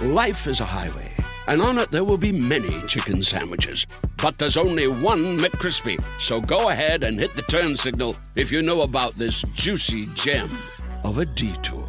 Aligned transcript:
Life 0.00 0.46
is 0.48 0.60
a 0.60 0.64
highway, 0.64 1.12
and 1.46 1.60
on 1.62 1.78
it 1.78 1.90
there 1.90 2.04
will 2.04 2.18
be 2.18 2.32
many 2.32 2.80
chicken 2.88 3.22
sandwiches. 3.22 3.86
But 4.22 4.38
there's 4.38 4.56
only 4.56 4.86
one 4.88 5.38
McCrispy. 5.38 6.02
So 6.18 6.40
go 6.40 6.70
ahead 6.70 7.04
and 7.04 7.18
hit 7.18 7.34
the 7.34 7.42
turn 7.42 7.76
signal 7.76 8.16
if 8.34 8.50
you 8.50 8.62
know 8.62 8.82
about 8.82 9.14
this 9.14 9.42
juicy 9.54 10.06
gem 10.14 10.48
of 11.04 11.18
a 11.18 11.24
detour. 11.26 11.88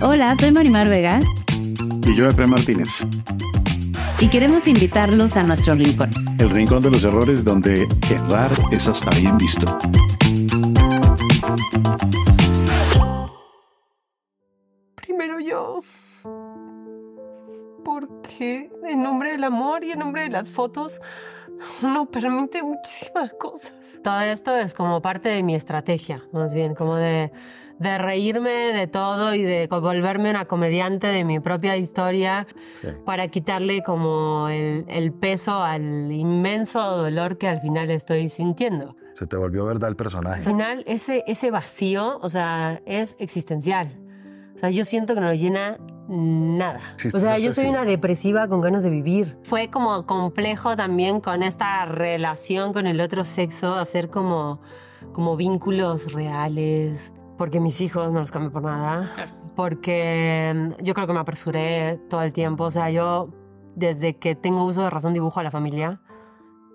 Hola, 0.00 0.36
soy 0.38 0.50
Marimar 0.50 0.88
Vega 0.90 1.20
Y 2.04 2.14
yo, 2.14 2.28
Efraín 2.28 2.50
Martínez. 2.50 3.04
y 4.20 4.28
queremos 4.28 4.66
invitarlos 4.68 5.36
a 5.36 5.42
nuestro 5.42 5.74
rincón. 5.74 6.10
El 6.38 6.50
rincón 6.50 6.82
de 6.82 6.90
los 6.90 7.04
errores 7.04 7.44
donde 7.44 7.86
errar 8.10 8.50
es 8.70 8.88
hasta 8.88 9.10
bien 9.18 9.36
visto. 9.38 9.78
Yo. 15.46 15.80
Porque 17.84 18.70
en 18.88 19.02
nombre 19.02 19.30
del 19.32 19.44
amor 19.44 19.84
y 19.84 19.92
en 19.92 20.00
nombre 20.00 20.22
de 20.22 20.30
las 20.30 20.50
fotos 20.50 21.00
uno 21.82 22.06
permite 22.10 22.62
muchísimas 22.62 23.32
cosas. 23.34 23.72
Todo 24.02 24.20
esto 24.20 24.56
es 24.56 24.74
como 24.74 25.00
parte 25.00 25.28
de 25.28 25.42
mi 25.42 25.54
estrategia, 25.54 26.22
más 26.32 26.52
bien, 26.52 26.74
como 26.74 26.96
de, 26.96 27.30
de 27.78 27.98
reírme 27.98 28.50
de 28.72 28.86
todo 28.88 29.34
y 29.34 29.42
de 29.42 29.68
volverme 29.68 30.30
una 30.30 30.46
comediante 30.46 31.06
de 31.06 31.22
mi 31.24 31.38
propia 31.40 31.76
historia 31.76 32.46
Sí. 32.80 32.88
para 33.04 33.28
quitarle 33.28 33.82
como 33.82 34.48
el, 34.48 34.84
el 34.88 35.12
peso 35.12 35.62
al 35.62 36.10
inmenso 36.12 36.80
dolor 36.96 37.38
que 37.38 37.48
al 37.48 37.60
final 37.60 37.90
estoy 37.90 38.28
sintiendo. 38.28 38.96
Se 39.14 39.26
te 39.26 39.36
volvió 39.36 39.64
verdad 39.64 39.88
el 39.88 39.92
Al 39.92 39.96
personaje. 39.96 40.42
final, 40.42 40.82
ese, 40.86 41.22
ese 41.26 41.50
vacío, 41.50 42.18
o 42.18 42.28
sea, 42.28 42.82
es 42.84 43.14
existencial. 43.18 43.96
O 44.56 44.58
sea, 44.58 44.70
yo 44.70 44.84
siento 44.84 45.14
que 45.14 45.20
no 45.20 45.26
lo 45.26 45.34
llena 45.34 45.78
nada. 46.08 46.80
Existe 46.94 47.16
o 47.16 47.20
sea, 47.20 47.38
yo 47.38 47.52
soy 47.52 47.64
sí. 47.64 47.70
una 47.70 47.84
depresiva 47.84 48.48
con 48.48 48.62
ganas 48.62 48.82
de 48.82 48.90
vivir. 48.90 49.36
Fue 49.42 49.68
como 49.70 50.06
complejo 50.06 50.76
también 50.76 51.20
con 51.20 51.42
esta 51.42 51.84
relación 51.84 52.72
con 52.72 52.86
el 52.86 53.00
otro 53.00 53.24
sexo, 53.24 53.74
hacer 53.74 54.08
como, 54.08 54.60
como 55.12 55.36
vínculos 55.36 56.12
reales, 56.12 57.12
porque 57.36 57.60
mis 57.60 57.80
hijos 57.82 58.12
no 58.12 58.20
los 58.20 58.32
cambié 58.32 58.50
por 58.50 58.62
nada. 58.62 59.34
Porque 59.54 60.54
mm, 60.54 60.82
yo 60.82 60.94
creo 60.94 61.06
que 61.06 61.12
me 61.12 61.20
apresuré 61.20 62.00
todo 62.08 62.22
el 62.22 62.32
tiempo. 62.32 62.64
O 62.64 62.70
sea, 62.70 62.90
yo 62.90 63.28
desde 63.74 64.16
que 64.16 64.34
tengo 64.34 64.64
uso 64.64 64.82
de 64.82 64.90
razón 64.90 65.12
dibujo 65.12 65.38
a 65.38 65.42
la 65.42 65.50
familia 65.50 66.00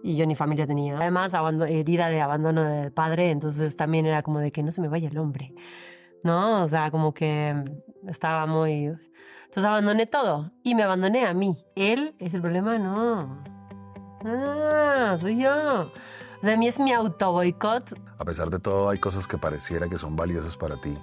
y 0.04 0.16
yo 0.16 0.26
ni 0.26 0.36
familia 0.36 0.68
tenía. 0.68 0.98
Además, 0.98 1.34
herida 1.68 2.10
de 2.10 2.22
abandono 2.22 2.64
de 2.64 2.92
padre, 2.92 3.32
entonces 3.32 3.76
también 3.76 4.06
era 4.06 4.22
como 4.24 4.40
de 4.40 4.52
que 4.52 4.64
no 4.64 4.72
se 4.72 4.82
me 4.82 4.88
vaya 4.88 5.10
el 5.10 5.18
hombre, 5.18 5.54
¿no? 6.24 6.64
O 6.64 6.68
sea, 6.68 6.92
como 6.92 7.14
que 7.14 7.56
estaba 8.08 8.46
muy... 8.46 8.86
Entonces 9.46 9.66
abandoné 9.66 10.06
todo 10.06 10.52
y 10.64 10.76
me 10.76 10.84
abandoné 10.84 11.26
a 11.26 11.34
mí. 11.34 11.58
¿Él 11.76 12.16
es 12.20 12.34
el 12.34 12.42
problema? 12.42 12.78
No. 12.78 13.44
No, 14.24 15.18
soy 15.18 15.42
yo. 15.44 15.82
O 15.84 16.42
sea, 16.44 16.54
a 16.54 16.58
mí 16.58 16.68
es 16.68 16.80
mi 16.80 16.94
auto 16.94 17.32
boicot. 17.34 17.94
A 18.18 18.24
pesar 18.26 18.50
de 18.50 18.60
todo, 18.60 18.90
hay 18.90 19.00
cosas 19.00 19.28
que 19.28 19.38
pareciera 19.38 19.90
que 19.90 19.98
son 19.98 20.16
valiosas 20.16 20.56
para 20.58 20.78
ti, 20.80 20.98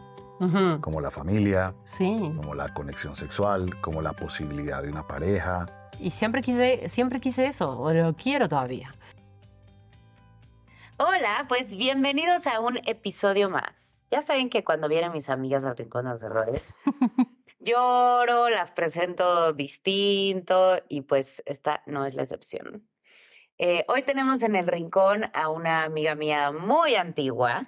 como 0.80 1.00
la 1.00 1.10
familia, 1.10 1.74
Sí. 1.84 2.32
como 2.36 2.54
la 2.54 2.72
conexión 2.72 3.16
sexual, 3.16 3.78
como 3.80 4.00
la 4.02 4.12
posibilidad 4.14 4.82
de 4.82 4.90
una 4.90 5.06
pareja. 5.06 5.66
Y 6.00 6.10
siempre 6.10 6.42
quise, 6.42 6.88
siempre 6.88 7.20
quise 7.20 7.46
eso, 7.46 7.78
o 7.78 7.92
lo 7.92 8.14
quiero 8.16 8.48
todavía. 8.48 8.94
Hola, 10.96 11.44
pues 11.48 11.76
bienvenidos 11.76 12.46
a 12.46 12.60
un 12.60 12.78
episodio 12.86 13.50
más. 13.50 13.97
Ya 14.10 14.22
saben 14.22 14.48
que 14.48 14.64
cuando 14.64 14.88
vienen 14.88 15.12
mis 15.12 15.28
amigas 15.28 15.64
al 15.64 15.76
Rincón 15.76 16.06
de 16.06 16.12
los 16.12 16.22
Errores, 16.22 16.72
lloro, 17.60 18.48
las 18.48 18.70
presento 18.70 19.52
distinto 19.52 20.80
y 20.88 21.02
pues 21.02 21.42
esta 21.44 21.82
no 21.86 22.06
es 22.06 22.14
la 22.14 22.22
excepción. 22.22 22.88
Eh, 23.58 23.84
hoy 23.88 24.02
tenemos 24.02 24.42
en 24.42 24.56
el 24.56 24.66
Rincón 24.66 25.30
a 25.34 25.50
una 25.50 25.82
amiga 25.84 26.14
mía 26.14 26.52
muy 26.52 26.94
antigua, 26.94 27.66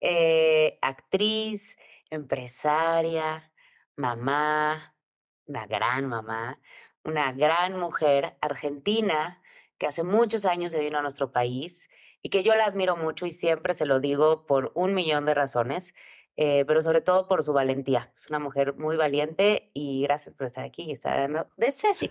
eh, 0.00 0.78
actriz, 0.80 1.76
empresaria, 2.08 3.52
mamá, 3.96 4.94
una 5.46 5.66
gran 5.66 6.06
mamá, 6.06 6.58
una 7.04 7.32
gran 7.32 7.78
mujer 7.78 8.38
argentina 8.40 9.42
que 9.76 9.86
hace 9.86 10.04
muchos 10.04 10.46
años 10.46 10.72
se 10.72 10.80
vino 10.80 10.98
a 10.98 11.02
nuestro 11.02 11.32
país 11.32 11.88
y 12.22 12.28
que 12.30 12.42
yo 12.42 12.54
la 12.54 12.64
admiro 12.66 12.96
mucho 12.96 13.26
y 13.26 13.32
siempre 13.32 13.74
se 13.74 13.86
lo 13.86 14.00
digo 14.00 14.46
por 14.46 14.72
un 14.74 14.94
millón 14.94 15.24
de 15.26 15.34
razones, 15.34 15.94
eh, 16.36 16.64
pero 16.66 16.80
sobre 16.80 17.02
todo 17.02 17.26
por 17.28 17.42
su 17.42 17.52
valentía. 17.52 18.12
Es 18.16 18.28
una 18.30 18.38
mujer 18.38 18.74
muy 18.74 18.96
valiente 18.96 19.70
y 19.74 20.04
gracias 20.04 20.34
por 20.34 20.46
estar 20.46 20.64
aquí 20.64 20.84
y 20.84 20.92
estar 20.92 21.12
hablando 21.18 21.48
de 21.58 21.70
Ceci. 21.72 22.10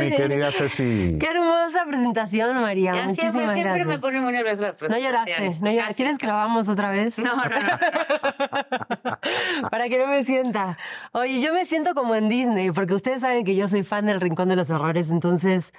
Mi 0.00 0.10
querida 0.16 0.50
Ceci. 0.50 1.16
Qué 1.20 1.26
hermosa 1.26 1.84
presentación, 1.86 2.60
María. 2.60 2.94
Ya 2.94 3.02
Muchísimas 3.04 3.32
siempre, 3.34 3.54
siempre 3.54 3.62
gracias. 3.62 3.86
me 3.86 3.98
pone 4.00 4.20
muy 4.20 4.32
nerviosa 4.32 4.62
las 4.62 4.72
No 4.72 4.78
presentaciones. 4.78 5.12
lloraste, 5.12 5.60
no 5.60 5.70
lloraste. 5.70 5.82
Casi, 5.92 5.94
¿Quieres 5.94 6.18
que 6.18 6.26
lo 6.26 6.32
hagamos 6.32 6.68
otra 6.68 6.90
vez? 6.90 7.18
No, 7.18 7.36
no, 7.36 7.44
no. 7.44 8.58
Para 9.70 9.88
que 9.88 9.98
no 9.98 10.06
me 10.08 10.24
sienta. 10.24 10.76
Oye, 11.12 11.40
yo 11.40 11.52
me 11.52 11.64
siento 11.64 11.94
como 11.94 12.14
en 12.14 12.28
Disney, 12.28 12.70
porque 12.72 12.94
ustedes 12.94 13.20
saben 13.20 13.44
que 13.44 13.54
yo 13.54 13.68
soy 13.68 13.82
fan 13.84 14.06
del 14.06 14.20
Rincón 14.20 14.48
de 14.48 14.56
los 14.56 14.70
Horrores, 14.70 15.10
entonces 15.10 15.72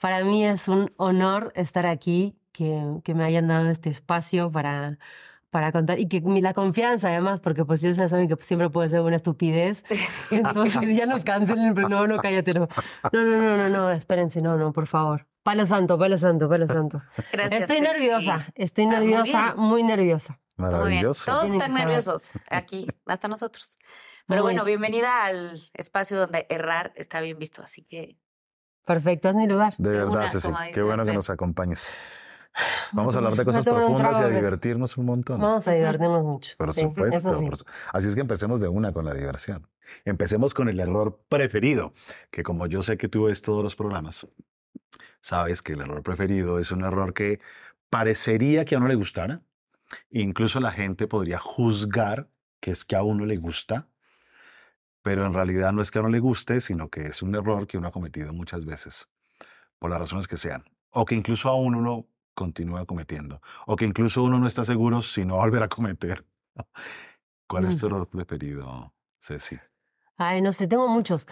para 0.00 0.22
mí 0.24 0.46
es 0.46 0.68
un 0.68 0.92
honor 0.96 1.52
estar 1.56 1.86
aquí, 1.86 2.36
que, 2.56 3.00
que 3.04 3.14
me 3.14 3.24
hayan 3.24 3.48
dado 3.48 3.68
este 3.68 3.90
espacio 3.90 4.50
para, 4.50 4.98
para 5.50 5.72
contar 5.72 5.98
y 5.98 6.08
que 6.08 6.20
la 6.40 6.54
confianza 6.54 7.08
además, 7.08 7.40
porque 7.40 7.64
pues 7.64 7.82
ellos 7.84 7.96
ya 7.96 8.08
saben 8.08 8.28
que 8.28 8.36
siempre 8.40 8.70
puede 8.70 8.88
ser 8.88 9.00
una 9.00 9.16
estupidez, 9.16 9.84
entonces 10.30 10.96
ya 10.96 11.06
nos 11.06 11.24
cancelen, 11.24 11.74
pero 11.74 11.88
no, 11.88 12.06
no, 12.06 12.16
cállate, 12.16 12.54
no. 12.54 12.68
No, 13.12 13.22
no, 13.24 13.40
no, 13.40 13.56
no, 13.56 13.68
no, 13.68 13.90
espérense, 13.90 14.40
no, 14.40 14.56
no, 14.56 14.72
por 14.72 14.86
favor. 14.86 15.26
Palo 15.42 15.64
santo, 15.66 15.98
palo 15.98 16.16
santo, 16.16 16.48
palo 16.48 16.66
santo. 16.66 17.02
Gracias, 17.32 17.62
Estoy 17.62 17.80
nerviosa, 17.80 18.46
estoy 18.54 18.84
Ah, 18.84 18.88
muy 18.88 18.96
nerviosa, 18.98 19.54
muy 19.56 19.82
nerviosa. 19.82 20.40
Maravilloso. 20.56 21.30
Todos 21.30 21.50
están 21.50 21.74
nerviosos 21.74 22.32
aquí, 22.50 22.86
hasta 23.04 23.28
nosotros. 23.28 23.76
Pero 24.26 24.42
Muy 24.42 24.54
bueno, 24.54 24.64
bien. 24.64 24.80
bienvenida 24.80 25.24
al 25.24 25.60
espacio 25.74 26.18
donde 26.18 26.46
errar 26.48 26.92
está 26.96 27.20
bien 27.20 27.38
visto, 27.38 27.62
así 27.62 27.82
que 27.84 28.16
Perfecto, 28.84 29.28
es 29.28 29.36
mi 29.36 29.46
lugar. 29.46 29.74
De 29.78 29.90
De 29.90 29.96
verdad, 29.98 30.12
una, 30.12 30.30
Ceci. 30.30 30.48
Qué 30.72 30.80
bueno 30.82 31.04
que 31.04 31.12
nos 31.12 31.28
acompañes. 31.28 31.92
Vamos 32.92 33.14
a 33.14 33.18
hablar 33.18 33.36
de 33.36 33.44
cosas 33.44 33.64
profundas 33.64 34.18
y 34.20 34.22
a 34.22 34.28
divertirnos 34.28 34.96
un 34.96 35.06
montón. 35.06 35.40
Vamos 35.40 35.66
a 35.68 35.72
divertirnos 35.72 36.24
mucho. 36.24 36.54
Por 36.56 36.72
Sí, 36.72 36.80
supuesto. 36.82 37.28
eso 37.30 37.38
sí. 37.40 37.46
por 37.46 37.56
su- 37.58 37.64
Así 37.92 38.08
es 38.08 38.14
que 38.14 38.20
empecemos 38.22 38.60
de 38.60 38.68
una 38.68 38.92
con 38.92 39.04
la 39.04 39.12
diversión. 39.14 39.68
Empecemos 40.04 40.54
con 40.54 40.68
el 40.68 40.80
error 40.80 41.20
preferido, 41.28 41.92
que 42.30 42.42
como 42.42 42.66
yo 42.66 42.82
sé 42.82 42.96
que 42.96 43.08
tú 43.08 43.24
ves 43.24 43.42
todos 43.42 43.62
los 43.62 43.76
programas, 43.76 44.26
sabes 45.20 45.60
que 45.62 45.74
el 45.74 45.80
error 45.80 46.02
preferido 46.02 46.58
es 46.58 46.70
un 46.72 46.82
error 46.84 47.12
que 47.12 47.40
parecería 47.90 48.64
que 48.64 48.74
a 48.74 48.78
uno 48.78 48.88
le 48.88 48.94
gustara. 48.94 49.42
Incluso 50.10 50.58
la 50.60 50.72
gente 50.72 51.06
podría 51.06 51.38
juzgar 51.38 52.28
que 52.60 52.70
es 52.70 52.84
que 52.84 52.96
a 52.96 53.02
uno 53.02 53.26
le 53.26 53.36
gusta, 53.36 53.88
pero 55.02 55.24
en 55.26 55.32
realidad 55.32 55.72
no 55.72 55.82
es 55.82 55.90
que 55.90 55.98
a 55.98 56.00
uno 56.00 56.10
le 56.10 56.18
guste, 56.18 56.60
sino 56.60 56.88
que 56.88 57.06
es 57.06 57.22
un 57.22 57.34
error 57.34 57.66
que 57.66 57.78
uno 57.78 57.88
ha 57.88 57.92
cometido 57.92 58.32
muchas 58.32 58.64
veces, 58.64 59.08
por 59.78 59.90
las 59.90 60.00
razones 60.00 60.26
que 60.26 60.36
sean, 60.36 60.64
o 60.90 61.04
que 61.04 61.14
incluso 61.14 61.48
aún 61.48 61.74
uno 61.76 62.06
continúa 62.36 62.86
cometiendo, 62.86 63.40
o 63.66 63.74
que 63.74 63.86
incluso 63.86 64.22
uno 64.22 64.38
no 64.38 64.46
está 64.46 64.64
seguro 64.64 65.02
si 65.02 65.24
no 65.24 65.36
va 65.36 65.42
a 65.42 65.46
volver 65.46 65.64
a 65.64 65.68
cometer. 65.68 66.24
¿Cuál 67.48 67.64
es 67.64 67.78
tu 67.78 67.86
error 67.86 68.08
preferido, 68.08 68.92
Ceci? 69.20 69.58
Ay, 70.16 70.42
no 70.42 70.52
sé, 70.52 70.66
tengo 70.68 70.88
muchos. 70.88 71.26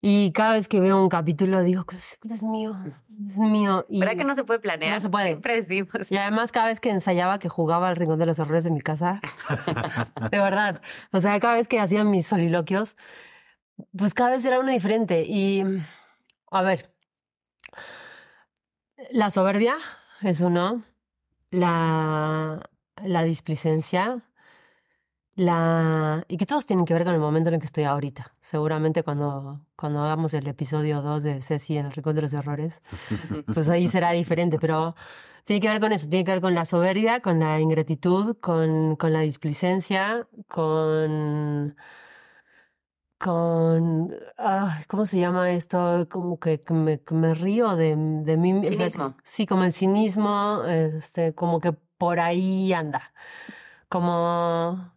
Y 0.00 0.32
cada 0.32 0.52
vez 0.52 0.68
que 0.68 0.80
veo 0.80 1.02
un 1.02 1.08
capítulo 1.08 1.62
digo, 1.62 1.86
es, 1.92 2.18
es 2.28 2.42
mío, 2.42 2.76
es 3.24 3.38
mío. 3.38 3.86
Y, 3.88 4.00
¿verdad 4.00 4.16
que 4.16 4.24
no 4.24 4.34
se 4.34 4.44
puede 4.44 4.60
planear? 4.60 4.92
No 4.92 5.00
se 5.00 5.08
puede. 5.08 5.28
Siempre 5.28 5.56
decimos. 5.56 6.10
y 6.10 6.16
además 6.18 6.52
cada 6.52 6.66
vez 6.66 6.78
que 6.78 6.90
ensayaba 6.90 7.38
que 7.38 7.48
jugaba 7.48 7.88
al 7.88 7.96
Rincón 7.96 8.18
de 8.18 8.26
los 8.26 8.38
Horrores 8.38 8.66
en 8.66 8.74
mi 8.74 8.82
casa, 8.82 9.22
de 10.30 10.38
verdad, 10.38 10.82
o 11.10 11.20
sea, 11.20 11.40
cada 11.40 11.54
vez 11.54 11.68
que 11.68 11.80
hacía 11.80 12.04
mis 12.04 12.26
soliloquios, 12.26 12.96
pues 13.96 14.12
cada 14.12 14.30
vez 14.30 14.44
era 14.44 14.60
una 14.60 14.72
diferente. 14.72 15.24
Y, 15.26 15.64
a 16.50 16.62
ver, 16.62 16.92
la 19.10 19.30
soberbia 19.30 19.76
es 20.22 20.40
uno, 20.40 20.82
la, 21.50 22.60
la 23.02 23.22
displicencia, 23.22 24.22
la 25.36 26.24
y 26.28 26.36
que 26.36 26.46
todos 26.46 26.66
tienen 26.66 26.84
que 26.84 26.94
ver 26.94 27.04
con 27.04 27.14
el 27.14 27.20
momento 27.20 27.48
en 27.48 27.54
el 27.54 27.60
que 27.60 27.66
estoy 27.66 27.84
ahorita. 27.84 28.34
Seguramente 28.40 29.02
cuando, 29.02 29.60
cuando 29.76 30.02
hagamos 30.02 30.34
el 30.34 30.46
episodio 30.46 31.02
2 31.02 31.22
de 31.22 31.40
Ceci 31.40 31.76
en 31.78 31.86
el 31.86 31.92
Rincón 31.92 32.14
de 32.16 32.22
los 32.22 32.34
Errores, 32.34 32.80
pues 33.54 33.68
ahí 33.68 33.88
será 33.88 34.12
diferente, 34.12 34.58
pero 34.58 34.94
tiene 35.44 35.60
que 35.60 35.68
ver 35.68 35.80
con 35.80 35.92
eso, 35.92 36.08
tiene 36.08 36.24
que 36.24 36.32
ver 36.32 36.40
con 36.40 36.54
la 36.54 36.64
soberbia, 36.64 37.20
con 37.20 37.38
la 37.40 37.60
ingratitud, 37.60 38.36
con, 38.40 38.96
con 38.96 39.12
la 39.12 39.20
displicencia, 39.20 40.26
con 40.48 41.76
con, 43.24 44.14
¿cómo 44.86 45.06
se 45.06 45.18
llama 45.18 45.50
esto? 45.52 46.06
Como 46.10 46.38
que, 46.38 46.62
me, 46.68 47.00
me, 47.10 47.32
río 47.32 47.74
de, 47.74 47.96
de 47.96 48.36
mí. 48.36 48.62
Cinismo. 48.62 49.14
sí, 49.22 49.46
como 49.46 49.64
el 49.64 49.72
cinismo, 49.72 50.62
este, 50.66 51.34
como 51.34 51.58
que 51.58 51.72
por 51.72 52.20
ahí 52.20 52.74
anda. 52.74 53.14
Como, 53.88 54.92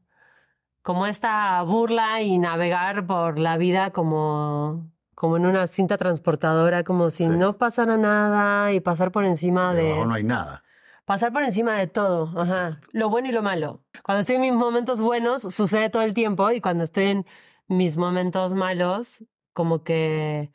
como 0.81 1.05
esta 1.07 1.61
burla 1.61 2.21
y 2.21 2.37
navegar 2.37 3.07
por 3.07 3.39
la 3.39 3.55
vida 3.55 3.91
como, 3.91 4.91
como 5.15 5.37
en 5.37 5.45
una 5.45 5.67
cinta 5.67 5.97
transportadora, 5.97 6.83
como 6.83 7.09
si 7.09 7.29
no 7.29 7.57
pasara 7.57 7.95
nada 7.95 8.73
y 8.73 8.81
pasar 8.81 9.13
por 9.13 9.23
encima 9.23 9.73
de... 9.73 9.95
No, 9.95 10.05
no 10.05 10.15
hay 10.15 10.25
nada. 10.25 10.63
Pasar 11.05 11.31
por 11.31 11.43
encima 11.43 11.77
de 11.77 11.87
todo, 11.87 12.33
ajá. 12.37 12.79
Lo 12.91 13.09
bueno 13.09 13.29
y 13.29 13.31
lo 13.31 13.41
malo. 13.41 13.79
Cuando 14.03 14.19
estoy 14.19 14.35
en 14.35 14.41
mis 14.41 14.53
momentos 14.53 14.99
buenos, 14.99 15.43
sucede 15.43 15.89
todo 15.89 16.01
el 16.01 16.13
tiempo 16.13 16.51
y 16.51 16.59
cuando 16.59 16.83
estoy 16.83 17.05
en 17.05 17.25
mis 17.67 17.97
momentos 17.97 18.53
malos, 18.53 19.23
como 19.53 19.83
que 19.83 20.51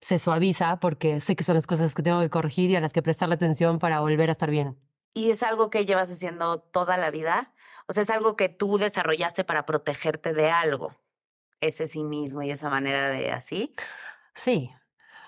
se 0.00 0.18
suaviza 0.18 0.78
porque 0.80 1.20
sé 1.20 1.36
que 1.36 1.44
son 1.44 1.56
las 1.56 1.66
cosas 1.66 1.94
que 1.94 2.02
tengo 2.02 2.20
que 2.20 2.30
corregir 2.30 2.70
y 2.70 2.76
a 2.76 2.80
las 2.80 2.92
que 2.92 3.02
prestarle 3.02 3.34
atención 3.34 3.78
para 3.78 4.00
volver 4.00 4.28
a 4.28 4.32
estar 4.32 4.50
bien. 4.50 4.78
¿Y 5.14 5.30
es 5.30 5.42
algo 5.42 5.70
que 5.70 5.84
llevas 5.86 6.10
haciendo 6.10 6.60
toda 6.60 6.96
la 6.96 7.10
vida? 7.10 7.52
O 7.86 7.92
sea, 7.92 8.02
es 8.02 8.10
algo 8.10 8.36
que 8.36 8.48
tú 8.48 8.78
desarrollaste 8.78 9.44
para 9.44 9.66
protegerte 9.66 10.32
de 10.32 10.50
algo, 10.50 10.94
ese 11.60 11.86
cinismo 11.86 12.42
y 12.42 12.50
esa 12.50 12.68
manera 12.70 13.08
de 13.08 13.32
así. 13.32 13.74
Sí. 14.34 14.70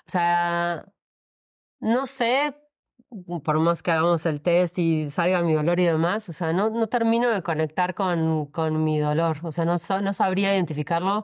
O 0.07 0.09
sea, 0.09 0.85
no 1.79 2.05
sé, 2.05 2.55
por 3.43 3.59
más 3.59 3.83
que 3.83 3.91
hagamos 3.91 4.25
el 4.25 4.41
test 4.41 4.77
y 4.79 5.09
salga 5.09 5.41
mi 5.41 5.53
dolor 5.53 5.79
y 5.79 5.85
demás, 5.85 6.29
o 6.29 6.33
sea, 6.33 6.53
no, 6.53 6.69
no 6.69 6.87
termino 6.87 7.29
de 7.29 7.41
conectar 7.43 7.93
con, 7.93 8.47
con 8.47 8.83
mi 8.83 8.99
dolor. 8.99 9.37
O 9.43 9.51
sea, 9.51 9.65
no, 9.65 9.75
no 10.01 10.13
sabría 10.13 10.53
identificarlo 10.53 11.23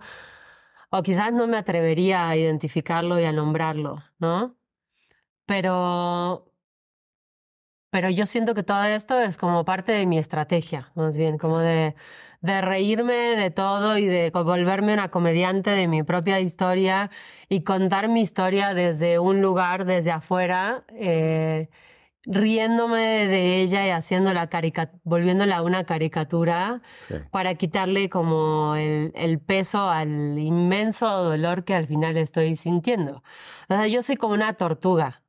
o 0.90 1.04
quizás 1.04 1.34
no 1.34 1.48
me 1.48 1.58
atrevería 1.58 2.28
a 2.30 2.36
identificarlo 2.36 3.20
y 3.20 3.26
a 3.26 3.32
nombrarlo, 3.32 4.04
¿no? 4.20 4.56
Pero, 5.46 6.52
pero 7.90 8.10
yo 8.10 8.26
siento 8.26 8.54
que 8.54 8.64
todo 8.64 8.84
esto 8.84 9.20
es 9.20 9.38
como 9.38 9.66
parte 9.66 9.92
de 9.94 10.06
mi 10.06 10.18
estrategia, 10.18 10.92
más 10.96 11.18
bien, 11.18 11.38
como 11.38 11.60
de, 11.60 11.96
de 12.42 12.62
reírme 12.62 13.36
de 13.36 13.52
todo 13.52 13.98
y 13.98 14.06
de 14.06 14.32
volverme 14.32 14.94
una 14.94 15.10
comediante 15.10 15.72
de 15.72 15.88
mi 15.88 16.04
propia 16.04 16.40
historia 16.40 17.10
y 17.50 17.62
contar 17.62 18.08
mi 18.10 18.22
historia 18.22 18.74
desde 18.74 19.20
un 19.20 19.42
lugar, 19.42 19.86
desde 19.86 20.12
afuera. 20.12 20.84
Eh, 20.96 21.70
riéndome 22.28 23.28
de 23.28 23.62
ella 23.62 23.88
y 23.88 23.90
haciéndola 23.90 24.50
volviéndola 25.04 25.62
una 25.64 25.86
caricatura 25.86 26.82
para 27.32 27.56
quitarle 27.56 28.10
como 28.10 28.76
el, 28.76 29.14
el, 29.16 29.40
peso 29.40 29.90
al 29.90 30.38
inmenso 30.38 31.08
dolor 31.24 31.64
que 31.64 31.74
al 31.74 31.88
final 31.88 32.18
estoy 32.18 32.56
sintiendo. 32.56 33.24
O 33.70 33.76
sea, 33.76 33.88
yo 33.88 34.02
soy 34.02 34.18
como 34.18 34.34
una 34.34 34.54
tortuga, 34.54 35.22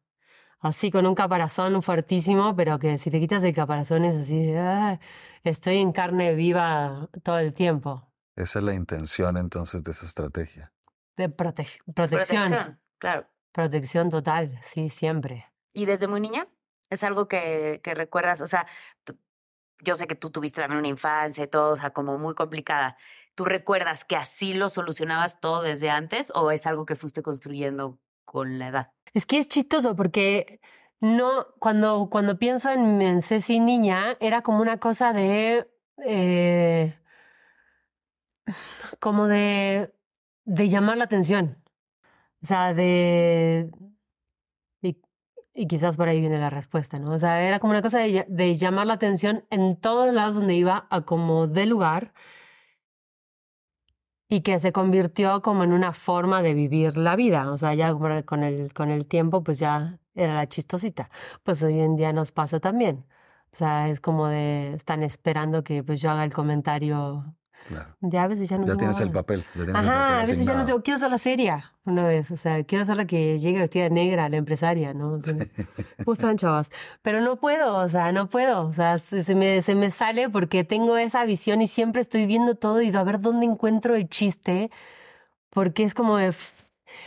así 0.60 0.90
con 0.90 1.06
un 1.06 1.14
caparazón 1.14 1.82
fuertísimo, 1.82 2.55
pero 2.56 2.78
que 2.78 2.99
si 2.99 3.10
le 3.10 3.20
quitas 3.20 3.43
el 3.44 3.55
caparazón 3.55 4.05
es 4.05 4.16
así, 4.16 4.52
ah, 4.55 4.99
estoy 5.44 5.78
en 5.78 5.93
carne 5.93 6.34
viva 6.34 7.08
todo 7.22 7.38
el 7.38 7.52
tiempo. 7.52 8.08
Esa 8.37 8.60
es 8.60 8.64
la 8.64 8.75
intención 8.75 9.37
entonces 9.37 9.82
de 9.82 9.90
esa 9.90 10.06
estrategia. 10.06 10.72
De 11.16 11.28
protección. 11.28 11.84
Protección, 11.94 12.81
claro. 12.99 13.26
Protección 13.52 14.10
total, 14.10 14.58
sí, 14.62 14.88
siempre. 14.88 15.46
¿Y 15.72 15.87
desde 15.87 16.06
muy 16.06 16.20
niña? 16.20 16.46
¿Es 16.90 17.02
algo 17.02 17.26
que, 17.26 17.81
que 17.82 17.94
recuerdas? 17.94 18.40
O 18.40 18.46
sea, 18.46 18.66
yo 19.81 19.96
sé 19.96 20.06
que 20.06 20.14
tú 20.14 20.31
tuviste 20.31 20.60
también 20.60 20.78
una 20.78 20.88
infancia 20.88 21.44
y 21.44 21.49
todo, 21.49 21.72
o 21.72 21.76
sea, 21.76 21.90
como 21.90 22.19
muy 22.19 22.34
complicada. 22.34 22.96
¿Tú 23.34 23.44
recuerdas 23.44 24.05
que 24.05 24.16
así 24.16 24.55
lo 24.55 24.69
solucionabas 24.69 25.40
todo 25.40 25.62
desde 25.62 25.90
antes 25.90 26.32
o 26.34 26.50
es 26.50 26.66
algo 26.66 26.87
que 26.87 26.96
fuiste 26.96 27.22
construyendo 27.22 27.99
con 28.25 28.58
la 28.58 28.69
edad? 28.69 28.93
Es 29.14 29.26
que 29.26 29.38
es 29.38 29.49
chistoso 29.49 29.96
porque 29.96 30.60
no, 31.00 31.46
cuando, 31.58 32.08
cuando 32.10 32.38
pienso 32.38 32.70
en, 32.70 33.00
en 33.02 33.22
Ceci 33.22 33.60
niña, 33.60 34.16
era 34.20 34.43
como 34.43 34.60
una 34.60 34.78
cosa 34.78 35.12
de. 35.12 35.69
Eh, 36.05 36.99
como 39.00 39.28
de. 39.28 39.93
de 40.44 40.69
llamar 40.69 40.96
la 40.99 41.05
atención. 41.05 41.62
O 42.43 42.46
sea, 42.46 42.75
de. 42.75 43.70
Y, 45.55 45.66
quizás 45.66 45.96
por 45.96 46.08
ahí 46.08 46.20
viene 46.20 46.38
la 46.38 46.50
respuesta, 46.50 47.00
¿no? 47.00 47.12
O 47.12 47.19
sea, 47.19 47.43
era 47.43 47.58
como 47.58 47.72
una 47.72 47.82
cosa 47.82 47.99
de, 47.99 48.25
de 48.28 48.56
llamar 48.56 48.87
la 48.87 48.94
atención 48.94 49.44
en 49.50 49.76
todos 49.76 50.14
lados 50.14 50.37
donde 50.37 50.55
iba, 50.55 50.87
a 50.88 51.00
como 51.00 51.49
de 51.49 51.66
lugar 51.66 52.12
y 54.29 54.43
que 54.43 54.59
se 54.59 54.73
convirtió 54.73 55.43
como 55.43 55.65
en 55.65 55.73
una 55.73 55.93
forma 55.93 56.43
de 56.43 56.55
vivir 56.55 56.97
la 56.97 57.17
vida. 57.17 57.51
O 57.51 57.57
sea, 57.57 57.75
ya 57.75 57.93
con 57.95 58.43
el, 58.43 58.73
con 58.75 58.91
el 58.91 59.07
tiempo, 59.07 59.43
pues 59.43 59.59
ya 59.59 59.99
era 60.15 60.35
la 60.35 60.49
chistosita. 60.49 61.11
Pues 61.43 61.63
hoy 61.63 61.81
en 61.81 61.97
día 61.97 62.13
nos 62.13 62.33
pasa 62.33 62.61
también. 62.61 63.07
O 63.53 63.57
sea, 63.57 63.89
es 63.89 64.01
como 64.01 64.29
de, 64.29 64.75
están 64.75 65.03
esperando 65.03 65.65
que 65.65 65.83
pues 65.83 66.01
yo 66.01 66.11
haga 66.11 66.25
el 66.25 66.33
comentario 66.35 67.35
ya 68.00 68.22
a 68.22 68.28
veces 68.28 68.49
ya 68.49 68.58
no 68.58 68.66
Ya 68.66 68.76
tienes 68.76 69.00
el 69.00 69.10
papel. 69.10 69.44
Ajá, 69.75 70.20
a 70.20 70.26
veces 70.26 70.46
ya 70.46 70.55
no 70.55 70.64
tengo. 70.64 70.82
Quiero 70.82 70.99
ser 70.99 71.10
la 71.10 71.19
seria 71.19 71.72
una 71.84 72.06
vez. 72.06 72.31
O 72.31 72.37
sea, 72.37 72.64
quiero 72.64 72.84
ser 72.84 72.96
la 72.96 73.06
que 73.06 73.38
llegue 73.38 73.60
vestida 73.60 73.88
negra, 73.88 74.28
la 74.28 74.37
empresaria, 74.37 74.94
¿no? 74.94 75.14
O 75.14 75.19
¿Cómo 76.05 76.12
están, 76.12 76.37
chavas? 76.37 76.70
Pero 77.02 77.20
no 77.20 77.37
puedo, 77.37 77.76
o 77.76 77.88
sea, 77.88 78.12
no 78.12 78.28
puedo. 78.28 78.66
O 78.66 78.72
sea, 78.72 78.99
se 78.99 79.34
me, 79.34 79.62
se 79.62 79.75
me 79.75 79.90
sale 79.90 80.28
porque 80.31 80.64
tengo 80.64 80.96
esa 80.96 81.25
visión 81.25 81.60
y 81.62 81.66
siempre 81.66 82.00
estoy 82.00 82.26
viendo 82.26 82.55
todo 82.55 82.81
y 82.82 82.94
a 82.94 83.02
ver 83.05 83.20
dónde 83.20 83.46
encuentro 83.46 83.94
el 83.94 84.08
chiste. 84.08 84.70
Porque 85.50 85.84
es 85.84 85.94
como 85.94 86.16
de. 86.16 86.34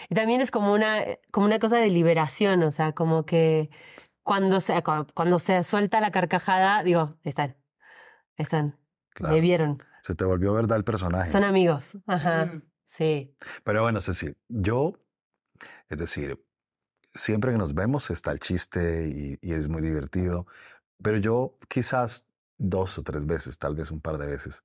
Y 0.10 0.16
también 0.16 0.42
es 0.42 0.52
como 0.52 0.74
una, 0.74 1.04
como 1.32 1.48
una 1.48 1.60
cosa 1.60 1.78
de 1.78 1.90
liberación, 1.90 2.62
o 2.64 2.72
sea, 2.72 2.92
como 2.92 3.26
que 3.26 3.70
cuando 4.24 4.60
se, 4.60 4.82
cuando 5.14 5.40
se 5.40 5.64
suelta 5.64 6.00
la 6.02 6.12
carcajada, 6.12 6.84
digo, 6.84 7.18
están, 7.24 7.56
están, 8.38 8.78
me 9.20 9.42
vieron. 9.42 9.82
Se 10.04 10.16
te 10.16 10.26
volvió 10.26 10.54
verdad 10.54 10.78
el 10.78 10.84
personaje. 10.84 11.32
Son 11.32 11.44
amigos. 11.44 11.98
Ajá. 12.08 12.46
Mm. 12.46 12.62
Sí. 12.86 13.36
Pero 13.64 13.84
bueno, 13.84 14.02
Ceci, 14.02 14.36
yo, 14.50 14.94
es 15.88 15.98
decir, 15.98 16.44
siempre 17.14 17.52
que 17.52 17.58
nos 17.58 17.74
vemos 17.74 18.10
está 18.10 18.32
el 18.32 18.40
chiste 18.40 19.38
y, 19.42 19.54
es 19.54 19.70
muy 19.70 19.82
divertido, 19.82 20.46
pero 21.02 21.18
yo 21.18 21.58
quizás 21.70 22.28
dos 22.58 22.98
o 22.98 23.04
tres 23.04 23.26
veces, 23.26 23.58
tal 23.58 23.76
vez 23.76 23.92
un 23.92 24.02
par 24.02 24.18
de 24.18 24.28
veces, 24.28 24.64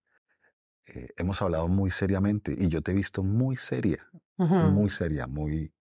eh, 0.89 1.11
hemos 1.17 1.41
hablado 1.43 1.69
muy 1.69 1.91
seriamente 1.91 2.55
y 2.57 2.69
yo 2.69 2.83
te 2.83 2.93
he 2.93 2.95
visto 2.95 3.23
muy 3.23 3.57
seria, 3.57 4.09
muy 4.37 4.91
seria, 4.91 5.27
muy, 5.27 5.73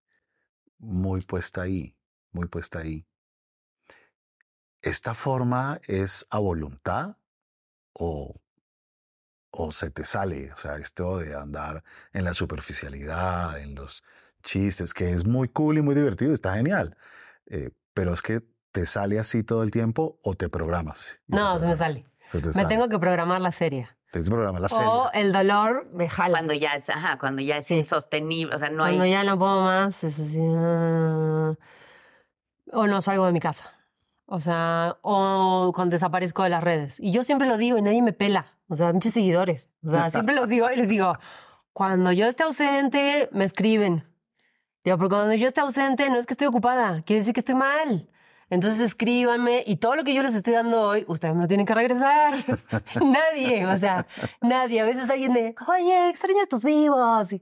muy 0.78 1.22
puesta 1.22 1.64
ahí, 1.64 1.96
muy 2.32 2.48
puesta 2.48 2.80
ahí. 2.80 3.06
¿Esta 4.82 5.16
forma 5.16 5.80
es 5.88 6.28
a 6.30 6.38
voluntad 6.40 7.18
o 7.94 8.40
o 9.58 9.72
se 9.72 9.90
te 9.90 10.04
sale, 10.04 10.52
o 10.52 10.58
sea, 10.58 10.76
esto 10.78 11.20
de 11.20 11.36
andar 11.36 11.84
en 12.14 12.26
la 12.26 12.34
superficialidad, 12.34 13.60
en 13.60 13.76
los 13.76 14.04
chistes, 14.44 14.94
que 14.94 15.12
es 15.12 15.26
muy 15.26 15.48
cool 15.48 15.78
y 15.78 15.82
muy 15.82 15.96
divertido, 15.96 16.34
está 16.34 16.56
genial, 16.56 16.98
eh, 17.48 17.72
pero 17.94 18.14
es 18.14 18.22
que 18.22 18.42
te 18.72 18.86
sale 18.86 19.18
así 19.18 19.44
todo 19.44 19.64
el 19.64 19.72
tiempo 19.72 20.20
o 20.24 20.36
te 20.36 20.50
programas. 20.50 21.18
No, 21.28 21.58
se 21.58 21.66
me 21.66 21.76
sale. 21.76 22.06
me 22.56 22.66
tengo 22.66 22.90
que 22.90 23.00
programar 23.00 23.40
la 23.40 23.54
serie. 23.54 23.88
Tienes 24.12 24.30
que 24.30 24.36
programar 24.36 24.62
la 24.62 24.70
serie. 24.70 24.86
O 24.86 25.10
el 25.14 25.32
dolor 25.32 25.88
me 25.94 26.10
jala. 26.10 26.40
Cuando 26.40 26.54
ya 26.54 26.74
es, 26.74 26.90
ajá, 26.90 27.18
cuando 27.18 27.42
ya 27.42 27.58
es 27.58 27.72
insostenible, 27.72 28.54
o 28.56 28.60
sea, 28.60 28.70
no 28.70 28.84
hay... 28.84 28.96
Cuando 28.96 29.06
ya 29.06 29.24
no 29.24 29.40
puedo 29.40 29.62
más, 29.62 30.04
es 30.04 30.20
así... 30.20 30.40
Ah, 30.42 31.54
o 32.72 32.88
no 32.88 33.02
salgo 33.02 33.26
de 33.26 33.32
mi 33.32 33.40
casa. 33.40 33.72
O 34.26 34.40
sea, 34.40 34.98
o 35.02 35.72
cuando 35.74 35.94
desaparezco 35.94 36.44
de 36.44 36.50
las 36.50 36.64
redes. 36.64 37.00
Y 37.00 37.12
yo 37.12 37.24
siempre 37.24 37.48
lo 37.48 37.58
digo 37.58 37.78
y 37.78 37.82
nadie 37.82 38.02
me 38.02 38.12
pela. 38.12 38.48
O 38.68 38.76
sea, 38.76 38.92
muchos 38.94 39.14
seguidores. 39.14 39.70
O 39.84 39.90
sea, 39.90 40.10
siempre 40.10 40.36
los 40.36 40.50
digo 40.50 40.70
y 40.72 40.76
les 40.76 40.90
digo, 40.90 41.18
cuando 41.74 42.12
yo 42.12 42.26
esté 42.26 42.44
ausente, 42.44 43.30
me 43.32 43.46
escriben. 43.46 44.08
Digo, 44.84 44.98
porque 44.98 45.16
cuando 45.16 45.34
yo 45.34 45.48
esté 45.48 45.62
ausente 45.62 46.10
no 46.10 46.18
es 46.18 46.26
que 46.26 46.34
estoy 46.34 46.48
ocupada, 46.48 47.02
quiere 47.04 47.20
decir 47.20 47.34
que 47.34 47.42
estoy 47.42 47.56
mal. 47.56 48.10
Entonces 48.50 48.80
escríbanme 48.80 49.64
y 49.66 49.78
todo 49.78 49.96
lo 49.96 50.04
que 50.04 50.14
yo 50.14 50.22
les 50.22 50.36
estoy 50.36 50.54
dando 50.54 50.80
hoy, 50.80 51.04
ustedes 51.08 51.34
me 51.34 51.42
lo 51.42 51.48
tienen 51.48 51.66
que 51.66 51.74
regresar. 51.74 52.36
nadie, 53.02 53.66
o 53.66 53.78
sea, 53.80 54.06
nadie. 54.42 54.82
A 54.82 54.86
veces 54.86 55.10
alguien 55.10 55.34
de, 55.34 55.56
oye, 55.68 56.10
extraño 56.10 56.44
a 56.44 56.46
tus 56.46 56.64
vivos. 56.64 57.34
Y, 57.34 57.42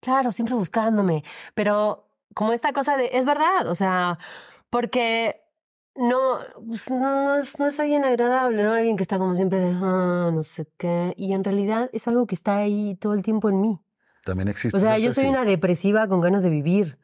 claro, 0.00 0.32
siempre 0.32 0.54
buscándome. 0.56 1.22
Pero 1.54 2.08
como 2.34 2.52
esta 2.52 2.72
cosa 2.72 2.96
de, 2.96 3.10
es 3.12 3.24
verdad, 3.24 3.68
o 3.68 3.74
sea, 3.74 4.18
porque 4.70 5.39
no, 6.00 6.38
pues 6.66 6.90
no, 6.90 7.24
no, 7.24 7.36
es, 7.36 7.58
no 7.58 7.66
es 7.66 7.78
alguien 7.78 8.04
agradable, 8.04 8.62
¿no? 8.62 8.72
Alguien 8.72 8.96
que 8.96 9.02
está 9.02 9.18
como 9.18 9.36
siempre 9.36 9.60
de, 9.60 9.72
ah, 9.74 10.30
no 10.32 10.42
sé 10.42 10.66
qué. 10.78 11.12
Y 11.16 11.34
en 11.34 11.44
realidad 11.44 11.90
es 11.92 12.08
algo 12.08 12.26
que 12.26 12.34
está 12.34 12.56
ahí 12.56 12.96
todo 12.96 13.12
el 13.12 13.22
tiempo 13.22 13.50
en 13.50 13.60
mí. 13.60 13.80
También 14.24 14.48
existe. 14.48 14.76
O 14.76 14.80
sea, 14.80 14.96
yo 14.98 15.12
soy 15.12 15.26
una 15.26 15.44
depresiva 15.44 16.08
con 16.08 16.22
ganas 16.22 16.42
de 16.42 16.48
vivir. 16.48 16.98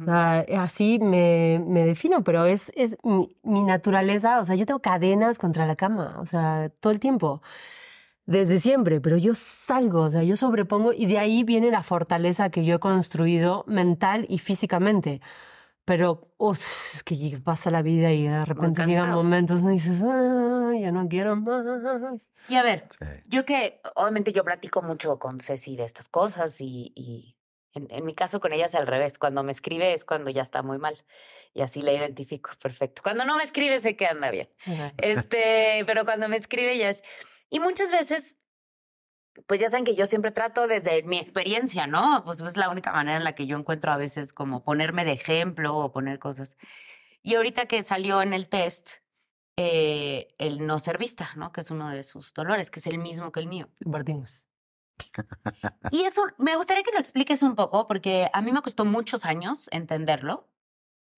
O 0.00 0.04
sea, 0.04 0.44
así 0.58 0.98
me, 0.98 1.62
me 1.66 1.84
defino, 1.84 2.24
pero 2.24 2.44
es, 2.44 2.70
es 2.76 2.98
mi, 3.02 3.28
mi, 3.42 3.62
naturaleza. 3.62 4.38
O 4.40 4.44
sea, 4.44 4.54
yo 4.54 4.66
tengo 4.66 4.80
cadenas 4.80 5.38
contra 5.38 5.66
la 5.66 5.76
cama, 5.76 6.16
o 6.18 6.26
sea, 6.26 6.70
todo 6.80 6.92
el 6.92 7.00
tiempo, 7.00 7.42
desde 8.26 8.58
siempre, 8.58 9.00
pero 9.00 9.16
yo 9.16 9.34
salgo, 9.34 10.02
o 10.02 10.10
sea, 10.10 10.22
yo 10.22 10.36
sobrepongo 10.36 10.92
y 10.92 11.06
de 11.06 11.18
ahí 11.18 11.44
viene 11.44 11.70
la 11.70 11.82
fortaleza 11.82 12.50
que 12.50 12.64
yo 12.64 12.76
he 12.76 12.78
construido 12.80 13.64
mental 13.66 14.26
y 14.28 14.38
físicamente. 14.38 15.20
Pero 15.86 16.34
es 16.52 17.04
que 17.04 17.38
pasa 17.44 17.70
la 17.70 17.80
vida 17.80 18.12
y 18.12 18.26
de 18.26 18.44
repente 18.44 18.84
llegan 18.84 19.10
momentos 19.10 19.60
y 19.60 19.68
dices, 19.68 20.02
ah, 20.02 20.72
ya 20.76 20.90
no 20.90 21.08
quiero 21.08 21.36
más. 21.36 22.28
Y 22.48 22.56
a 22.56 22.64
ver, 22.64 22.88
yo 23.26 23.44
que 23.44 23.80
obviamente 23.94 24.32
yo 24.32 24.42
platico 24.42 24.82
mucho 24.82 25.20
con 25.20 25.38
Ceci 25.38 25.76
de 25.76 25.84
estas 25.84 26.08
cosas 26.08 26.60
y, 26.60 26.92
y 26.96 27.36
en, 27.72 27.86
en, 27.90 28.04
mi 28.04 28.14
caso 28.14 28.40
con 28.40 28.52
ella 28.52 28.66
es 28.66 28.74
al 28.74 28.88
revés. 28.88 29.16
Cuando 29.16 29.44
me 29.44 29.52
escribe 29.52 29.94
es 29.94 30.04
cuando 30.04 30.28
ya 30.30 30.42
está 30.42 30.62
muy 30.62 30.78
mal 30.78 31.04
y 31.54 31.62
así 31.62 31.80
la 31.82 31.92
identifico 31.92 32.50
perfecto. 32.60 33.02
Cuando 33.04 33.24
no 33.24 33.36
me 33.36 33.44
escribe 33.44 33.80
sé 33.80 33.94
que 33.94 34.06
anda 34.06 34.32
bien. 34.32 34.48
Este, 34.98 35.84
pero 35.86 36.04
cuando 36.04 36.28
me 36.28 36.36
escribe 36.36 36.76
ya 36.76 36.90
es... 36.90 37.04
Y 37.48 37.60
muchas 37.60 37.92
veces 37.92 38.38
pues 39.46 39.60
ya 39.60 39.70
saben 39.70 39.84
que 39.84 39.94
yo 39.94 40.06
siempre 40.06 40.30
trato 40.30 40.66
desde 40.66 41.02
mi 41.02 41.18
experiencia, 41.18 41.86
¿no? 41.86 42.22
Pues 42.24 42.40
es 42.40 42.56
la 42.56 42.70
única 42.70 42.92
manera 42.92 43.16
en 43.16 43.24
la 43.24 43.34
que 43.34 43.46
yo 43.46 43.56
encuentro 43.56 43.92
a 43.92 43.96
veces 43.96 44.32
como 44.32 44.64
ponerme 44.64 45.04
de 45.04 45.12
ejemplo 45.12 45.76
o 45.76 45.92
poner 45.92 46.18
cosas. 46.18 46.56
Y 47.22 47.34
ahorita 47.34 47.66
que 47.66 47.82
salió 47.82 48.22
en 48.22 48.32
el 48.32 48.48
test 48.48 48.98
eh, 49.56 50.34
el 50.38 50.66
no 50.66 50.78
ser 50.78 50.98
vista, 50.98 51.30
¿no? 51.36 51.52
Que 51.52 51.62
es 51.62 51.70
uno 51.70 51.90
de 51.90 52.02
sus 52.02 52.32
dolores, 52.32 52.70
que 52.70 52.80
es 52.80 52.86
el 52.86 52.98
mismo 52.98 53.32
que 53.32 53.40
el 53.40 53.46
mío. 53.46 53.68
Compartimos. 53.82 54.48
Y 55.90 56.02
eso, 56.02 56.22
me 56.38 56.56
gustaría 56.56 56.82
que 56.82 56.92
lo 56.92 56.98
expliques 56.98 57.42
un 57.42 57.54
poco, 57.54 57.86
porque 57.86 58.28
a 58.32 58.42
mí 58.42 58.52
me 58.52 58.62
costó 58.62 58.84
muchos 58.84 59.24
años 59.24 59.68
entenderlo. 59.72 60.48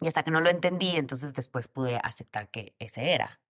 Y 0.00 0.06
hasta 0.06 0.22
que 0.22 0.30
no 0.30 0.40
lo 0.40 0.50
entendí, 0.50 0.96
entonces 0.96 1.32
después 1.32 1.66
pude 1.66 1.98
aceptar 2.02 2.50
que 2.50 2.76
ese 2.78 3.12
era. 3.12 3.40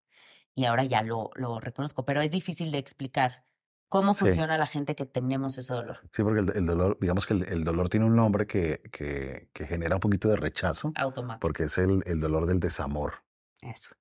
Y 0.55 0.65
ahora 0.65 0.85
ya 0.85 1.03
lo, 1.03 1.31
lo 1.35 1.61
reconozco, 1.61 2.05
pero 2.05 2.23
es 2.23 2.31
difícil 2.31 2.71
de 2.73 2.79
explicar 2.79 3.45
¿Cómo 3.89 4.15
funciona 4.15 4.59
la 4.59 4.67
gente 4.67 4.95
que 4.95 5.07
tenemos 5.07 5.57
ese 5.57 5.73
dolor? 5.73 6.01
Sí, 6.13 6.23
porque 6.23 6.41
el, 6.41 6.67
dolor, 6.67 6.99
digamos 7.01 7.27
que 7.27 7.35
el, 7.35 7.65
dolor 7.65 7.89
tiene 7.89 8.07
un 8.07 8.17
nombre 8.17 8.47
que, 8.47 8.83
que, 8.93 9.49
que, 9.53 9.67
genera 9.67 9.97
un 9.97 10.01
poquito 10.01 10.29
de 10.29 10.37
rechazo. 10.37 10.93
Automático. 10.95 11.41
Porque 11.41 11.65
es 11.65 11.79
el, 11.79 12.03
el 12.05 12.21
dolor 12.21 12.47
del 12.47 12.61
desamor. 12.61 13.15
Eso. 13.63 13.95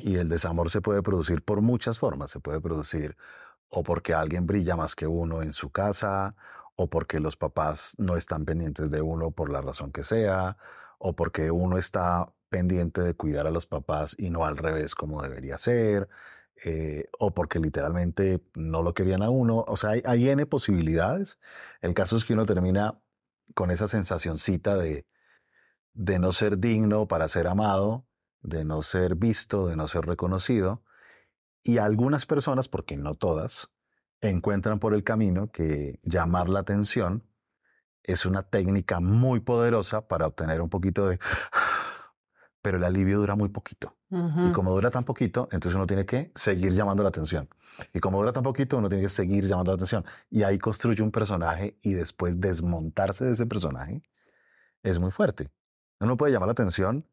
Y 0.00 0.16
el 0.16 0.28
desamor 0.28 0.70
se 0.70 0.80
puede 0.80 1.02
producir 1.02 1.42
por 1.42 1.60
muchas 1.60 1.98
formas. 1.98 2.30
Se 2.30 2.40
puede 2.40 2.60
producir 2.60 3.16
o 3.68 3.82
porque 3.82 4.14
alguien 4.14 4.46
brilla 4.46 4.76
más 4.76 4.94
que 4.94 5.06
uno 5.06 5.42
en 5.42 5.52
su 5.52 5.70
casa, 5.70 6.34
o 6.76 6.88
porque 6.88 7.20
los 7.20 7.36
papás 7.36 7.94
no 7.98 8.16
están 8.16 8.44
pendientes 8.44 8.90
de 8.90 9.00
uno 9.00 9.30
por 9.30 9.50
la 9.50 9.62
razón 9.62 9.92
que 9.92 10.04
sea, 10.04 10.58
o 10.98 11.14
porque 11.14 11.50
uno 11.50 11.78
está 11.78 12.32
pendiente 12.50 13.00
de 13.00 13.14
cuidar 13.14 13.46
a 13.46 13.50
los 13.50 13.66
papás 13.66 14.14
y 14.18 14.28
no 14.28 14.44
al 14.44 14.58
revés 14.58 14.94
como 14.94 15.22
debería 15.22 15.56
ser. 15.56 16.08
Eh, 16.64 17.08
o 17.18 17.34
porque 17.34 17.58
literalmente 17.58 18.40
no 18.54 18.82
lo 18.82 18.94
querían 18.94 19.22
a 19.22 19.30
uno. 19.30 19.64
O 19.66 19.76
sea, 19.76 19.90
hay, 19.90 20.02
hay, 20.04 20.28
N 20.28 20.46
posibilidades. 20.46 21.38
El 21.80 21.92
caso 21.94 22.16
es 22.16 22.24
que 22.24 22.34
uno 22.34 22.46
termina 22.46 23.00
con 23.54 23.70
esa 23.72 23.88
sensacioncita 23.88 24.76
de, 24.76 25.06
de 25.92 26.18
no 26.18 26.32
ser 26.32 26.58
digno 26.58 27.08
para 27.08 27.28
ser 27.28 27.48
amado, 27.48 28.06
de 28.42 28.64
no 28.64 28.82
ser 28.82 29.16
visto, 29.16 29.66
de 29.66 29.76
no 29.76 29.88
ser 29.88 30.06
reconocido. 30.06 30.84
Y 31.64 31.78
algunas 31.78 32.26
personas, 32.26 32.68
porque 32.68 32.96
no 32.96 33.14
todas, 33.14 33.70
encuentran 34.20 34.78
por 34.78 34.94
el 34.94 35.04
camino 35.04 35.50
que 35.50 36.00
llamar 36.04 36.48
la 36.48 36.60
atención 36.60 37.24
es 38.04 38.26
una 38.26 38.42
técnica 38.42 39.00
muy 39.00 39.40
poderosa 39.40 40.08
para 40.08 40.26
obtener 40.26 40.60
un 40.60 40.68
poquito 40.68 41.08
de 41.08 41.18
pero 42.62 42.78
el 42.78 42.84
alivio 42.84 43.18
dura 43.18 43.34
muy 43.34 43.48
poquito. 43.48 43.96
Y 44.10 44.52
como 44.52 44.72
dura 44.72 44.90
tan 44.90 45.04
poquito, 45.04 45.48
entonces 45.52 45.74
uno 45.74 45.86
tiene 45.86 46.04
que 46.04 46.32
seguir 46.34 46.72
llamando 46.72 47.02
la 47.02 47.08
atención. 47.08 47.48
Y 47.92 48.00
como 48.00 48.18
dura 48.18 48.32
tan 48.32 48.42
poquito, 48.42 48.76
uno 48.76 48.88
tiene 48.88 49.02
que 49.02 49.08
seguir 49.08 49.46
llamando 49.46 49.72
la 49.72 49.76
atención. 49.76 50.04
Y 50.30 50.42
ahí 50.42 50.58
construye 50.58 51.02
un 51.02 51.10
personaje 51.10 51.76
y 51.82 51.94
después 51.94 52.40
desmontarse 52.40 53.24
de 53.24 53.32
ese 53.32 53.46
personaje 53.46 54.02
es 54.82 54.98
muy 54.98 55.10
fuerte. 55.10 55.48
Uno 55.98 56.16
puede 56.16 56.32
llamar 56.32 56.48
la 56.48 56.52
atención 56.52 57.06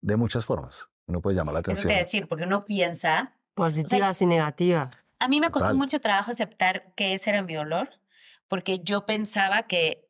de 0.00 0.16
muchas 0.16 0.46
formas. 0.46 0.88
Uno 1.06 1.20
puede 1.20 1.36
llamar 1.36 1.54
la 1.54 1.60
atención. 1.60 1.90
Eso 1.90 1.94
te 1.94 1.98
decir, 1.98 2.28
porque 2.28 2.44
uno 2.44 2.64
piensa... 2.64 3.34
Positivas 3.54 4.22
y 4.22 4.26
negativas. 4.26 4.90
A 5.18 5.28
mí 5.28 5.40
me 5.40 5.50
costó 5.50 5.74
mucho 5.74 6.00
trabajo 6.00 6.30
aceptar 6.30 6.92
que 6.94 7.14
ese 7.14 7.30
era 7.30 7.42
mi 7.42 7.54
dolor, 7.54 7.88
porque 8.48 8.80
yo 8.80 9.06
pensaba 9.06 9.64
que 9.64 10.08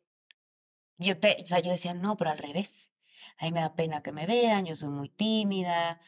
yo 0.98 1.18
te, 1.18 1.38
o 1.42 1.46
sea, 1.46 1.60
yo 1.60 1.70
decía, 1.70 1.94
no, 1.94 2.16
pero 2.16 2.30
al 2.30 2.38
revés 2.38 2.90
a 3.38 3.44
mí 3.44 3.52
me 3.52 3.60
da 3.60 3.74
pena 3.74 4.02
que 4.02 4.12
me 4.12 4.26
vean, 4.26 4.64
yo 4.66 4.74
soy 4.74 4.88
muy 4.88 5.08
tímida, 5.08 6.00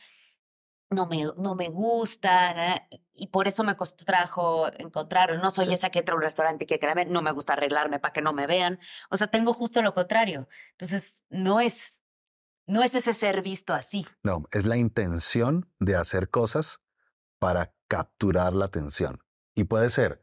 no 0.90 1.06
me, 1.06 1.24
no 1.36 1.54
me 1.54 1.68
gusta, 1.68 2.86
y 3.12 3.28
por 3.28 3.48
eso 3.48 3.64
me 3.64 3.76
costó 3.76 4.04
trabajo 4.04 4.68
encontrarlo. 4.78 5.38
No 5.38 5.50
soy 5.50 5.72
esa 5.72 5.90
que 5.90 6.00
entra 6.00 6.14
a 6.14 6.16
un 6.16 6.22
restaurante 6.22 6.64
y 6.64 6.66
que 6.66 6.78
la 6.80 7.04
no 7.04 7.22
me 7.22 7.32
gusta 7.32 7.54
arreglarme 7.54 7.98
para 7.98 8.12
que 8.12 8.22
no 8.22 8.32
me 8.32 8.46
vean. 8.46 8.78
O 9.10 9.16
sea, 9.16 9.26
tengo 9.26 9.52
justo 9.52 9.82
lo 9.82 9.92
contrario. 9.92 10.48
Entonces, 10.72 11.22
no 11.28 11.60
es, 11.60 12.02
no 12.66 12.82
es 12.82 12.94
ese 12.94 13.14
ser 13.14 13.42
visto 13.42 13.74
así. 13.74 14.06
No, 14.22 14.44
es 14.52 14.66
la 14.66 14.76
intención 14.76 15.68
de 15.80 15.96
hacer 15.96 16.30
cosas 16.30 16.80
para 17.38 17.74
capturar 17.88 18.54
la 18.54 18.66
atención. 18.66 19.22
Y 19.54 19.64
puede 19.64 19.90
ser 19.90 20.20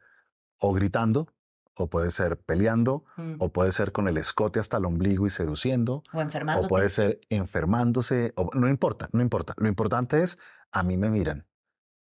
o 0.59 0.71
gritando, 0.71 1.33
o 1.75 1.89
puede 1.89 2.11
ser 2.11 2.37
peleando, 2.37 3.05
mm. 3.17 3.35
o 3.39 3.49
puede 3.49 3.71
ser 3.71 3.91
con 3.91 4.07
el 4.07 4.17
escote 4.17 4.59
hasta 4.59 4.77
el 4.77 4.85
ombligo 4.85 5.25
y 5.25 5.29
seduciendo, 5.29 6.03
o 6.13 6.21
enfermándose. 6.21 6.65
O 6.65 6.69
puede 6.69 6.89
ser 6.89 7.19
enfermándose, 7.29 8.33
o, 8.35 8.49
no 8.53 8.67
importa, 8.67 9.09
no 9.11 9.21
importa. 9.21 9.53
Lo 9.57 9.67
importante 9.67 10.23
es, 10.23 10.37
a 10.71 10.83
mí 10.83 10.97
me 10.97 11.09
miran, 11.09 11.47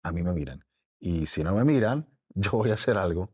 a 0.04 0.12
mí 0.12 0.24
me 0.24 0.34
miran. 0.34 0.66
Y 1.00 1.28
si 1.28 1.44
no 1.44 1.56
me 1.56 1.64
miran, 1.64 2.08
yo 2.30 2.52
voy 2.52 2.72
a 2.72 2.76
hacer 2.76 2.98
algo 2.98 3.32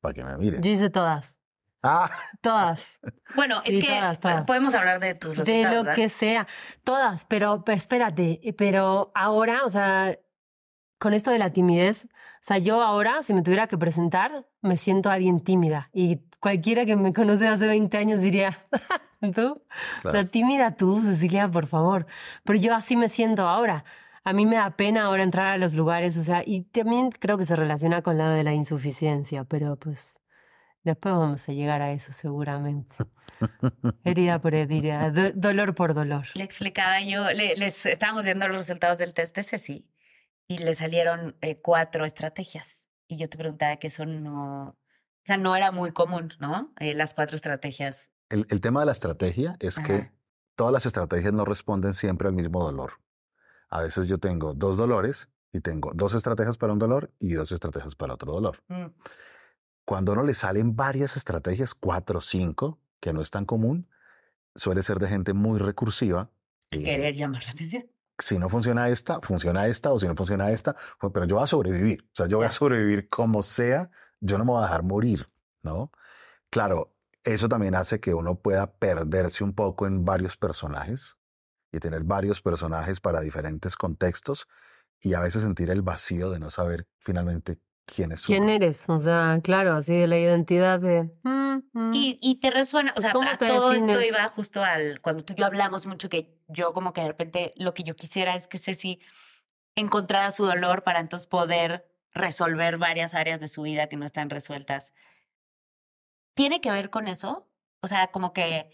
para 0.00 0.14
que 0.14 0.24
me 0.24 0.36
miren. 0.38 0.62
Yo 0.62 0.70
hice 0.70 0.90
todas. 0.90 1.36
Ah. 1.82 2.10
Todas. 2.40 3.00
Bueno, 3.34 3.60
es 3.64 3.84
que 3.84 4.00
podemos 4.46 4.74
hablar 4.74 4.98
de 4.98 5.14
tus 5.14 5.36
resultados. 5.36 5.84
De 5.84 5.90
lo 5.90 5.94
que 5.94 6.08
sea. 6.08 6.46
Todas, 6.84 7.26
pero, 7.26 7.64
pero 7.64 7.76
espérate, 7.76 8.40
pero 8.56 9.12
ahora, 9.14 9.64
o 9.64 9.68
sea, 9.68 10.16
con 10.98 11.14
esto 11.14 11.30
de 11.30 11.38
la 11.38 11.52
timidez, 11.52 12.06
o 12.46 12.48
sea, 12.48 12.58
yo 12.58 12.82
ahora, 12.82 13.22
si 13.22 13.34
me 13.34 13.42
tuviera 13.42 13.66
que 13.66 13.76
presentar, 13.76 14.46
me 14.62 14.76
siento 14.76 15.10
alguien 15.10 15.40
tímida. 15.40 15.90
Y 15.92 16.20
cualquiera 16.38 16.86
que 16.86 16.94
me 16.94 17.12
conoce 17.12 17.48
hace 17.48 17.66
20 17.66 17.98
años 17.98 18.20
diría, 18.20 18.56
¿tú? 19.34 19.62
O 20.04 20.10
sea, 20.12 20.24
tímida 20.26 20.76
tú, 20.76 21.00
Cecilia, 21.02 21.48
por 21.50 21.66
favor. 21.66 22.06
Pero 22.44 22.58
yo 22.58 22.74
así 22.74 22.96
me 22.96 23.08
siento 23.08 23.48
ahora. 23.48 23.84
A 24.22 24.32
mí 24.32 24.46
me 24.46 24.56
da 24.56 24.70
pena 24.70 25.06
ahora 25.06 25.22
entrar 25.22 25.48
a 25.48 25.56
los 25.56 25.74
lugares, 25.74 26.16
o 26.16 26.22
sea, 26.22 26.42
y 26.46 26.62
también 26.62 27.10
creo 27.10 27.36
que 27.36 27.44
se 27.44 27.56
relaciona 27.56 28.02
con 28.02 28.16
lo 28.16 28.28
de 28.28 28.44
la 28.44 28.54
insuficiencia, 28.54 29.44
pero 29.44 29.76
pues 29.76 30.20
después 30.84 31.14
vamos 31.14 31.48
a 31.48 31.52
llegar 31.52 31.82
a 31.82 31.90
eso 31.90 32.12
seguramente. 32.12 32.96
Herida 34.04 34.40
por 34.40 34.54
herida, 34.54 35.10
dolor 35.34 35.74
por 35.74 35.94
dolor. 35.94 36.26
Le 36.34 36.44
explicaba 36.44 37.00
yo, 37.02 37.28
les 37.30 37.86
estábamos 37.86 38.24
viendo 38.24 38.46
los 38.48 38.56
resultados 38.56 38.98
del 38.98 39.14
test 39.14 39.34
de 39.34 39.42
Ceci 39.42 39.84
y 40.48 40.58
le 40.58 40.74
salieron 40.74 41.36
eh, 41.40 41.60
cuatro 41.60 42.04
estrategias. 42.04 42.86
Y 43.08 43.18
yo 43.18 43.28
te 43.28 43.38
preguntaba 43.38 43.76
que 43.76 43.88
eso 43.88 44.04
no, 44.04 44.68
o 44.68 44.76
sea, 45.24 45.36
no 45.36 45.56
era 45.56 45.70
muy 45.70 45.92
común, 45.92 46.32
¿no? 46.40 46.72
Eh, 46.78 46.94
las 46.94 47.14
cuatro 47.14 47.36
estrategias. 47.36 48.10
El, 48.28 48.46
el, 48.50 48.60
tema 48.60 48.80
de 48.80 48.86
la 48.86 48.92
estrategia 48.92 49.56
es 49.60 49.78
que 49.78 50.10
todas 50.56 50.72
las 50.72 50.86
estrategias 50.86 51.32
no 51.32 51.44
responden 51.44 51.94
siempre 51.94 52.28
al 52.28 52.34
mismo 52.34 52.62
dolor. 52.64 53.00
A 53.68 53.80
veces 53.82 54.06
yo 54.06 54.18
tengo 54.18 54.54
dos 54.54 54.76
dolores 54.76 55.28
y 55.52 55.60
tengo 55.60 55.92
dos 55.94 56.14
estrategias 56.14 56.58
para 56.58 56.72
un 56.72 56.78
dolor 56.78 57.12
y 57.18 57.34
dos 57.34 57.52
estrategias 57.52 57.94
para 57.94 58.14
otro 58.14 58.32
dolor. 58.32 58.62
Mm. 58.68 58.86
Cuando 59.84 60.12
a 60.12 60.14
uno 60.14 60.24
le 60.24 60.34
salen 60.34 60.74
varias 60.74 61.16
estrategias, 61.16 61.74
cuatro 61.74 62.18
o 62.18 62.22
cinco, 62.22 62.80
que 63.00 63.12
no 63.12 63.22
es 63.22 63.30
tan 63.30 63.44
común, 63.44 63.88
suele 64.56 64.82
ser 64.82 64.98
de 64.98 65.08
gente 65.08 65.32
muy 65.32 65.60
recursiva. 65.60 66.30
Y 66.72 66.82
querer 66.82 67.14
llamar 67.14 67.44
la 67.44 67.50
atención 67.50 67.86
si 68.18 68.38
no 68.38 68.48
funciona 68.48 68.88
esta, 68.88 69.20
funciona 69.20 69.66
esta, 69.66 69.92
o 69.92 69.98
si 69.98 70.06
no 70.06 70.14
funciona 70.14 70.50
esta, 70.50 70.76
pues, 70.98 71.12
pero 71.12 71.26
yo 71.26 71.36
voy 71.36 71.44
a 71.44 71.46
sobrevivir. 71.46 72.04
O 72.12 72.16
sea, 72.16 72.26
yo 72.26 72.38
voy 72.38 72.46
a 72.46 72.50
sobrevivir 72.50 73.08
como 73.08 73.42
sea, 73.42 73.90
yo 74.20 74.38
no 74.38 74.44
me 74.44 74.52
voy 74.52 74.60
a 74.60 74.66
dejar 74.66 74.82
morir, 74.82 75.26
¿no? 75.62 75.90
Claro, 76.50 76.94
eso 77.24 77.48
también 77.48 77.74
hace 77.74 78.00
que 78.00 78.14
uno 78.14 78.38
pueda 78.40 78.72
perderse 78.78 79.44
un 79.44 79.54
poco 79.54 79.86
en 79.86 80.04
varios 80.04 80.36
personajes 80.36 81.16
y 81.72 81.80
tener 81.80 82.04
varios 82.04 82.40
personajes 82.40 83.00
para 83.00 83.20
diferentes 83.20 83.76
contextos 83.76 84.46
y 85.00 85.14
a 85.14 85.20
veces 85.20 85.42
sentir 85.42 85.70
el 85.70 85.82
vacío 85.82 86.30
de 86.30 86.38
no 86.38 86.50
saber 86.50 86.86
finalmente 86.98 87.58
quién 87.86 88.12
es 88.12 88.26
¿Quién 88.26 88.48
eres? 88.48 88.84
O 88.88 88.98
sea, 88.98 89.40
claro, 89.42 89.74
así 89.74 89.94
de 89.96 90.06
la 90.06 90.18
identidad 90.18 90.80
de... 90.80 91.10
Mm, 91.22 91.62
mm. 91.72 91.94
Y, 91.94 92.18
y 92.20 92.40
te 92.40 92.50
resuena, 92.50 92.92
o 92.96 93.00
sea, 93.00 93.12
todo 93.12 93.72
esto 93.72 94.02
iba 94.02 94.28
justo 94.28 94.62
al, 94.62 95.00
cuando 95.00 95.24
tú 95.24 95.32
y 95.32 95.36
yo 95.36 95.46
hablamos 95.46 95.86
mucho 95.86 96.08
que 96.08 96.36
yo 96.48 96.72
como 96.72 96.92
que 96.92 97.00
de 97.00 97.08
repente 97.08 97.54
lo 97.56 97.72
que 97.72 97.82
yo 97.82 97.96
quisiera 97.96 98.34
es 98.34 98.46
que 98.48 98.58
Ceci 98.58 99.00
encontrara 99.74 100.30
su 100.30 100.44
dolor 100.44 100.82
para 100.82 101.00
entonces 101.00 101.26
poder 101.26 101.86
resolver 102.12 102.78
varias 102.78 103.14
áreas 103.14 103.40
de 103.40 103.48
su 103.48 103.62
vida 103.62 103.88
que 103.88 103.96
no 103.96 104.06
están 104.06 104.30
resueltas. 104.30 104.92
¿Tiene 106.34 106.60
que 106.60 106.70
ver 106.70 106.90
con 106.90 107.08
eso? 107.08 107.48
O 107.80 107.88
sea, 107.88 108.08
como 108.08 108.32
que 108.32 108.70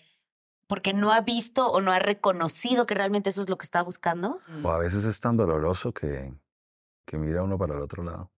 porque 0.67 0.95
no 0.95 1.13
ha 1.13 1.21
visto 1.21 1.71
o 1.71 1.81
no 1.81 1.93
ha 1.93 1.99
reconocido 1.99 2.87
que 2.87 2.95
realmente 2.95 3.31
eso 3.31 3.43
es 3.43 3.51
lo 3.51 3.59
que 3.59 3.65
está 3.65 3.83
buscando. 3.83 4.39
O 4.63 4.71
a 4.71 4.79
veces 4.79 5.05
es 5.05 5.21
tan 5.21 5.37
doloroso 5.37 5.93
que, 5.93 6.33
que 7.05 7.19
mira 7.19 7.43
uno 7.43 7.59
para 7.59 7.75
el 7.75 7.83
otro 7.83 8.03
lado. 8.03 8.31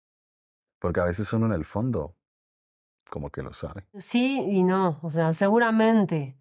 Porque 0.83 1.01
a 1.01 1.05
veces 1.05 1.33
uno 1.33 1.47
en 1.47 1.53
el 1.53 1.65
fondo 1.65 2.17
como 3.09 3.31
que 3.31 3.43
lo 3.43 3.53
sabe. 3.53 3.87
Sí 3.99 4.45
y 4.51 4.65
no, 4.65 4.99
o 5.03 5.11
sea, 5.11 5.33
seguramente, 5.33 6.37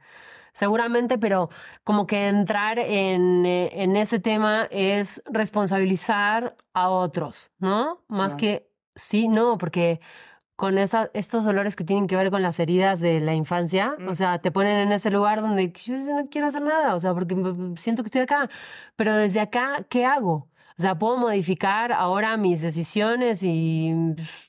seguramente, 0.52 1.20
pero 1.20 1.50
como 1.84 2.08
que 2.08 2.28
entrar 2.28 2.80
en, 2.80 3.46
eh, 3.46 3.70
en 3.84 3.96
ese 3.96 4.20
tema 4.20 4.68
es 4.72 5.22
responsabilizar 5.26 6.58
a 6.74 6.90
otros, 6.90 7.52
¿no? 7.60 8.04
Más 8.08 8.36
que, 8.36 8.68
sí, 8.96 9.28
no, 9.28 9.60
porque 9.60 10.02
con 10.56 10.78
esa, 10.78 11.12
estos 11.14 11.44
dolores 11.44 11.76
que 11.76 11.84
tienen 11.84 12.08
que 12.08 12.16
ver 12.16 12.32
con 12.32 12.42
las 12.42 12.60
heridas 12.60 13.00
de 13.00 13.20
la 13.20 13.36
infancia, 13.36 13.96
o 14.08 14.12
mm. 14.12 14.16
sea, 14.16 14.40
te 14.40 14.52
ponen 14.52 14.78
en 14.78 14.92
ese 14.92 15.12
lugar 15.12 15.42
donde 15.42 15.72
yo 15.72 15.98
no 15.98 16.30
quiero 16.30 16.48
hacer 16.48 16.64
nada, 16.64 16.96
o 16.96 17.00
sea, 17.00 17.14
porque 17.14 17.36
siento 17.76 18.02
que 18.02 18.08
estoy 18.08 18.22
acá, 18.22 18.50
pero 18.96 19.16
desde 19.16 19.40
acá, 19.40 19.86
¿qué 19.90 20.06
hago? 20.06 20.51
O 20.78 20.82
sea, 20.82 20.96
puedo 20.96 21.18
modificar 21.18 21.92
ahora 21.92 22.38
mis 22.38 22.62
decisiones 22.62 23.44
y 23.44 23.94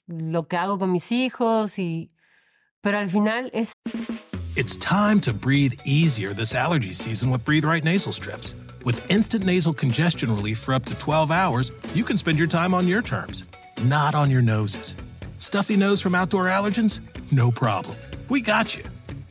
lo 0.07 0.47
que 0.47 0.57
hago 0.57 0.79
con 0.79 0.93
mis 0.93 1.11
hijos 1.13 1.79
y 1.79 2.11
pero 2.83 2.99
al 2.99 3.09
final 3.09 3.51
es 3.53 3.73
It's 4.55 4.77
time 4.77 5.21
to 5.21 5.33
breathe 5.33 5.81
easier 5.85 6.35
this 6.35 6.55
allergy 6.55 6.93
season 6.93 7.31
with 7.31 7.45
Breathe 7.45 7.65
Right 7.65 7.83
nasal 7.85 8.13
strips. 8.13 8.55
With 8.85 9.11
instant 9.11 9.47
nasal 9.47 9.73
congestion 9.73 10.35
relief 10.35 10.59
for 10.59 10.75
up 10.75 10.85
to 10.87 10.95
12 10.99 11.31
hours, 11.31 11.71
you 11.95 12.05
can 12.05 12.17
spend 12.17 12.39
your 12.39 12.49
time 12.49 12.75
on 12.75 12.87
your 12.87 13.01
terms, 13.01 13.45
not 13.85 14.15
on 14.15 14.31
your 14.31 14.43
noses. 14.43 14.95
Stuffy 15.39 15.77
nose 15.77 16.01
from 16.01 16.15
outdoor 16.15 16.47
allergens? 16.47 17.01
No 17.31 17.51
problem. 17.51 17.97
We 18.29 18.41
got 18.41 18.77
you. 18.77 18.83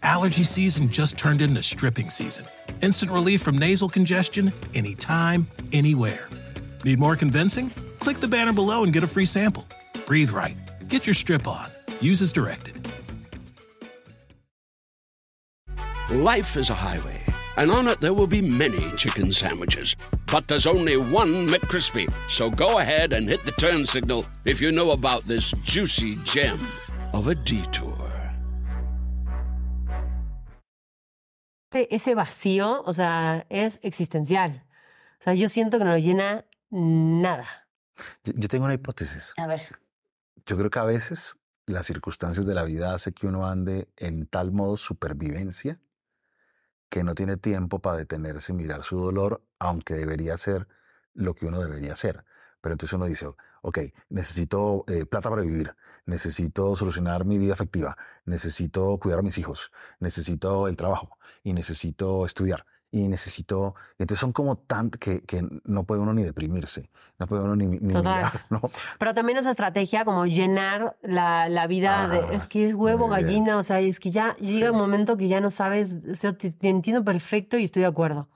Allergy 0.03 0.43
season 0.43 0.89
just 0.89 1.17
turned 1.17 1.41
into 1.41 1.62
stripping 1.62 2.10
season. 2.10 2.45
Instant 2.81 3.12
relief 3.12 3.41
from 3.43 3.57
nasal 3.57 3.89
congestion 3.89 4.51
anytime, 4.74 5.48
anywhere. 5.71 6.27
Need 6.84 7.00
more 7.00 7.16
convincing? 7.16 7.70
Click 8.00 8.20
the 8.20 8.28
banner 8.28 8.54
below 8.54 8.84
and 8.84 8.92
get 8.92 9.04
a 9.04 9.08
free 9.08 9.26
sample. 9.26 9.66
Breathe 10.08 10.32
right. 10.32 10.58
Get 10.88 11.06
your 11.06 11.14
strip 11.14 11.48
on. 11.48 11.70
Use 12.00 12.22
as 12.22 12.34
directed. 12.34 12.76
Life 16.10 16.58
is 16.58 16.70
a 16.70 16.74
highway, 16.74 17.24
and 17.56 17.72
on 17.72 17.88
it 17.88 18.02
there 18.02 18.14
will 18.14 18.28
be 18.28 18.42
many 18.42 18.92
chicken 18.98 19.32
sandwiches. 19.32 19.96
But 20.30 20.48
there's 20.48 20.68
only 20.68 20.98
one 20.98 21.48
McCrispy. 21.48 22.12
So 22.30 22.50
go 22.50 22.80
ahead 22.80 23.14
and 23.14 23.30
hit 23.30 23.44
the 23.44 23.54
turn 23.54 23.86
signal 23.86 24.26
if 24.44 24.60
you 24.60 24.74
know 24.74 24.92
about 24.92 25.24
this 25.24 25.52
juicy 25.64 26.18
gem 26.26 26.60
of 27.14 27.28
a 27.28 27.36
detour. 27.36 27.98
Ese 31.74 32.14
vacío, 32.14 32.84
o 32.86 32.92
sea, 32.92 33.46
es 33.50 33.80
existencial. 33.82 34.64
O 35.22 35.24
sea, 35.24 35.34
yo 35.34 35.48
siento 35.48 35.78
que 35.78 35.86
no 35.86 35.92
lo 35.92 35.98
llena 35.98 36.44
nada. 36.72 37.68
Yo, 38.24 38.34
yo 38.36 38.48
tengo 38.48 38.66
una 38.66 38.74
hipótesis. 38.74 39.34
A 39.38 39.48
ver. 39.48 39.62
Yo 40.46 40.58
creo 40.58 40.70
que 40.70 40.80
a 40.80 40.84
veces 40.84 41.38
las 41.66 41.86
circunstancias 41.86 42.46
de 42.46 42.56
la 42.56 42.63
vida 42.63 42.94
hacen 42.94 43.13
que 43.13 43.28
uno 43.28 43.48
ande 43.48 43.90
en 43.98 44.25
tal 44.25 44.51
modo 44.51 44.78
supervivencia 44.78 45.80
que 46.90 47.04
no 47.04 47.16
tiene 47.16 47.38
tiempo 47.38 47.80
para 47.80 47.98
detenerse 47.98 48.51
y 48.51 48.56
mirar 48.56 48.84
su 48.84 48.98
dolor, 48.98 49.42
aunque 49.60 49.94
debería 49.94 50.38
ser 50.38 50.68
lo 51.13 51.34
que 51.34 51.46
uno 51.46 51.62
debería 51.62 51.94
hacer. 51.94 52.25
Pero 52.60 52.74
entonces 52.74 52.94
uno 52.94 53.06
dice, 53.06 53.28
ok, 53.62 53.80
necesito 54.10 54.84
eh, 54.88 55.06
plata 55.06 55.30
para 55.30 55.42
vivir, 55.42 55.75
necesito 56.06 56.75
solucionar 56.75 57.24
mi 57.24 57.38
vida 57.38 57.54
afectiva, 57.54 57.98
necesito 58.25 58.98
cuidar 59.00 59.20
a 59.20 59.24
mis 59.24 59.38
hijos, 59.38 59.72
necesito 60.00 60.68
el 60.68 60.75
trabajo 60.75 61.17
y 61.43 61.54
necesito 61.54 62.26
estudiar 62.26 62.65
y 62.91 63.08
necesito. 63.08 63.75
Entonces 63.97 64.19
son 64.19 64.34
como 64.34 64.58
tan 64.58 64.89
que, 64.89 65.21
que 65.21 65.41
no 65.63 65.86
puede 65.86 66.01
uno 66.01 66.13
ni 66.13 66.23
deprimirse, 66.23 66.89
no 67.17 67.25
puede 67.25 67.43
uno 67.43 67.56
ni, 67.56 67.67
ni 67.67 67.93
mirar, 67.93 68.45
¿no? 68.49 68.62
Pero 68.99 69.13
también 69.13 69.38
esa 69.38 69.51
estrategia 69.51 70.04
como 70.04 70.25
llenar 70.25 70.97
la, 71.01 71.47
la 71.47 71.67
vida 71.67 72.08
de. 72.10 72.36
Es 72.36 72.47
que 72.47 72.67
es 72.67 72.73
huevo, 72.73 73.08
gallina, 73.08 73.58
o 73.58 73.63
sea, 73.63 73.80
es 73.80 73.99
que 73.99 74.12
ya 74.12 74.36
llega 74.38 74.71
un 74.71 74.77
momento 74.77 75.17
que 75.17 75.30
ya 75.30 75.39
no 75.39 75.51
sabes. 75.51 75.99
O 76.12 76.15
sea, 76.15 76.34
te, 76.34 76.54
entiendo 76.62 77.04
perfecto 77.04 77.58
y 77.58 77.63
estoy 77.63 77.82
de 77.82 77.88
acuerdo. 77.88 78.27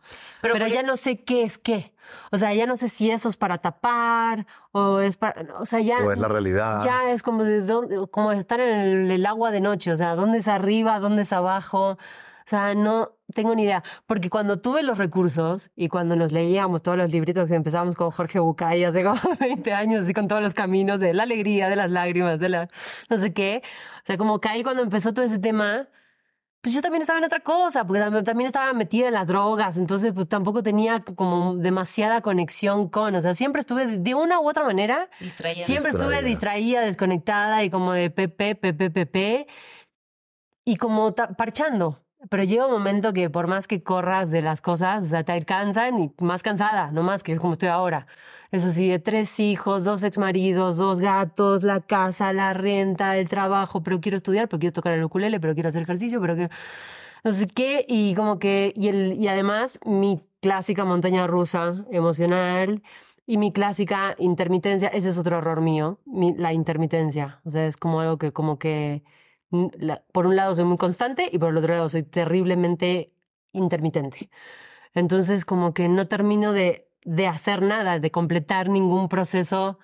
Pero, 0.42 0.54
pero 0.54 0.68
ya 0.68 0.84
no 0.84 0.96
sé 0.96 1.24
qué 1.24 1.44
es 1.44 1.58
qué. 1.58 1.94
O 2.32 2.38
sea, 2.38 2.54
ya 2.54 2.66
no 2.66 2.78
sé 2.78 2.88
si 2.88 3.10
eso 3.12 3.30
es 3.30 3.36
para 3.36 3.58
tapar 3.58 4.46
o 4.72 5.00
es 5.00 5.18
para, 5.18 5.46
o 5.60 5.66
sea, 5.66 5.80
ya 5.82 5.98
o 5.98 6.12
es 6.12 6.18
la 6.18 6.28
realidad. 6.28 6.82
Ya 6.84 7.12
es 7.12 7.24
como 7.24 7.44
de 7.44 7.62
dónde, 7.62 8.08
como 8.10 8.32
estar 8.32 8.60
en 8.60 8.80
el, 8.80 9.12
el, 9.12 9.26
agua 9.26 9.52
de 9.52 9.60
noche, 9.60 9.92
o 9.92 9.96
sea, 9.96 10.16
dónde 10.16 10.38
es 10.38 10.48
arriba, 10.48 11.00
dónde 11.00 11.24
es 11.24 11.34
abajo. 11.34 11.98
O 12.46 12.50
sea, 12.50 12.76
no 12.76 13.18
tengo 13.34 13.56
ni 13.56 13.64
idea. 13.64 13.84
Porque 14.06 14.30
cuando 14.30 14.60
tuve 14.62 14.84
los 14.84 15.00
recursos 15.00 15.72
y 15.76 15.88
cuando 15.88 16.16
nos 16.16 16.32
leíamos 16.32 16.84
todos 16.84 16.96
los 16.96 17.10
libritos 17.10 17.48
que 17.48 17.56
empezábamos 17.56 17.96
con 17.96 18.12
Jorge 18.12 18.40
Bucay 18.40 18.84
hace 18.84 19.04
como 19.04 19.20
20 19.40 19.74
años, 19.74 20.04
así 20.04 20.14
con 20.14 20.28
todos 20.28 20.44
los 20.44 20.54
caminos 20.54 21.00
de 21.00 21.14
la 21.14 21.24
alegría, 21.24 21.70
de 21.70 21.76
las 21.76 21.90
lágrimas, 21.90 22.40
de 22.40 22.50
la 22.50 22.70
no 23.10 23.18
sé 23.18 23.34
qué. 23.34 23.64
O 24.04 24.06
sea, 24.06 24.18
como 24.18 24.40
que 24.40 24.50
ahí 24.50 24.64
cuando 24.64 24.84
empezó 24.84 25.12
todo 25.12 25.26
ese 25.26 25.40
tema, 25.40 25.88
pues 26.62 26.76
yo 26.76 26.84
también 26.84 27.02
estaba 27.02 27.18
en 27.18 27.26
otra 27.26 27.40
cosa, 27.40 27.86
porque 27.86 28.02
también 28.24 28.48
estaba 28.48 28.72
metida 28.74 29.08
en 29.08 29.14
las 29.14 29.26
drogas, 29.26 29.78
entonces 29.78 30.14
pues 30.14 30.28
tampoco 30.28 30.62
tenía 30.62 31.04
como 31.04 31.56
demasiada 31.56 32.22
conexión 32.22 32.90
con, 32.90 33.16
o 33.16 33.22
sea, 33.22 33.34
siempre 33.34 33.62
estuve 33.62 33.86
de 33.86 34.16
una 34.16 34.40
u 34.40 34.48
otra 34.48 34.64
manera, 34.64 35.10
distraída. 35.20 35.66
siempre 35.66 35.92
estuve 35.92 36.22
distraída, 36.22 36.82
desconectada 36.82 37.64
y 37.64 37.72
como 37.72 37.94
de 37.94 38.12
pepe, 38.12 38.56
pepe, 38.56 38.92
pepe, 38.92 39.48
y 40.64 40.76
como 40.78 41.14
parchando. 41.14 42.05
Pero 42.30 42.44
llega 42.44 42.66
un 42.66 42.72
momento 42.72 43.14
que 43.14 43.30
por 43.30 43.48
más 43.48 43.68
que 43.68 43.80
corras 43.82 44.32
de 44.32 44.42
las 44.42 44.62
cosas, 44.62 45.06
o 45.06 45.08
sea, 45.08 45.24
te 45.24 45.32
alcanzan 45.32 46.00
y 46.02 46.12
más 46.20 46.44
cansada, 46.44 46.92
no 46.92 47.04
más 47.04 47.24
que 47.24 47.32
es 47.32 47.40
como 47.40 47.54
estoy 47.54 47.70
ahora. 47.70 48.08
Es 48.52 48.64
así, 48.64 48.88
de 48.88 49.00
tres 49.00 49.40
hijos, 49.40 49.84
dos 49.84 50.04
exmaridos, 50.04 50.78
dos 50.78 51.00
gatos, 51.00 51.64
la 51.64 51.82
casa, 51.82 52.32
la 52.34 52.54
renta, 52.54 53.18
el 53.18 53.28
trabajo, 53.30 53.84
pero 53.84 54.00
quiero 54.00 54.18
estudiar, 54.18 54.48
pero 54.48 54.60
quiero 54.60 54.74
tocar 54.74 54.94
el 54.94 55.04
ukulele, 55.04 55.40
pero 55.40 55.54
quiero 55.54 55.70
hacer 55.70 55.84
ejercicio, 55.84 56.22
pero 56.22 56.36
quiero... 56.36 56.50
No 57.24 57.32
sé 57.32 57.48
qué, 57.48 57.86
y 57.88 58.14
como 58.16 58.38
que, 58.40 58.72
y, 58.76 58.88
el, 58.88 59.14
y 59.20 59.28
además 59.28 59.80
mi 59.84 60.22
clásica 60.42 60.86
montaña 60.86 61.26
rusa 61.28 61.86
emocional 61.92 62.84
y 63.26 63.38
mi 63.38 63.52
clásica 63.52 64.16
intermitencia, 64.20 64.90
ese 64.90 65.10
es 65.10 65.18
otro 65.18 65.40
error 65.40 65.60
mío, 65.62 66.00
mi, 66.06 66.36
la 66.36 66.54
intermitencia. 66.54 67.42
O 67.44 67.50
sea, 67.50 67.66
es 67.66 67.78
como 67.78 68.00
algo 68.02 68.18
que 68.20 68.32
como 68.32 68.60
que 68.60 69.04
por 70.12 70.26
un 70.26 70.36
lado 70.36 70.56
soy 70.56 70.66
muy 70.66 70.78
constante 70.78 71.30
y 71.32 71.38
por 71.38 71.50
el 71.50 71.58
otro 71.58 71.74
lado 71.74 71.90
soy 71.90 72.04
terriblemente 72.04 73.14
intermitente. 73.52 74.30
Entonces 74.94 75.46
como 75.46 75.74
que 75.74 75.90
no 75.90 76.08
termino 76.08 76.54
de, 76.54 76.90
de 77.04 77.28
hacer 77.28 77.62
nada, 77.62 78.00
de 78.00 78.12
completar 78.12 78.70
ningún 78.70 79.10
proceso 79.10 79.80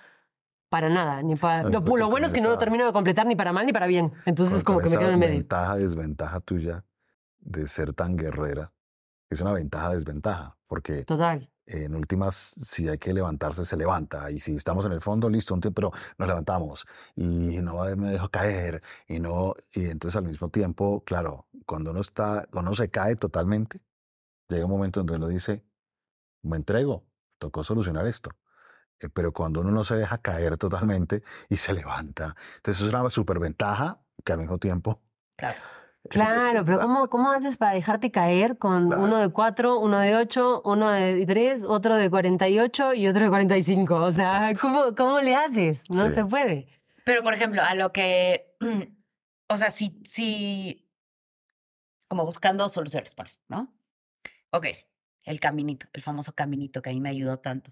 para 0.69 0.89
nada. 0.89 1.21
Ni 1.21 1.36
para, 1.36 1.63
lo, 1.63 1.81
lo, 1.81 2.10
bueno 2.10 2.27
es 2.27 2.34
que 2.34 2.41
no 2.41 2.49
lo 2.49 2.57
termino 2.57 2.86
de 2.86 2.93
completar 2.93 3.25
ni 3.27 3.36
para 3.36 3.51
mal 3.51 3.65
ni 3.65 3.73
para 3.73 3.88
bien. 3.88 4.12
Entonces 4.25 4.63
como 4.63 4.79
que 4.79 4.89
me 4.89 4.97
quedo 4.97 5.07
en 5.07 5.13
el 5.13 5.19
medio. 5.19 5.36
Ventaja, 5.36 5.75
desventaja 5.75 6.39
tuya 6.39 6.86
de 7.39 7.67
ser 7.67 7.93
tan 7.93 8.15
guerrera. 8.15 8.71
Es 9.29 9.41
una 9.41 9.53
ventaja, 9.53 9.89
desventaja. 9.93 10.57
Porque 10.67 11.03
Total 11.03 11.50
en 11.65 11.95
últimas, 11.95 12.56
si 12.60 12.88
hay 12.88 12.97
que 12.97 13.13
levantarse, 13.13 13.65
se 13.65 13.78
levanta. 13.78 14.32
Y 14.32 14.39
si 14.39 14.56
estamos 14.56 14.86
en 14.86 14.91
el 14.93 15.02
fondo, 15.02 15.30
listo, 15.30 15.54
un 15.54 15.62
tiempo, 15.62 15.76
pero 15.76 15.91
nos 16.17 16.28
levantamos. 16.28 16.86
Y 17.15 17.60
no 17.62 17.84
me 17.95 18.10
dejo 18.10 18.30
caer. 18.30 18.82
Y, 19.08 19.19
no, 19.19 19.56
y 19.74 19.86
entonces 19.86 20.17
al 20.17 20.26
mismo 20.26 20.50
tiempo, 20.50 21.04
claro, 21.06 21.47
cuando 21.65 21.91
uno, 21.91 22.02
está, 22.02 22.47
cuando 22.52 22.71
uno 22.71 22.76
se 22.76 22.89
cae 22.89 23.15
totalmente, 23.15 23.82
llega 24.50 24.65
un 24.65 24.71
momento 24.71 25.00
donde 25.02 25.15
uno 25.15 25.28
dice, 25.28 25.63
me 26.43 26.58
entrego, 26.58 27.06
tocó 27.39 27.63
solucionar 27.63 28.08
esto. 28.08 28.32
Eh, 29.00 29.10
pero 29.10 29.34
cuando 29.34 29.62
uno 29.62 29.71
no 29.71 29.84
se 29.84 29.95
deja 29.95 30.19
caer 30.19 30.58
totalmente 30.58 31.24
y 31.50 31.58
se 31.58 31.74
levanta, 31.74 32.36
entonces 32.58 32.86
es 32.86 32.93
una 32.93 33.10
superventaja 33.10 34.04
que 34.24 34.34
al 34.34 34.39
mismo 34.39 34.58
tiempo... 34.58 35.02
Claro 35.38 35.81
Claro, 36.09 36.65
pero 36.65 36.79
¿cómo, 36.79 37.09
¿cómo 37.09 37.31
haces 37.31 37.57
para 37.57 37.73
dejarte 37.73 38.11
caer 38.11 38.57
con 38.57 38.91
uno 38.91 39.17
de 39.19 39.29
cuatro, 39.29 39.79
uno 39.79 39.99
de 39.99 40.15
ocho, 40.15 40.61
uno 40.65 40.89
de 40.89 41.25
tres, 41.25 41.63
otro 41.63 41.95
de 41.95 42.09
cuarenta 42.09 42.49
y 42.49 42.59
ocho 42.59 42.93
y 42.93 43.07
otro 43.07 43.23
de 43.23 43.29
cuarenta 43.29 43.55
y 43.57 43.63
cinco? 43.63 43.95
O 43.95 44.11
sea, 44.11 44.51
¿cómo, 44.59 44.95
¿cómo 44.95 45.19
le 45.21 45.35
haces? 45.35 45.83
No 45.89 46.09
se 46.09 46.25
puede. 46.25 46.67
Pero, 47.03 47.23
por 47.23 47.33
ejemplo, 47.33 47.61
a 47.61 47.75
lo 47.75 47.91
que, 47.91 48.55
o 49.47 49.57
sea, 49.57 49.69
si, 49.69 49.99
si, 50.03 50.89
como 52.07 52.25
buscando 52.25 52.67
soluciones, 52.67 53.15
¿no? 53.47 53.73
Ok, 54.49 54.67
el 55.23 55.39
caminito, 55.39 55.87
el 55.93 56.01
famoso 56.01 56.33
caminito 56.33 56.81
que 56.81 56.89
a 56.89 56.93
mí 56.93 56.99
me 56.99 57.09
ayudó 57.09 57.39
tanto. 57.39 57.71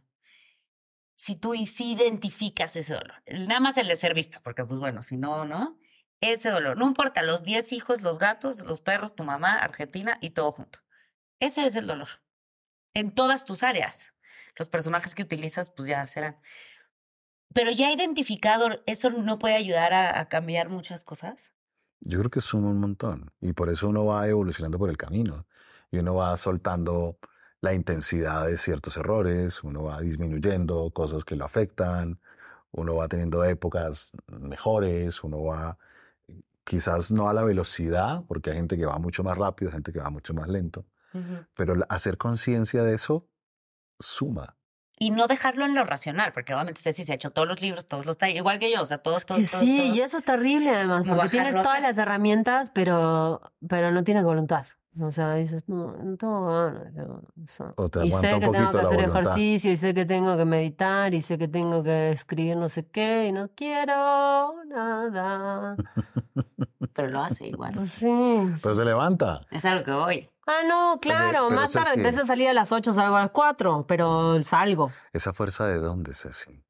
Si 1.16 1.36
tú 1.36 1.54
sí 1.66 1.94
identificas 1.94 2.76
ese 2.76 2.94
dolor, 2.94 3.16
nada 3.48 3.60
más 3.60 3.78
el 3.78 3.88
de 3.88 3.96
ser 3.96 4.14
visto, 4.14 4.40
porque 4.44 4.64
pues 4.64 4.80
bueno, 4.80 5.04
si 5.04 5.18
no, 5.18 5.46
¿no? 5.46 5.78
Ese 6.22 6.50
dolor. 6.50 6.78
No 6.78 6.88
importa, 6.88 7.24
los 7.24 7.44
10 7.44 7.74
hijos, 7.74 8.02
los 8.02 8.20
gatos, 8.20 8.62
los 8.62 8.82
perros, 8.82 9.16
tu 9.16 9.24
mamá, 9.24 9.54
Argentina 9.54 10.18
y 10.22 10.32
todo 10.32 10.52
junto. 10.52 10.80
Ese 11.40 11.66
es 11.66 11.76
el 11.76 11.88
dolor. 11.88 12.10
en 12.96 13.14
todas 13.14 13.46
tus 13.46 13.62
áreas. 13.64 14.14
Los 14.58 14.68
personajes 14.68 15.16
que 15.16 15.22
utilizas, 15.22 15.70
pues 15.70 15.88
ya 15.88 16.06
serán. 16.08 16.38
Pero 17.54 17.72
ya 17.72 17.92
identificado, 17.92 18.82
¿eso 18.88 19.10
no 19.12 19.40
puede 19.40 19.56
ayudar 19.56 19.94
a, 19.94 20.28
cambiar 20.28 20.70
muchas 20.70 21.04
cosas? 21.04 21.54
Yo 22.02 22.20
creo 22.20 22.32
que 22.32 22.42
suma 22.42 22.70
un 22.70 22.80
montón. 22.80 23.32
Y 23.42 23.54
por 23.54 23.70
eso 23.70 23.88
uno 23.88 24.06
va 24.06 24.28
evolucionando 24.28 24.78
por 24.78 24.90
el 24.90 24.98
camino. 24.98 25.48
Y 25.92 26.00
uno 26.00 26.16
va 26.16 26.36
soltando 26.36 27.20
la 27.62 27.74
intensidad 27.74 28.48
de 28.48 28.58
ciertos 28.58 28.98
errores, 28.98 29.64
uno 29.64 29.84
va 29.84 30.02
disminuyendo 30.02 30.92
cosas 30.92 31.26
que 31.26 31.36
lo 31.36 31.46
afectan, 31.46 32.20
uno 32.72 32.96
va 32.96 33.08
teniendo 33.08 33.44
épocas 33.44 34.12
mejores, 34.28 35.24
uno 35.24 35.44
va 35.44 35.78
quizás 36.70 37.12
no 37.12 37.28
a 37.28 37.34
la 37.34 37.44
velocidad, 37.44 38.24
porque 38.28 38.52
hay 38.52 38.58
gente 38.58 38.78
que 38.78 38.86
va 38.86 39.00
mucho 39.00 39.24
más 39.24 39.36
rápido, 39.36 39.72
gente 39.72 39.92
que 39.92 40.00
va 40.00 40.12
mucho 40.12 40.36
más 40.36 40.48
lento, 40.48 40.86
pero 41.56 41.74
hacer 41.90 42.18
conciencia 42.18 42.84
de 42.84 42.94
eso 42.94 43.28
suma. 44.00 44.56
Y 45.00 45.10
no 45.10 45.26
dejarlo 45.26 45.66
en 45.66 45.74
lo 45.74 45.84
racional, 45.84 46.32
porque 46.32 46.54
obviamente 46.54 46.82
Ceci 46.82 47.06
se 47.06 47.14
ha 47.14 47.16
hecho 47.16 47.32
todos 47.32 47.48
los 47.48 47.60
libros, 47.60 47.88
todos 47.88 48.06
los 48.06 48.20
talleres, 48.20 48.42
igual 48.42 48.60
que 48.60 48.72
yo, 48.72 48.84
o 48.84 48.86
sea, 48.86 49.00
todos, 49.00 49.26
todos, 49.26 49.50
todos. 49.50 49.64
Sí, 49.64 49.94
y 49.96 50.02
eso 50.02 50.18
es 50.18 50.24
terrible 50.24 50.70
además, 50.70 51.08
porque 51.08 51.30
tienes 51.30 51.56
todas 51.56 51.82
las 51.82 51.98
herramientas, 51.98 52.70
pero, 52.70 53.42
pero 53.68 53.92
no 53.92 54.04
tienes 54.04 54.24
voluntad. 54.24 54.68
O 55.02 55.12
sea, 55.12 55.36
dices, 55.36 55.68
no, 55.70 55.96
no 55.96 56.18
tengo 56.18 56.46
ganas. 56.46 56.94
y 58.04 58.12
sé 58.12 58.40
que 58.40 58.48
tengo 58.50 58.72
que 58.72 58.80
hacer 58.80 59.00
ejercicio, 59.00 59.72
y 59.72 59.76
sé 59.76 59.94
que 59.94 60.06
tengo 60.06 60.38
que 60.38 60.46
meditar, 60.46 61.14
y 61.14 61.22
sé 61.22 61.38
que 61.38 61.48
tengo 61.48 61.84
que 61.84 62.12
escribir 62.12 62.58
no 62.58 62.68
sé 62.70 62.88
qué, 62.88 63.28
y 63.28 63.32
no 63.32 63.50
quiero 63.56 64.64
nada. 64.66 65.76
Pero 66.94 67.10
lo 67.10 67.22
hace 67.22 67.48
igual. 67.48 67.74
Pues 67.76 67.92
sí. 67.92 68.08
Pero 68.62 68.74
se 68.74 68.86
levanta. 68.86 69.42
Es 69.52 69.64
algo 69.66 69.84
que 69.86 69.92
voy. 69.92 70.30
Ah, 70.46 70.64
no, 70.68 71.00
claro, 71.00 71.50
más 71.52 71.72
tarde. 71.72 72.02
Vez 72.02 72.16
de 72.16 72.26
salir 72.26 72.50
a 72.50 72.54
las 72.54 72.72
8, 72.72 72.94
salgo 72.94 73.16
a 73.16 73.22
las 73.22 73.30
4, 73.30 73.86
pero 73.88 74.42
salgo. 74.42 74.92
¿Esa 75.14 75.32
fuerza 75.32 75.68
de 75.68 75.78
dónde, 75.78 76.14
Ceci? 76.16 76.64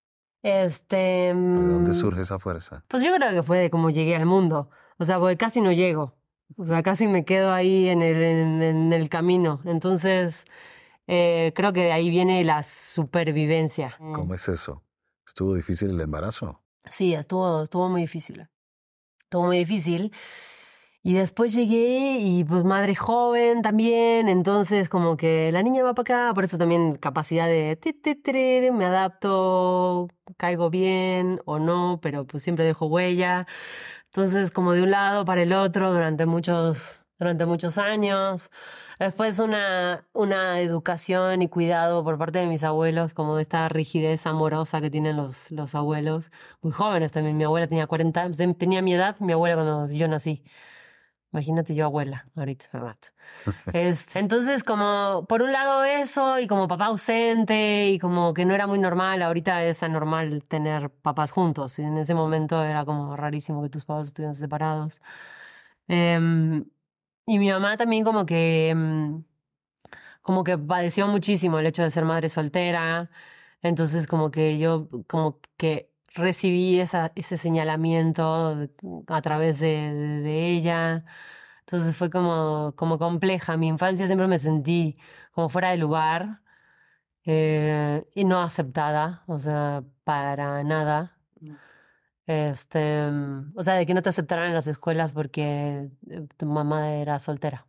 Este. 0.43 0.95
¿De 0.95 1.33
dónde 1.33 1.91
mm, 1.91 1.93
surge 1.93 2.21
esa 2.21 2.39
fuerza? 2.39 2.83
Pues 2.89 3.03
yo 3.03 3.15
creo 3.15 3.31
que 3.31 3.41
fue 3.41 3.59
de 3.59 3.69
cómo 3.69 3.89
llegué 3.89 4.15
al 4.15 4.25
mundo. 4.25 4.69
O 4.97 5.05
sea, 5.05 5.17
porque 5.17 5.37
casi 5.37 5.61
no 5.61 5.71
llego. 5.71 6.18
O 6.57 6.65
sea, 6.65 6.83
casi 6.83 7.07
me 7.07 7.25
quedo 7.25 7.53
ahí 7.53 7.89
en 7.89 8.01
el, 8.01 8.21
en, 8.61 8.93
el 8.93 9.09
camino. 9.09 9.61
Entonces, 9.65 10.45
eh, 11.07 11.53
creo 11.55 11.73
que 11.73 11.83
de 11.85 11.91
ahí 11.91 12.09
viene 12.09 12.43
la 12.43 12.63
supervivencia. 12.63 13.95
¿Cómo 13.97 14.33
es 14.33 14.47
eso? 14.49 14.83
¿Estuvo 15.27 15.53
difícil 15.55 15.91
el 15.91 16.01
embarazo? 16.01 16.61
Sí, 16.89 17.13
estuvo, 17.13 17.63
estuvo 17.63 17.87
muy 17.89 18.01
difícil. 18.01 18.47
Estuvo 19.21 19.45
muy 19.45 19.59
difícil. 19.59 20.11
Y 21.01 21.13
después 21.13 21.53
llegué 21.53 22.19
y 22.19 22.43
pues 22.43 22.65
madre 22.65 22.93
joven 22.93 23.61
también, 23.61 24.27
entonces 24.27 24.89
como 24.89 25.15
que 25.15 25.49
la 25.53 25.63
niña 25.63 25.81
va 25.81 25.93
para 25.93 26.25
acá, 26.27 26.33
por 26.33 26.43
eso 26.43 26.57
también 26.57 26.97
capacidad 26.97 27.47
de 27.47 28.71
me 28.73 28.85
adapto, 28.85 30.09
caigo 30.35 30.69
bien 30.69 31.39
o 31.45 31.57
no, 31.57 31.99
pero 32.01 32.27
pues 32.27 32.43
siempre 32.43 32.65
dejo 32.65 32.87
huella. 32.87 33.47
Entonces, 34.13 34.51
como 34.51 34.73
de 34.73 34.81
un 34.81 34.91
lado 34.91 35.23
para 35.25 35.43
el 35.43 35.53
otro 35.53 35.93
durante 35.93 36.25
muchos, 36.25 37.01
durante 37.19 37.45
muchos 37.45 37.77
años. 37.77 38.49
Después 38.99 39.39
una, 39.39 40.07
una 40.13 40.59
educación 40.61 41.41
y 41.43 41.47
cuidado 41.47 42.03
por 42.03 42.17
parte 42.17 42.39
de 42.39 42.47
mis 42.47 42.63
abuelos, 42.63 43.13
como 43.13 43.37
esta 43.39 43.69
rigidez 43.69 44.25
amorosa 44.25 44.81
que 44.81 44.89
tienen 44.89 45.15
los, 45.15 45.51
los 45.51 45.75
abuelos. 45.75 46.31
Muy 46.61 46.71
jóvenes 46.71 47.11
también. 47.11 47.37
Mi 47.37 47.43
abuela 47.43 47.67
tenía 47.67 47.87
40, 47.87 48.31
tenía 48.57 48.81
mi 48.81 48.93
edad, 48.95 49.15
mi 49.19 49.33
abuela 49.33 49.55
cuando 49.55 49.87
yo 49.93 50.07
nací. 50.07 50.43
Imagínate 51.31 51.75
yo 51.75 51.85
abuela, 51.85 52.25
ahorita 52.35 52.65
me 52.73 52.79
mato. 52.79 53.09
entonces, 54.15 54.63
como 54.63 55.25
por 55.27 55.43
un 55.43 55.51
lado 55.51 55.83
eso, 55.83 56.39
y 56.39 56.47
como 56.47 56.67
papá 56.67 56.85
ausente, 56.87 57.89
y 57.89 57.99
como 57.99 58.33
que 58.33 58.45
no 58.45 58.55
era 58.55 58.65
muy 58.65 58.79
normal, 58.79 59.21
ahorita 59.21 59.63
es 59.63 59.83
anormal 59.83 60.43
tener 60.45 60.89
papás 60.89 61.31
juntos, 61.31 61.77
y 61.77 61.83
en 61.83 61.97
ese 61.97 62.15
momento 62.15 62.63
era 62.63 62.83
como 62.83 63.15
rarísimo 63.15 63.61
que 63.61 63.69
tus 63.69 63.85
papás 63.85 64.07
estuvieran 64.07 64.33
separados. 64.33 65.01
Em, 65.87 66.65
y 67.27 67.39
mi 67.39 67.51
mamá 67.51 67.77
también 67.77 68.03
como 68.03 68.25
que, 68.25 68.69
em, 68.69 69.23
como 70.21 70.43
que 70.43 70.57
padeció 70.57 71.07
muchísimo 71.07 71.59
el 71.59 71.65
hecho 71.67 71.83
de 71.83 71.89
ser 71.91 72.05
madre 72.05 72.29
soltera, 72.29 73.09
entonces 73.61 74.07
como 74.07 74.31
que 74.31 74.57
yo, 74.59 74.89
como 75.07 75.39
que 75.57 75.91
recibí 76.19 76.79
esa, 76.79 77.11
ese 77.15 77.37
señalamiento 77.37 78.69
a 79.07 79.21
través 79.21 79.59
de, 79.59 79.67
de, 80.23 80.47
ella. 80.51 81.05
Entonces 81.61 81.95
fue 81.97 82.09
como, 82.09 82.73
como 82.75 82.99
compleja. 82.99 83.57
Mi 83.57 83.67
infancia 83.67 84.05
siempre 84.07 84.27
me 84.27 84.37
sentí 84.37 84.97
como 85.31 85.49
fuera 85.49 85.71
de 85.71 85.77
lugar 85.77 86.41
eh, 87.25 88.03
y 88.15 88.25
no 88.25 88.41
aceptada, 88.41 89.23
o 89.27 89.37
sea, 89.39 89.83
para 90.03 90.63
nada. 90.63 91.17
Mm. 91.41 91.55
Este, 92.27 93.03
o 93.55 93.63
sea, 93.63 93.75
de 93.75 93.85
que 93.85 93.93
no 93.93 94.01
te 94.01 94.09
aceptaran 94.09 94.47
en 94.47 94.53
las 94.53 94.67
escuelas 94.67 95.11
porque 95.13 95.89
eh, 96.09 96.27
tu 96.37 96.45
mamá 96.45 96.91
era 96.95 97.19
soltera. 97.19 97.67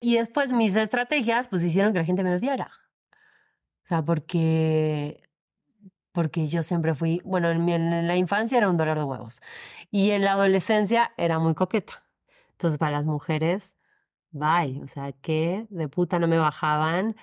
Y 0.00 0.16
después 0.16 0.52
mis 0.52 0.76
estrategias 0.76 1.48
pues 1.48 1.62
hicieron 1.62 1.92
que 1.92 2.00
la 2.00 2.04
gente 2.04 2.22
me 2.24 2.34
odiara. 2.34 2.70
O 3.84 3.86
sea, 3.86 4.02
porque 4.02 5.23
porque 6.14 6.46
yo 6.46 6.62
siempre 6.62 6.94
fui, 6.94 7.20
bueno, 7.24 7.50
en, 7.50 8.06
la 8.06 8.16
infancia 8.16 8.56
era 8.56 8.70
un 8.70 8.76
dolor 8.76 8.96
de 8.96 9.02
huevos 9.02 9.42
y 9.90 10.12
en 10.12 10.24
la 10.24 10.32
adolescencia 10.32 11.12
era 11.16 11.40
muy 11.40 11.54
coqueta. 11.54 12.04
Entonces, 12.52 12.78
para 12.78 12.92
las 12.92 13.04
mujeres, 13.04 13.74
bye, 14.30 14.80
o 14.80 14.86
sea, 14.86 15.10
que 15.10 15.66
de 15.70 15.88
puta 15.88 16.20
no 16.20 16.28
me 16.28 16.38
bajaban 16.38 17.16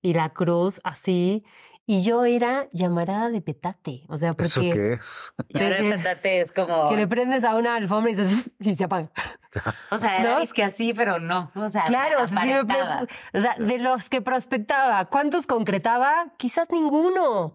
y 0.00 0.14
la 0.14 0.28
cruz 0.30 0.80
así. 0.84 1.44
Y 1.88 2.02
yo 2.02 2.24
era 2.24 2.68
llamarada 2.72 3.30
de 3.30 3.40
petate. 3.40 4.04
O 4.08 4.16
sea, 4.16 4.32
porque. 4.32 4.46
¿Eso 4.46 4.60
qué 4.60 4.92
es? 4.92 5.34
petate 5.48 6.40
es 6.40 6.52
como. 6.52 6.90
Que 6.90 6.96
le 6.96 7.08
prendes 7.08 7.42
a 7.42 7.56
una 7.56 7.74
alfombra 7.74 8.12
y 8.12 8.14
se, 8.14 8.26
y 8.60 8.74
se 8.74 8.84
apaga. 8.84 9.10
O 9.90 9.96
sea, 9.96 10.18
era 10.18 10.38
que 10.54 10.62
así, 10.62 10.92
pero 10.92 11.18
no. 11.18 11.50
O 11.54 11.68
sea, 11.68 11.84
claro, 11.86 12.22
o 12.22 12.26
sea, 12.26 13.54
de 13.58 13.78
los 13.78 14.08
que 14.10 14.20
prospectaba, 14.20 15.06
¿cuántos 15.06 15.46
concretaba? 15.46 16.26
Quizás 16.36 16.68
ninguno 16.70 17.54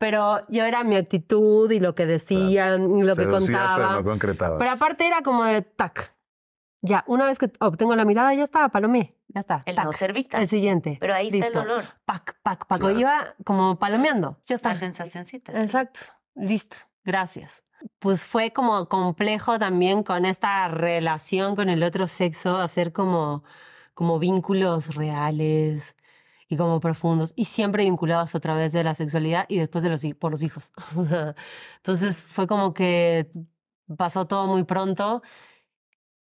pero 0.00 0.46
yo 0.48 0.64
era 0.64 0.82
mi 0.82 0.96
actitud 0.96 1.70
y 1.70 1.78
lo 1.78 1.94
que 1.94 2.06
decían 2.06 2.98
y 2.98 3.02
lo 3.02 3.14
que 3.14 3.26
contaba. 3.26 4.02
Pero, 4.02 4.56
pero 4.58 4.70
aparte 4.70 5.06
era 5.06 5.20
como 5.20 5.44
de 5.44 5.60
tac. 5.60 6.16
Ya, 6.80 7.04
una 7.06 7.26
vez 7.26 7.38
que 7.38 7.52
obtengo 7.60 7.94
la 7.94 8.06
mirada, 8.06 8.32
ya 8.32 8.42
estaba, 8.42 8.70
palomé, 8.70 9.14
ya 9.28 9.40
está. 9.40 9.62
El 9.66 9.76
no 9.76 9.92
serviste. 9.92 10.38
El 10.38 10.48
siguiente. 10.48 10.96
Pero 10.98 11.14
ahí 11.14 11.28
está 11.28 11.48
el 11.48 11.52
dolor. 11.52 11.84
Pac, 12.06 12.34
pac, 12.42 12.66
pac. 12.66 12.82
Iba 12.96 13.34
como 13.44 13.78
palomeando, 13.78 14.38
ya 14.46 14.54
está. 14.54 14.70
La 14.70 14.76
sensacióncita. 14.76 15.52
Exacto, 15.60 16.00
listo, 16.34 16.78
gracias. 17.04 17.62
Pues 17.98 18.24
fue 18.24 18.54
como 18.54 18.88
complejo 18.88 19.58
también 19.58 20.02
con 20.02 20.24
esta 20.24 20.66
relación 20.68 21.56
con 21.56 21.68
el 21.68 21.82
otro 21.82 22.06
sexo, 22.06 22.56
hacer 22.56 22.94
como, 22.94 23.44
como 23.92 24.18
vínculos 24.18 24.94
reales, 24.94 25.94
y 26.50 26.56
como 26.56 26.80
profundos 26.80 27.32
y 27.36 27.44
siempre 27.46 27.84
vinculados 27.84 28.34
a 28.34 28.40
través 28.40 28.72
de 28.72 28.82
la 28.82 28.94
sexualidad 28.94 29.46
y 29.48 29.58
después 29.58 29.84
de 29.84 29.88
los, 29.88 30.04
por 30.18 30.32
los 30.32 30.42
hijos. 30.42 30.72
Entonces 31.76 32.24
fue 32.24 32.48
como 32.48 32.74
que 32.74 33.30
pasó 33.96 34.26
todo 34.26 34.48
muy 34.48 34.64
pronto 34.64 35.22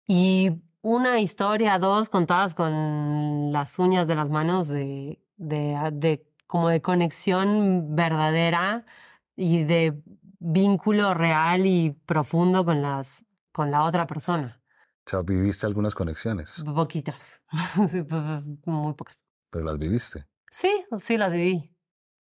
y 0.07 0.53
una 0.83 1.21
historia, 1.21 1.79
dos 1.79 2.11
contadas 2.11 2.55
con 2.55 3.51
las 3.51 3.79
uñas 3.79 4.07
de 4.07 4.15
las 4.15 4.29
manos 4.29 4.69
de, 4.69 5.19
de, 5.39 5.91
de 5.95 6.27
como 6.47 6.69
de 6.69 6.83
conexión 6.83 7.97
verdadera 7.97 8.85
y 9.37 9.65
de 9.65 10.03
vínculo 10.39 11.15
real 11.15 11.65
y 11.65 11.93
profundo 12.05 12.65
con, 12.67 12.83
las, 12.83 13.25
con 13.53 13.71
la 13.71 13.85
otra 13.85 14.07
persona. 14.07 14.61
O 15.07 15.11
sea, 15.11 15.23
viviste 15.23 15.65
algunas 15.65 15.95
conexiones. 15.95 16.63
Poquitas, 16.63 17.41
muy 18.67 18.93
pocas. 18.93 19.23
¿Pero 19.51 19.65
las 19.65 19.79
viviste? 19.79 20.25
Sí, 20.51 20.85
sí 20.99 21.17
las 21.17 21.33
viví. 21.33 21.75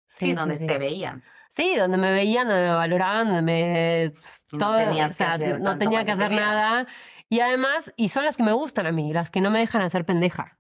Sí, 0.06 0.34
donde 0.34 0.58
te 0.58 0.78
veían. 0.78 1.24
Sí, 1.50 1.76
donde 1.76 1.98
me 1.98 2.12
veían, 2.12 2.48
donde 2.48 2.64
me 2.64 2.76
valoraban, 2.76 3.28
donde 3.28 3.42
me... 3.42 4.14
Todo, 4.58 4.86
no, 4.86 5.06
o 5.06 5.14
sea, 5.14 5.38
no 5.38 5.78
tenía 5.78 6.06
que 6.06 6.12
hacer 6.12 6.32
nada. 6.32 6.88
Y 7.30 7.40
además, 7.40 7.94
y 7.96 8.10
son 8.10 8.26
las 8.26 8.38
que 8.38 8.44
me 8.44 8.52
gustan 8.52 8.88
a 8.88 8.92
mí, 8.92 9.14
las 9.14 9.30
que 9.30 9.42
no 9.42 9.52
me 9.52 9.60
dejan 9.60 9.82
hacer 9.82 10.06
pendeja. 10.06 10.60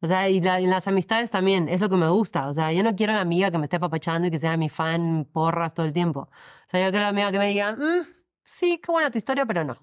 O 0.00 0.06
sea, 0.06 0.28
y, 0.28 0.40
las 0.40 0.86
amistades 0.86 1.30
también, 1.30 1.68
es 1.68 1.80
lo 1.80 1.88
que 1.88 1.96
me 1.96 2.08
gusta. 2.08 2.48
O 2.48 2.52
sea, 2.52 2.72
yo 2.72 2.82
no 2.82 2.94
quiero 2.94 3.12
la 3.12 3.20
amiga 3.20 3.50
que 3.50 3.58
me 3.58 3.64
esté 3.64 3.76
apapachando 3.76 4.28
y 4.28 4.30
que 4.30 4.38
sea 4.38 4.56
mi 4.56 4.68
fan 4.68 5.28
porras 5.32 5.74
todo 5.74 5.86
el 5.86 5.92
tiempo. 5.92 6.20
O 6.20 6.68
sea, 6.68 6.84
yo 6.84 6.90
quiero 6.90 7.04
la 7.04 7.08
amiga 7.08 7.32
que 7.32 7.38
me 7.38 7.48
diga, 7.48 7.72
mm, 7.72 8.06
sí, 8.44 8.80
qué 8.82 8.92
buena 8.92 9.10
tu 9.10 9.18
historia, 9.18 9.46
pero 9.46 9.64
no. 9.64 9.78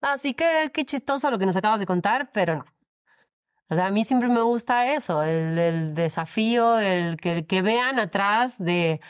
Así 0.00 0.34
que 0.34 0.70
qué 0.72 0.84
chistoso 0.84 1.30
lo 1.30 1.38
que 1.38 1.46
nos 1.46 1.56
acabas 1.56 1.80
de 1.80 1.86
contar, 1.86 2.30
pero 2.32 2.56
no. 2.56 2.64
O 3.70 3.74
sea, 3.74 3.86
a 3.86 3.90
mí 3.90 4.04
siempre 4.04 4.28
me 4.28 4.42
gusta 4.42 4.94
eso, 4.94 5.22
el, 5.22 5.94
desafío, 5.94 6.78
el 6.78 7.16
que, 7.18 7.46
que 7.46 7.62
vean 7.62 7.98
atrás 7.98 8.56
de, 8.58 9.00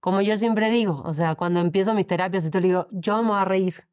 como 0.00 0.20
yo 0.22 0.36
siempre 0.36 0.70
digo, 0.70 1.02
o 1.04 1.14
sea, 1.14 1.34
cuando 1.36 1.60
empiezo 1.60 1.94
mis 1.94 2.06
terapias 2.06 2.44
y 2.44 2.50
tú 2.50 2.60
le 2.60 2.68
digo, 2.68 2.88
yo 2.90 3.22
me 3.22 3.30
voy 3.30 3.38
a 3.38 3.44
reír, 3.44 3.88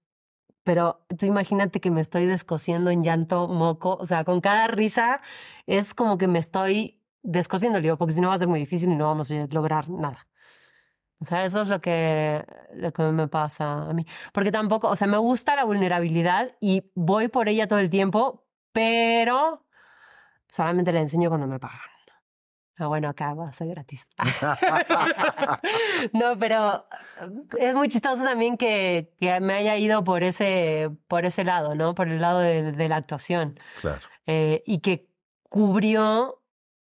pero 0.63 1.05
tú 1.19 1.27
imagínate 1.27 1.79
que 1.79 1.91
me 1.91 2.01
estoy 2.01 2.25
descosiendo 2.25 2.89
en 2.89 3.03
llanto, 3.03 3.47
moco, 3.47 3.97
o 3.99 4.05
sea, 4.05 4.23
con 4.23 4.41
cada 4.41 4.67
risa 4.67 5.21
es 5.67 5.93
como 5.93 6.17
que 6.17 6.27
me 6.27 6.39
estoy 6.39 7.01
descosiéndolo, 7.21 7.97
porque 7.97 8.13
si 8.15 8.21
no 8.21 8.29
va 8.29 8.35
a 8.35 8.39
ser 8.39 8.47
muy 8.47 8.59
difícil 8.59 8.91
y 8.91 8.95
no 8.95 9.05
vamos 9.05 9.31
a 9.31 9.47
lograr 9.51 9.89
nada. 9.89 10.27
O 11.19 11.25
sea, 11.25 11.45
eso 11.45 11.61
es 11.61 11.69
lo 11.69 11.81
que, 11.81 12.45
lo 12.73 12.91
que 12.93 13.03
me 13.03 13.27
pasa 13.27 13.89
a 13.89 13.93
mí. 13.93 14.05
Porque 14.33 14.51
tampoco, 14.51 14.89
o 14.89 14.95
sea, 14.95 15.07
me 15.07 15.17
gusta 15.17 15.55
la 15.55 15.63
vulnerabilidad 15.63 16.55
y 16.59 16.91
voy 16.95 17.29
por 17.29 17.49
ella 17.49 17.67
todo 17.67 17.79
el 17.79 17.89
tiempo, 17.89 18.45
pero 18.73 19.64
solamente 20.49 20.91
la 20.91 21.01
enseño 21.01 21.29
cuando 21.29 21.47
me 21.47 21.59
pagan. 21.59 21.79
Ah, 22.77 22.87
bueno, 22.87 23.07
acá 23.07 23.33
va 23.33 23.45
a 23.45 23.53
ser 23.53 23.69
gratis. 23.69 24.09
no, 26.13 26.37
pero 26.37 26.85
es 27.57 27.73
muy 27.73 27.87
chistoso 27.87 28.23
también 28.23 28.57
que, 28.57 29.13
que, 29.19 29.39
me 29.39 29.53
haya 29.53 29.77
ido 29.77 30.03
por 30.03 30.23
ese, 30.23 30.91
por 31.07 31.25
ese 31.25 31.45
lado, 31.45 31.73
¿no? 31.73 31.95
Por 31.95 32.09
el 32.09 32.19
lado 32.19 32.39
de, 32.39 32.73
de 32.73 32.89
la 32.89 32.97
actuación. 32.97 33.55
Claro. 33.79 34.01
Eh, 34.25 34.61
y 34.65 34.79
que 34.79 35.07
cubrió 35.47 36.41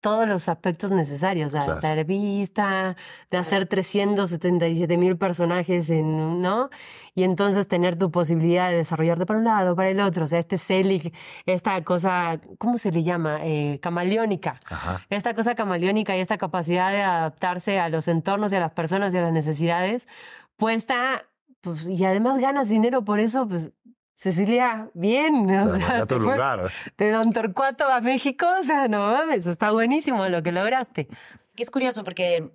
todos 0.07 0.25
los 0.25 0.47
aspectos 0.47 0.89
necesarios, 0.89 1.51
de 1.51 1.59
ser 1.81 2.05
vista, 2.05 2.95
de 3.29 3.37
hacer 3.37 3.65
377 3.65 4.95
mil 4.95 5.17
personajes, 5.17 5.89
en, 5.89 6.41
¿no? 6.41 6.69
Y 7.13 7.23
entonces 7.23 7.67
tener 7.67 7.97
tu 7.97 8.09
posibilidad 8.09 8.69
de 8.69 8.77
desarrollarte 8.77 9.25
para 9.25 9.39
un 9.39 9.43
lado, 9.43 9.75
para 9.75 9.89
el 9.89 9.99
otro, 9.99 10.23
o 10.23 10.27
sea, 10.29 10.39
este 10.39 10.57
celic, 10.57 11.13
esta 11.45 11.83
cosa, 11.83 12.39
¿cómo 12.57 12.77
se 12.77 12.93
le 12.93 13.03
llama? 13.03 13.39
Eh, 13.43 13.79
camaleónica. 13.81 14.61
Esta 15.09 15.33
cosa 15.33 15.55
camaleónica 15.55 16.15
y 16.15 16.21
esta 16.21 16.37
capacidad 16.37 16.89
de 16.89 17.01
adaptarse 17.01 17.77
a 17.77 17.89
los 17.89 18.07
entornos 18.07 18.53
y 18.53 18.55
a 18.55 18.61
las 18.61 18.71
personas 18.71 19.13
y 19.13 19.17
a 19.17 19.23
las 19.23 19.33
necesidades, 19.33 20.07
puesta, 20.55 21.25
pues, 21.59 21.85
y 21.85 22.05
además 22.05 22.37
ganas 22.37 22.69
dinero 22.69 23.03
por 23.03 23.19
eso, 23.19 23.45
pues 23.45 23.73
Cecilia, 24.17 24.89
bien, 24.95 25.47
o 25.51 25.77
sea, 25.77 26.07
tu 26.07 26.19
lugar. 26.19 26.71
de 26.97 27.11
Don 27.11 27.31
Torcuato 27.31 27.85
a 27.85 28.01
México, 28.01 28.47
o 28.59 28.63
sea, 28.63 28.87
no 28.87 29.11
mames, 29.11 29.45
está 29.45 29.69
buenísimo 29.69 30.27
lo 30.27 30.41
que 30.41 30.51
lograste. 30.51 31.07
Que 31.55 31.61
es 31.61 31.69
curioso 31.69 32.03
porque 32.03 32.51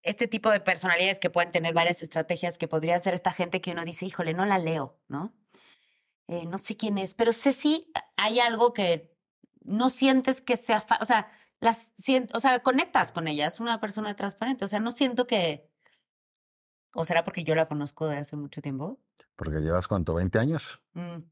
este 0.00 0.26
tipo 0.26 0.48
de 0.48 0.60
personalidades 0.60 1.18
que 1.18 1.28
pueden 1.28 1.52
tener 1.52 1.74
varias 1.74 2.02
estrategias 2.02 2.56
que 2.56 2.66
podría 2.66 2.98
ser 2.98 3.12
esta 3.12 3.30
gente 3.30 3.60
que 3.60 3.72
uno 3.72 3.84
dice, 3.84 4.06
híjole, 4.06 4.32
no 4.32 4.46
la 4.46 4.56
leo, 4.56 4.98
¿no? 5.06 5.34
Eh, 6.28 6.46
no 6.46 6.56
sé 6.56 6.78
quién 6.78 6.96
es, 6.96 7.12
pero 7.14 7.32
sé 7.32 7.52
si 7.52 7.92
hay 8.16 8.40
algo 8.40 8.72
que 8.72 9.14
no 9.64 9.90
sientes 9.90 10.40
que 10.40 10.56
sea, 10.56 10.82
o 10.98 11.04
sea, 11.04 11.30
las 11.60 11.92
o 12.32 12.40
sea, 12.40 12.60
conectas 12.60 13.12
con 13.12 13.28
ella, 13.28 13.48
es 13.48 13.60
una 13.60 13.80
persona 13.80 14.16
transparente, 14.16 14.64
o 14.64 14.68
sea, 14.68 14.80
no 14.80 14.92
siento 14.92 15.26
que 15.26 15.68
¿O 16.94 17.04
será 17.04 17.24
porque 17.24 17.42
yo 17.42 17.54
la 17.54 17.66
conozco 17.66 18.06
de 18.06 18.18
hace 18.18 18.36
mucho 18.36 18.62
tiempo? 18.62 19.00
Porque 19.36 19.60
llevas 19.60 19.88
cuánto, 19.88 20.14
20 20.14 20.38
años. 20.38 20.80
Mm, 20.94 21.22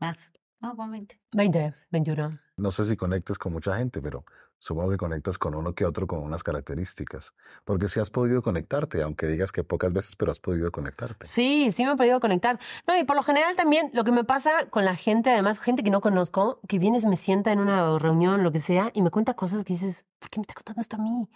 más. 0.00 0.32
No, 0.60 0.76
con 0.76 0.90
20. 0.90 1.20
20, 1.32 1.74
21. 1.90 2.40
No 2.56 2.70
sé 2.70 2.84
si 2.84 2.96
conectes 2.96 3.38
con 3.38 3.52
mucha 3.52 3.76
gente, 3.78 4.00
pero 4.00 4.24
supongo 4.58 4.90
que 4.90 4.96
conectas 4.96 5.38
con 5.38 5.54
uno 5.54 5.74
que 5.74 5.84
otro 5.84 6.06
con 6.06 6.20
unas 6.20 6.42
características. 6.42 7.34
Porque 7.64 7.88
si 7.88 8.00
has 8.00 8.10
podido 8.10 8.42
conectarte, 8.42 9.02
aunque 9.02 9.26
digas 9.26 9.52
que 9.52 9.64
pocas 9.64 9.92
veces, 9.92 10.16
pero 10.16 10.30
has 10.30 10.40
podido 10.40 10.70
conectarte. 10.70 11.26
Sí, 11.26 11.72
sí 11.72 11.84
me 11.84 11.92
he 11.92 11.96
podido 11.96 12.20
conectar. 12.20 12.60
No, 12.86 12.96
y 12.96 13.04
por 13.04 13.16
lo 13.16 13.22
general 13.22 13.56
también 13.56 13.90
lo 13.92 14.04
que 14.04 14.12
me 14.12 14.24
pasa 14.24 14.70
con 14.70 14.84
la 14.84 14.94
gente, 14.94 15.30
además, 15.30 15.58
gente 15.58 15.82
que 15.82 15.90
no 15.90 16.00
conozco, 16.00 16.60
que 16.68 16.78
vienes, 16.78 17.06
me 17.06 17.16
sienta 17.16 17.52
en 17.52 17.58
una 17.58 17.98
reunión, 17.98 18.42
lo 18.42 18.52
que 18.52 18.60
sea, 18.60 18.90
y 18.94 19.02
me 19.02 19.10
cuenta 19.10 19.34
cosas 19.34 19.64
que 19.64 19.72
dices, 19.72 20.04
¿por 20.18 20.30
qué 20.30 20.38
me 20.38 20.42
está 20.42 20.54
contando 20.54 20.80
esto 20.80 20.96
a 20.96 21.00
mí? 21.00 21.28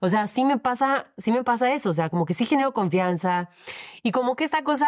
O 0.00 0.08
sea, 0.08 0.26
sí 0.26 0.44
me 0.44 0.58
pasa, 0.58 1.04
sí 1.16 1.32
me 1.32 1.42
pasa 1.42 1.72
eso, 1.72 1.90
o 1.90 1.94
sea, 1.94 2.10
como 2.10 2.26
que 2.26 2.34
sí 2.34 2.46
genero 2.46 2.72
confianza 2.72 3.50
y 4.02 4.12
como 4.12 4.36
que 4.36 4.44
esta 4.44 4.62
cosa 4.62 4.86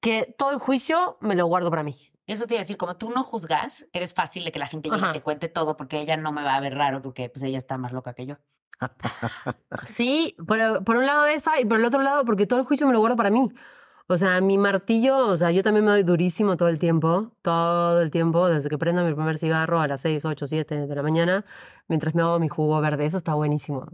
que 0.00 0.34
todo 0.38 0.52
el 0.52 0.58
juicio 0.58 1.18
me 1.20 1.34
lo 1.34 1.46
guardo 1.46 1.70
para 1.70 1.82
mí. 1.82 1.96
Eso 2.28 2.46
te 2.46 2.54
iba 2.54 2.60
a 2.60 2.62
decir, 2.62 2.76
como 2.76 2.96
tú 2.96 3.10
no 3.10 3.24
juzgas, 3.24 3.86
eres 3.92 4.14
fácil 4.14 4.44
de 4.44 4.52
que 4.52 4.58
la 4.58 4.66
gente 4.66 4.90
llegue 4.90 5.08
y 5.08 5.12
te 5.12 5.22
cuente 5.22 5.48
todo 5.48 5.76
porque 5.76 5.98
ella 6.00 6.16
no 6.16 6.30
me 6.30 6.42
va 6.42 6.54
a 6.54 6.60
ver 6.60 6.74
raro 6.74 7.02
porque 7.02 7.30
pues 7.30 7.42
ella 7.42 7.58
está 7.58 7.78
más 7.78 7.92
loca 7.92 8.12
que 8.12 8.26
yo. 8.26 8.36
sí, 9.84 10.36
por, 10.46 10.84
por 10.84 10.98
un 10.98 11.06
lado 11.06 11.26
esa 11.26 11.58
y 11.58 11.64
por 11.64 11.78
el 11.78 11.84
otro 11.84 12.02
lado 12.02 12.24
porque 12.24 12.46
todo 12.46 12.60
el 12.60 12.66
juicio 12.66 12.86
me 12.86 12.92
lo 12.92 13.00
guardo 13.00 13.16
para 13.16 13.30
mí. 13.30 13.50
O 14.10 14.16
sea, 14.16 14.40
mi 14.40 14.56
martillo, 14.56 15.18
o 15.18 15.36
sea, 15.36 15.50
yo 15.50 15.62
también 15.62 15.84
me 15.84 15.90
doy 15.90 16.02
durísimo 16.02 16.56
todo 16.56 16.70
el 16.70 16.78
tiempo, 16.78 17.30
todo 17.42 18.00
el 18.00 18.10
tiempo, 18.10 18.48
desde 18.48 18.70
que 18.70 18.78
prendo 18.78 19.04
mi 19.04 19.12
primer 19.12 19.36
cigarro 19.36 19.82
a 19.82 19.86
las 19.86 20.00
6, 20.00 20.24
8, 20.24 20.46
7 20.46 20.86
de 20.86 20.94
la 20.94 21.02
mañana, 21.02 21.44
mientras 21.88 22.14
me 22.14 22.22
hago 22.22 22.38
mi 22.38 22.48
jugo 22.48 22.80
verde. 22.80 23.04
Eso 23.04 23.18
está 23.18 23.34
buenísimo. 23.34 23.86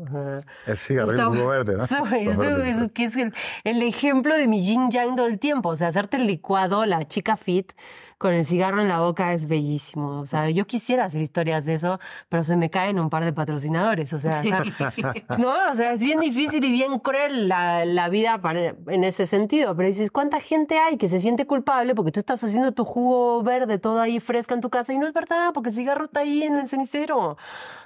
el 0.66 0.78
cigarro 0.78 1.16
y 1.16 1.18
el 1.18 1.24
jugo 1.24 1.48
verde, 1.48 1.76
¿no? 1.76 1.84
Eso, 2.16 2.92
que 2.92 3.04
es 3.06 3.16
el, 3.16 3.34
el, 3.64 3.82
ejemplo 3.82 4.36
de 4.36 4.46
mi 4.46 4.64
yin 4.64 4.92
yang 4.92 5.16
todo 5.16 5.26
el 5.26 5.40
tiempo. 5.40 5.70
O 5.70 5.76
sea, 5.76 5.88
hacerte 5.88 6.16
el 6.16 6.28
licuado, 6.28 6.86
la 6.86 7.02
chica 7.08 7.36
fit, 7.36 7.72
con 8.18 8.32
el 8.32 8.44
cigarro 8.44 8.80
en 8.80 8.88
la 8.88 9.00
boca 9.00 9.32
es 9.32 9.46
bellísimo. 9.46 10.20
O 10.20 10.26
sea, 10.26 10.50
yo 10.50 10.66
quisiera 10.66 11.04
hacer 11.04 11.20
historias 11.20 11.64
de 11.64 11.74
eso, 11.74 11.98
pero 12.28 12.44
se 12.44 12.56
me 12.56 12.70
caen 12.70 12.98
un 12.98 13.10
par 13.10 13.24
de 13.24 13.32
patrocinadores. 13.32 14.12
O 14.12 14.18
sea, 14.18 14.42
no, 15.38 15.54
o 15.70 15.74
sea, 15.74 15.92
es 15.92 16.02
bien 16.02 16.20
difícil 16.20 16.64
y 16.64 16.72
bien 16.72 16.98
cruel 16.98 17.48
la, 17.48 17.84
la 17.84 18.08
vida 18.08 18.40
en 18.88 19.04
ese 19.04 19.26
sentido. 19.26 19.74
Pero 19.76 19.88
dices, 19.88 20.10
¿cuánta 20.10 20.40
gente 20.40 20.78
hay 20.78 20.96
que 20.96 21.08
se 21.08 21.20
siente 21.20 21.46
culpable 21.46 21.94
porque 21.94 22.12
tú 22.12 22.20
estás 22.20 22.42
haciendo 22.42 22.72
tu 22.72 22.84
jugo 22.84 23.42
verde 23.42 23.78
todo 23.78 24.00
ahí 24.00 24.20
fresca 24.20 24.54
en 24.54 24.60
tu 24.60 24.70
casa 24.70 24.92
y 24.92 24.98
no 24.98 25.06
es 25.06 25.12
verdad 25.12 25.52
porque 25.52 25.70
el 25.70 25.74
cigarro 25.74 26.04
está 26.04 26.20
ahí 26.20 26.42
en 26.42 26.56
el 26.58 26.68
cenicero? 26.68 27.36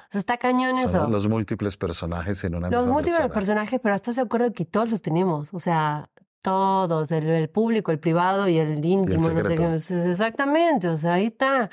O 0.08 0.10
sea, 0.10 0.20
está 0.20 0.38
cañón 0.38 0.78
eso. 0.78 1.06
los 1.06 1.28
múltiples 1.28 1.76
personajes 1.76 2.42
en 2.44 2.54
una 2.54 2.70
Los 2.70 2.86
múltiples 2.86 3.30
personajes, 3.30 3.78
pero 3.82 3.94
estás 3.94 4.16
de 4.16 4.22
acuerdo 4.22 4.52
que 4.52 4.64
todos 4.64 4.90
los 4.90 5.02
tenemos. 5.02 5.52
O 5.52 5.58
sea, 5.58 6.08
todos, 6.48 7.11
el, 7.12 7.50
público, 7.50 7.92
el 7.92 7.98
privado 7.98 8.48
y 8.48 8.58
el 8.58 8.82
íntimo, 8.82 9.28
no 9.28 9.44
sé 9.44 9.54
qué. 9.54 10.08
Exactamente, 10.08 10.88
o 10.88 10.96
sea, 10.96 11.14
ahí 11.14 11.26
está. 11.26 11.68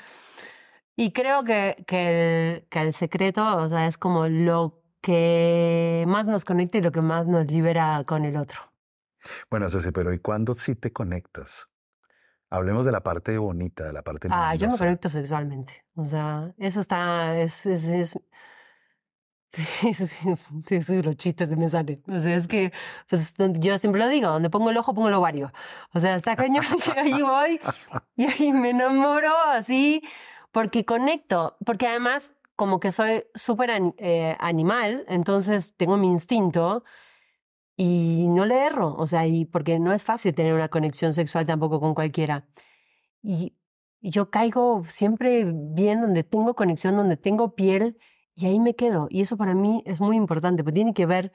Y 0.94 1.12
creo 1.12 1.44
que, 1.44 1.82
que, 1.86 2.56
el, 2.56 2.66
que 2.68 2.80
el 2.80 2.92
secreto, 2.92 3.56
o 3.56 3.68
sea, 3.68 3.86
es 3.86 3.96
como 3.96 4.28
lo 4.28 4.82
que 5.00 6.04
más 6.06 6.28
nos 6.28 6.44
conecta 6.44 6.76
y 6.76 6.82
lo 6.82 6.92
que 6.92 7.00
más 7.00 7.26
nos 7.26 7.50
libera 7.50 8.04
con 8.04 8.24
el 8.24 8.36
otro. 8.36 8.60
Bueno, 9.50 9.70
Ceci, 9.70 9.92
pero 9.92 10.12
¿y 10.12 10.18
cuándo 10.18 10.54
sí 10.54 10.74
te 10.74 10.92
conectas? 10.92 11.68
Hablemos 12.50 12.84
de 12.84 12.92
la 12.92 13.00
parte 13.00 13.38
bonita, 13.38 13.84
de 13.84 13.92
la 13.92 14.02
parte 14.02 14.28
Ah, 14.30 14.54
yo 14.56 14.68
me 14.68 14.76
conecto 14.76 15.08
sexualmente. 15.08 15.84
O 15.94 16.04
sea, 16.04 16.52
eso 16.58 16.80
está, 16.80 17.38
es, 17.40 17.64
es 17.66 17.82
Sí, 18.10 18.18
los 21.04 21.16
chistes 21.16 21.48
se 21.48 21.56
me 21.56 21.68
salen. 21.68 22.02
O 22.08 22.18
sea, 22.18 22.36
es 22.36 22.48
que 22.48 22.72
pues, 23.08 23.34
yo 23.58 23.78
siempre 23.78 24.00
lo 24.00 24.08
digo, 24.08 24.28
donde 24.28 24.50
pongo 24.50 24.70
el 24.70 24.76
ojo 24.76 24.94
pongo 24.94 25.08
el 25.08 25.14
ovario. 25.14 25.52
O 25.92 26.00
sea, 26.00 26.16
está 26.16 26.36
cañón 26.36 26.64
y 26.96 26.98
ahí 26.98 27.22
voy 27.22 27.60
y 28.16 28.24
ahí 28.24 28.52
me 28.52 28.70
enamoro 28.70 29.34
así 29.48 30.02
porque 30.52 30.84
conecto, 30.84 31.56
porque 31.64 31.86
además 31.86 32.32
como 32.56 32.80
que 32.80 32.90
soy 32.90 33.24
súper 33.34 33.70
eh, 33.98 34.36
animal, 34.40 35.04
entonces 35.08 35.74
tengo 35.76 35.98
mi 35.98 36.08
instinto 36.08 36.84
y 37.76 38.26
no 38.28 38.46
le 38.46 38.64
erro, 38.64 38.94
o 38.96 39.06
sea, 39.06 39.26
y 39.26 39.44
porque 39.44 39.78
no 39.78 39.92
es 39.92 40.02
fácil 40.02 40.34
tener 40.34 40.54
una 40.54 40.68
conexión 40.68 41.12
sexual 41.12 41.44
tampoco 41.44 41.78
con 41.78 41.94
cualquiera. 41.94 42.46
Y 43.22 43.54
yo 44.00 44.30
caigo 44.30 44.84
siempre 44.86 45.44
bien 45.44 46.00
donde 46.00 46.24
tengo 46.24 46.54
conexión, 46.54 46.96
donde 46.96 47.18
tengo 47.18 47.54
piel 47.54 47.98
y 48.36 48.46
ahí 48.46 48.60
me 48.60 48.74
quedo. 48.74 49.08
Y 49.10 49.22
eso 49.22 49.36
para 49.36 49.54
mí 49.54 49.82
es 49.86 50.00
muy 50.00 50.16
importante, 50.16 50.62
porque 50.62 50.74
tiene 50.74 50.94
que 50.94 51.06
ver 51.06 51.32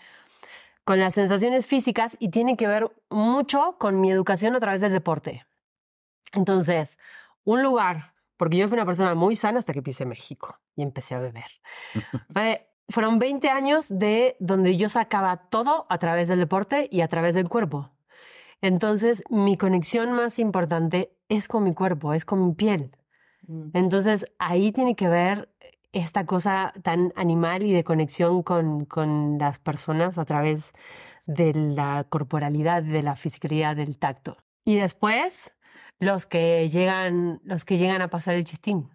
con 0.84 1.00
las 1.00 1.16
sensaciones 1.16 1.66
físicas 1.66 2.16
y 2.20 2.30
tiene 2.30 2.56
que 2.56 2.68
ver 2.68 2.92
mucho 3.10 3.76
con 3.80 4.00
mi 4.00 4.12
educación 4.12 4.56
a 4.56 4.60
través 4.60 4.82
del 4.82 4.92
deporte. 4.92 5.46
Entonces, 6.34 6.98
un 7.44 7.62
lugar, 7.62 8.14
porque 8.38 8.58
yo 8.58 8.68
fui 8.68 8.76
una 8.76 8.86
persona 8.86 9.16
muy 9.16 9.36
sana 9.36 9.60
hasta 9.60 9.74
que 9.74 9.82
pisé 9.82 10.06
México 10.06 10.60
y 10.76 10.84
empecé 10.84 11.16
a 11.16 11.20
beber. 11.20 11.52
Eh, 12.36 12.68
fueron 12.90 13.20
20 13.20 13.50
años 13.50 13.88
de 13.90 14.36
donde 14.40 14.76
yo 14.76 14.90
sacaba 14.90 15.38
todo 15.50 15.86
a 15.90 15.98
través 15.98 16.28
del 16.28 16.40
deporte 16.40 16.90
y 16.92 17.02
a 17.02 17.08
través 17.08 17.36
del 17.36 17.48
cuerpo. 17.48 17.90
Entonces, 18.62 19.24
mi 19.30 19.58
conexión 19.58 20.12
más 20.12 20.40
importante 20.40 21.16
es 21.30 21.48
con 21.48 21.64
mi 21.64 21.74
cuerpo, 21.74 22.14
es 22.14 22.26
con 22.26 22.46
mi 22.46 22.54
piel. 22.54 22.96
Mm. 23.48 23.70
Entonces, 23.74 24.26
ahí 24.40 24.72
tiene 24.72 24.96
que 24.96 25.08
ver 25.08 25.50
esta 25.94 26.26
cosa 26.26 26.74
tan 26.84 27.12
animal 27.16 27.64
y 27.64 27.74
de 27.74 27.84
conexión 27.84 28.44
con, 28.44 28.86
con 28.86 29.38
las 29.38 29.60
personas 29.60 30.18
a 30.18 30.26
través 30.26 30.74
de 31.28 31.54
la 31.54 32.06
corporalidad, 32.10 32.84
de 32.84 33.04
la 33.04 33.16
fisicalidad, 33.16 33.76
del 33.76 33.98
tacto. 33.98 34.38
Y 34.64 34.76
después, 34.76 35.52
los 36.00 36.26
que 36.26 36.70
llegan, 36.70 37.42
los 37.44 37.66
que 37.66 37.78
llegan 37.78 38.02
a 38.02 38.10
pasar 38.10 38.36
el 38.36 38.44
chistín, 38.44 38.90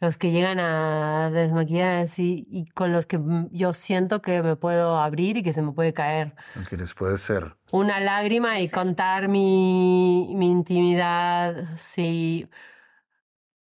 los 0.00 0.18
que 0.18 0.32
llegan 0.32 0.58
a 0.58 1.30
desmaquillar 1.30 2.00
así 2.00 2.46
y 2.50 2.66
con 2.66 2.92
los 2.92 3.06
que 3.06 3.20
yo 3.52 3.72
siento 3.74 4.20
que 4.20 4.42
me 4.42 4.56
puedo 4.56 4.98
abrir 4.98 5.36
y 5.36 5.42
que 5.42 5.52
se 5.52 5.62
me 5.62 5.72
puede 5.72 5.92
caer. 5.92 6.34
Que 6.68 6.76
les 6.76 6.94
puede 6.94 7.18
ser. 7.18 7.56
Una 7.70 8.00
lágrima 8.00 8.60
y 8.60 8.68
contar 8.68 9.28
mi, 9.28 10.32
mi 10.34 10.50
intimidad, 10.50 11.64
sí 11.76 12.48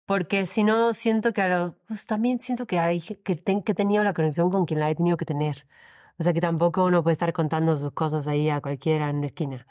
porque 0.07 0.47
si 0.47 0.65
no, 0.65 0.95
siento 0.95 1.33
que 1.33 1.43
a 1.43 1.49
lo, 1.49 1.75
pues 1.87 2.07
también 2.07 2.39
siento 2.41 2.67
que, 2.67 2.79
hay, 2.79 3.01
que, 3.01 3.17
que 3.23 3.73
he 3.73 3.75
tenido 3.75 4.05
la 4.05 4.15
conexión 4.15 4.51
con 4.51 4.65
quien 4.65 4.81
la 4.81 4.91
he 4.91 4.95
tenido 4.95 5.17
que 5.17 5.25
tener. 5.27 5.67
O 6.19 6.23
sea 6.23 6.33
que 6.33 6.41
tampoco 6.41 6.85
uno 6.85 7.03
puede 7.03 7.13
estar 7.13 7.33
contando 7.33 7.77
sus 7.77 7.93
cosas 7.93 8.27
ahí 8.27 8.49
a 8.49 8.61
cualquiera 8.61 9.11
en 9.11 9.21
la 9.21 9.27
esquina. 9.27 9.67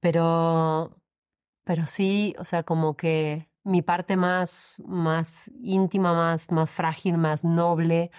Pero, 0.00 1.00
pero 1.64 1.86
sí, 1.86 2.34
o 2.38 2.44
sea, 2.44 2.64
como 2.64 2.96
que 2.96 3.48
mi 3.64 3.82
parte 3.82 4.16
más, 4.16 4.82
más 4.86 5.50
íntima, 5.60 6.12
más, 6.14 6.50
más 6.50 6.70
frágil, 6.70 7.16
más 7.18 7.44
noble. 7.44 8.10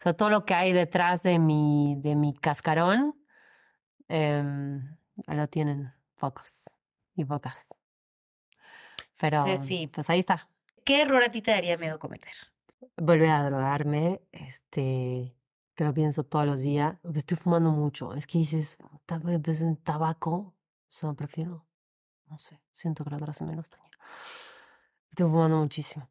O 0.00 0.02
sea, 0.02 0.14
todo 0.14 0.30
lo 0.30 0.44
que 0.44 0.54
hay 0.54 0.72
detrás 0.72 1.22
de 1.22 1.38
mi, 1.38 1.96
de 2.00 2.16
mi 2.16 2.34
cascarón, 2.34 3.16
eh, 4.08 4.42
lo 5.26 5.48
tienen 5.48 5.92
pocos 6.18 6.64
y 7.14 7.24
pocas. 7.24 7.66
Pero, 9.18 9.44
Sí, 9.44 9.56
sí. 9.58 9.86
pues 9.86 10.08
ahí 10.10 10.20
está. 10.20 10.48
¿Qué 10.84 11.02
error 11.02 11.22
a 11.22 11.30
ti 11.30 11.42
te 11.42 11.50
daría 11.50 11.76
miedo 11.76 11.98
cometer? 11.98 12.32
Volver 12.96 13.30
a 13.30 13.44
drogarme, 13.44 14.22
este, 14.32 15.36
que 15.74 15.84
lo 15.84 15.94
pienso 15.94 16.24
todos 16.24 16.46
los 16.46 16.60
días. 16.60 16.98
Estoy 17.14 17.36
fumando 17.36 17.70
mucho. 17.70 18.14
Es 18.14 18.26
que 18.26 18.38
dices, 18.38 18.78
tal 19.06 19.20
vez 19.40 19.60
en 19.62 19.76
tabaco, 19.76 20.32
o 20.34 20.54
sea, 20.88 21.12
prefiero, 21.12 21.66
no 22.26 22.38
sé, 22.38 22.60
siento 22.70 23.04
que 23.04 23.10
la 23.10 23.16
droga 23.16 23.32
hace 23.32 23.44
menos 23.44 23.70
daño. 23.70 23.84
Estoy 25.10 25.26
fumando 25.30 25.58
muchísimo. 25.58 26.08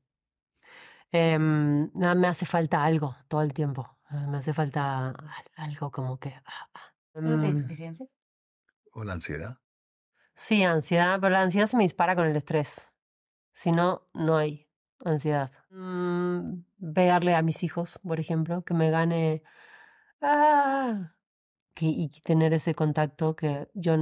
Em, 1.11 1.89
me 1.93 2.27
hace 2.27 2.45
falta 2.45 2.83
algo 2.83 3.15
todo 3.27 3.41
el 3.41 3.53
tiempo. 3.53 3.97
eh, 4.11 4.27
Me 4.27 4.37
hace 4.37 4.53
falta 4.53 5.09
al- 5.09 5.15
algo 5.55 5.91
como 5.91 6.19
que... 6.19 6.29
ah, 6.29 6.69
ah. 6.73 6.79
¿Es 7.15 7.23
la 7.23 7.31
Mm, 7.37 7.45
insuficiencia? 7.47 8.05
¿O 8.93 9.03
la 9.03 9.13
ansiedad? 9.13 9.57
Sí, 10.35 10.63
ansiedad, 10.63 11.19
pero 11.19 11.31
la 11.31 11.41
ansiedad 11.41 11.67
se 11.67 11.77
me 11.77 11.83
dispara 11.83 12.15
con 12.15 12.25
el 12.27 12.35
estrés. 12.35 12.88
Si 13.59 13.73
no, 13.73 14.03
no 14.13 14.37
hay 14.37 14.69
ansiedad. 15.03 15.51
Mm, 15.71 16.63
pegarle 16.93 17.35
a 17.35 17.41
mis 17.41 17.61
hijos, 17.63 17.99
por 18.07 18.17
ejemplo, 18.21 18.63
que 18.63 18.73
me 18.73 18.89
gane. 18.89 19.43
¡Ah! 20.21 21.13
Que, 21.73 21.87
y 21.87 22.09
tener 22.23 22.53
ese 22.53 22.73
contacto 22.73 23.35
que 23.35 23.67
yo, 23.73 23.95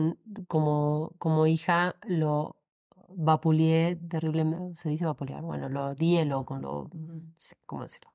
como, 0.47 1.15
como 1.17 1.47
hija, 1.47 1.95
lo 2.03 2.57
vapuleé 3.09 3.95
terriblemente. 3.95 4.75
¿Se 4.75 4.89
dice 4.89 5.05
vapulear? 5.05 5.41
Bueno, 5.41 5.69
lo 5.69 5.95
di, 5.95 6.23
lo, 6.23 6.45
lo. 6.61 6.89
No 6.93 7.21
sé 7.37 7.57
cómo 7.65 7.81
decirlo. 7.81 8.11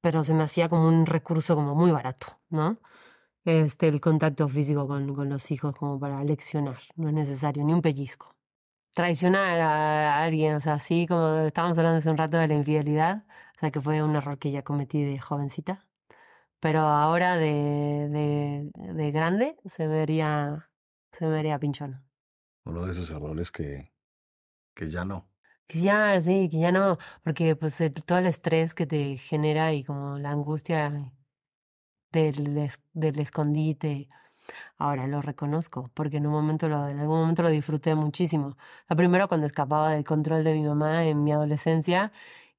Pero 0.00 0.24
se 0.24 0.34
me 0.34 0.42
hacía 0.42 0.68
como 0.68 0.88
un 0.88 1.06
recurso 1.06 1.54
como 1.54 1.76
muy 1.76 1.92
barato, 1.92 2.26
¿no? 2.50 2.78
este, 3.44 3.88
el 3.88 4.00
contacto 4.00 4.48
físico 4.48 4.88
con, 4.88 5.14
con 5.14 5.28
los 5.28 5.50
hijos 5.52 5.76
como 5.76 6.00
para 6.00 6.24
leccionar. 6.24 6.78
No 6.96 7.08
es 7.08 7.14
necesario 7.14 7.64
ni 7.64 7.72
un 7.72 7.82
pellizco. 7.82 8.31
Traicionar 8.94 9.58
a 9.60 10.22
alguien, 10.22 10.54
o 10.56 10.60
sea, 10.60 10.74
así 10.74 11.06
como 11.06 11.38
estábamos 11.46 11.78
hablando 11.78 11.98
hace 11.98 12.10
un 12.10 12.18
rato 12.18 12.36
de 12.36 12.48
la 12.48 12.54
infidelidad, 12.54 13.24
o 13.56 13.58
sea, 13.60 13.70
que 13.70 13.80
fue 13.80 14.02
un 14.02 14.14
error 14.16 14.38
que 14.38 14.50
ya 14.50 14.62
cometí 14.62 15.02
de 15.02 15.18
jovencita. 15.18 15.86
Pero 16.60 16.80
ahora 16.80 17.36
de, 17.38 18.08
de, 18.10 18.70
de 18.94 19.10
grande 19.12 19.56
se 19.66 19.88
me 19.88 19.94
vería, 19.94 20.70
se 21.12 21.26
me 21.26 21.32
vería 21.32 21.58
pinchón. 21.58 22.04
Uno 22.64 22.84
de 22.86 22.92
esos 22.92 23.10
errores 23.10 23.50
que, 23.50 23.92
que 24.74 24.90
ya 24.90 25.04
no. 25.04 25.28
Que 25.66 25.80
ya, 25.80 26.20
sí, 26.20 26.48
que 26.50 26.60
ya 26.60 26.72
no, 26.72 26.98
porque 27.24 27.56
pues 27.56 27.80
el- 27.80 27.94
todo 27.94 28.18
el 28.18 28.26
estrés 28.26 28.74
que 28.74 28.86
te 28.86 29.16
genera 29.16 29.72
y 29.72 29.84
como 29.84 30.18
la 30.18 30.30
angustia 30.30 31.12
del, 32.12 32.70
del 32.92 33.18
escondite. 33.18 34.08
Ahora 34.78 35.06
lo 35.06 35.22
reconozco, 35.22 35.90
porque 35.94 36.16
en 36.18 36.26
un 36.26 36.32
momento 36.32 36.68
lo, 36.68 36.88
en 36.88 36.98
algún 36.98 37.20
momento 37.20 37.42
lo 37.42 37.50
disfruté 37.50 37.94
muchísimo. 37.94 38.56
La 38.88 38.96
primero 38.96 39.28
cuando 39.28 39.46
escapaba 39.46 39.92
del 39.92 40.04
control 40.04 40.44
de 40.44 40.54
mi 40.54 40.62
mamá 40.64 41.04
en 41.04 41.22
mi 41.24 41.32
adolescencia 41.32 42.12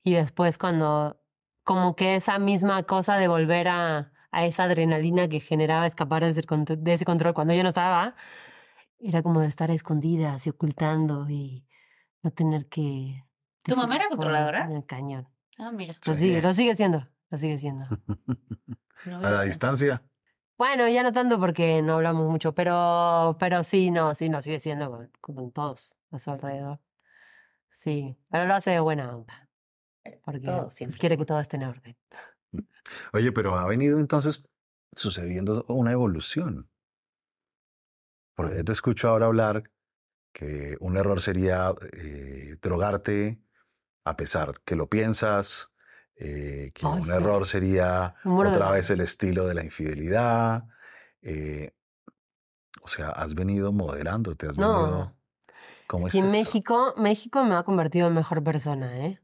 y 0.03 0.13
después 0.13 0.57
cuando 0.57 1.19
como 1.63 1.95
que 1.95 2.15
esa 2.15 2.39
misma 2.39 2.83
cosa 2.83 3.15
de 3.17 3.27
volver 3.27 3.67
a, 3.69 4.11
a 4.31 4.45
esa 4.45 4.63
adrenalina 4.63 5.27
que 5.27 5.39
generaba 5.39 5.85
escapar 5.87 6.23
de 6.23 6.29
ese, 6.31 6.43
contro- 6.43 6.75
de 6.77 6.93
ese 6.93 7.05
control 7.05 7.33
cuando 7.33 7.53
yo 7.53 7.63
no 7.63 7.69
estaba, 7.69 8.15
era 8.99 9.21
como 9.21 9.41
de 9.41 9.47
estar 9.47 9.69
a 9.69 9.73
escondidas 9.73 10.45
y 10.47 10.49
ocultando 10.49 11.29
y 11.29 11.67
no 12.21 12.31
tener 12.31 12.67
que... 12.67 13.25
¿Tu 13.63 13.75
mamá 13.75 13.95
era 13.97 14.07
controladora? 14.09 14.65
en 14.65 14.71
el 14.73 14.85
cañón. 14.85 15.27
Ah, 15.57 15.71
mira. 15.71 15.93
Lo 16.05 16.13
Sí. 16.15 16.21
sigue, 16.27 16.41
lo 16.41 16.53
sigue 16.53 16.75
siendo, 16.75 17.07
lo 17.29 17.37
sigue 17.37 17.57
siendo. 17.57 17.85
A 19.05 19.29
la 19.29 19.41
distancia. 19.43 20.01
Bueno, 20.57 20.87
ya 20.87 21.03
no 21.03 21.11
tanto 21.11 21.39
porque 21.39 21.81
no 21.81 21.95
hablamos 21.95 22.29
mucho, 22.29 22.53
pero, 22.53 23.35
pero 23.39 23.63
sí, 23.63 23.91
no, 23.91 24.13
sí, 24.13 24.29
no, 24.29 24.41
sigue 24.41 24.59
siendo 24.59 24.91
con, 24.91 25.11
con 25.19 25.51
todos 25.51 25.97
a 26.11 26.19
su 26.19 26.31
alrededor. 26.31 26.79
Sí, 27.69 28.15
pero 28.29 28.45
lo 28.45 28.53
hace 28.53 28.71
de 28.71 28.79
buena 28.79 29.15
onda. 29.15 29.49
Porque 30.23 30.39
todo 30.39 30.69
siempre. 30.69 30.99
quiere 30.99 31.17
que 31.17 31.25
todo 31.25 31.39
esté 31.39 31.57
en 31.57 31.63
orden. 31.63 31.97
Oye, 33.13 33.31
pero 33.31 33.55
ha 33.55 33.67
venido 33.67 33.99
entonces 33.99 34.43
sucediendo 34.95 35.65
una 35.67 35.91
evolución. 35.91 36.69
Porque 38.35 38.57
yo 38.57 38.65
te 38.65 38.71
escucho 38.71 39.09
ahora 39.09 39.27
hablar 39.27 39.71
que 40.33 40.77
un 40.79 40.97
error 40.97 41.21
sería 41.21 41.73
eh, 41.93 42.57
drogarte 42.61 43.39
a 44.05 44.17
pesar 44.17 44.53
que 44.65 44.75
lo 44.75 44.87
piensas, 44.87 45.72
eh, 46.15 46.71
que 46.73 46.85
Ay, 46.85 46.99
un 46.99 47.05
sí. 47.05 47.11
error 47.11 47.45
sería 47.47 48.15
otra 48.25 48.71
vez 48.71 48.89
el 48.89 49.01
estilo 49.01 49.45
de 49.47 49.53
la 49.55 49.63
infidelidad. 49.63 50.63
eh, 51.21 51.71
o 52.81 52.87
sea, 52.87 53.09
has 53.09 53.33
venido 53.33 53.71
moderándote, 53.71 54.47
has 54.47 54.57
No. 54.57 54.67
venido... 54.67 55.15
¿Cómo 55.87 56.07
Es 56.07 56.15
es, 56.15 56.21
que 56.21 56.27
eso? 56.27 56.37
México, 56.37 56.93
México 56.97 57.43
me 57.43 57.55
ha 57.55 57.63
convertido 57.63 58.07
en 58.07 58.13
mejor 58.13 58.43
persona, 58.43 59.05
¿eh? 59.05 59.19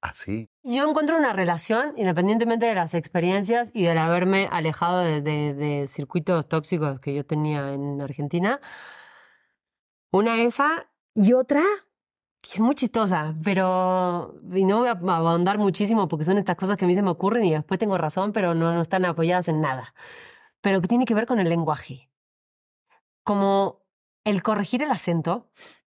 Así. 0.00 0.48
Yo 0.62 0.88
encuentro 0.88 1.16
una 1.16 1.32
relación, 1.32 1.92
independientemente 1.96 2.66
de 2.66 2.74
las 2.74 2.94
experiencias 2.94 3.70
y 3.74 3.84
del 3.84 3.98
haberme 3.98 4.48
alejado 4.50 5.00
de, 5.00 5.20
de- 5.20 5.54
de 5.54 5.86
circuitos 5.86 6.48
tóxicos 6.48 7.00
que 7.00 7.14
yo 7.14 7.24
tenía 7.26 7.72
en 7.72 8.00
Argentina. 8.00 8.60
Una 10.10 10.42
esa 10.42 10.86
y 11.14 11.32
otra 11.32 11.64
que 12.42 12.50
es 12.54 12.60
muy 12.60 12.74
chistosa, 12.74 13.34
pero 13.44 14.34
y 14.52 14.64
no 14.64 14.80
voy 14.80 14.88
a 14.88 14.92
ahondar 15.16 15.58
muchísimo 15.58 16.08
porque 16.08 16.24
son 16.24 16.38
estas 16.38 16.56
cosas 16.56 16.76
que 16.76 16.84
a 16.84 16.88
mí 16.88 16.94
se 16.94 17.02
me 17.02 17.10
ocurren 17.10 17.44
y 17.44 17.52
después 17.52 17.78
tengo 17.78 17.96
razón, 17.96 18.32
pero 18.32 18.54
no, 18.54 18.74
no 18.74 18.82
están 18.82 19.04
apoyadas 19.04 19.48
en 19.48 19.60
nada. 19.60 19.94
Pero 20.60 20.80
que 20.80 20.88
tiene 20.88 21.04
que 21.04 21.14
ver 21.14 21.26
con 21.26 21.38
el 21.40 21.48
lenguaje. 21.48 22.10
Como 23.24 23.82
el 24.24 24.42
corregir 24.42 24.82
el 24.82 24.90
acento 24.90 25.46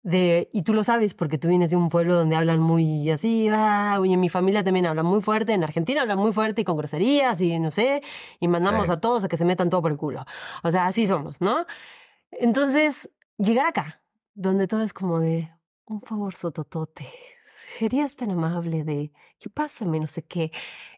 de, 0.02 0.50
y 0.52 0.64
tú 0.64 0.74
lo 0.74 0.84
sabes 0.84 1.14
porque 1.14 1.38
tú 1.38 1.48
vienes 1.48 1.70
de 1.70 1.78
un 1.78 1.88
pueblo 1.88 2.14
donde 2.16 2.36
hablan 2.36 2.60
muy 2.60 3.10
así, 3.10 3.48
ah, 3.50 3.98
y 4.04 4.14
en 4.14 4.20
mi 4.20 4.28
familia 4.28 4.62
también 4.64 4.86
hablan 4.86 5.06
muy 5.06 5.22
fuerte, 5.22 5.54
en 5.54 5.64
Argentina 5.64 6.02
hablan 6.02 6.20
muy 6.20 6.34
fuerte 6.34 6.62
y 6.62 6.66
con 6.66 6.76
groserías 6.76 7.40
y 7.40 7.58
no 7.60 7.72
sé, 7.72 8.04
y 8.42 8.50
mandamos 8.50 8.88
Sí. 8.88 8.92
a 8.92 9.00
todos 9.00 9.24
a 9.24 9.30
que 9.30 9.38
se 9.38 9.46
metan 9.46 9.70
todo 9.70 9.82
por 9.82 9.92
el 9.92 9.98
culo. 9.98 10.26
O 10.62 10.72
sea, 10.72 10.88
así 10.88 11.08
somos, 11.08 11.40
¿no? 11.40 11.66
Entonces, 12.32 13.10
llegar 13.38 13.66
acá, 13.68 14.02
donde 14.34 14.68
todo 14.68 14.84
es 14.84 14.94
como 14.94 15.20
de, 15.22 15.50
un 15.86 16.02
favor 16.02 16.36
sototote, 16.36 17.08
serías 17.78 18.16
tan 18.16 18.32
amable 18.32 18.84
de, 18.84 19.12
¿qué 19.40 19.50
pasa? 19.50 19.86
No 19.86 20.08
sé 20.08 20.24
qué. 20.24 20.52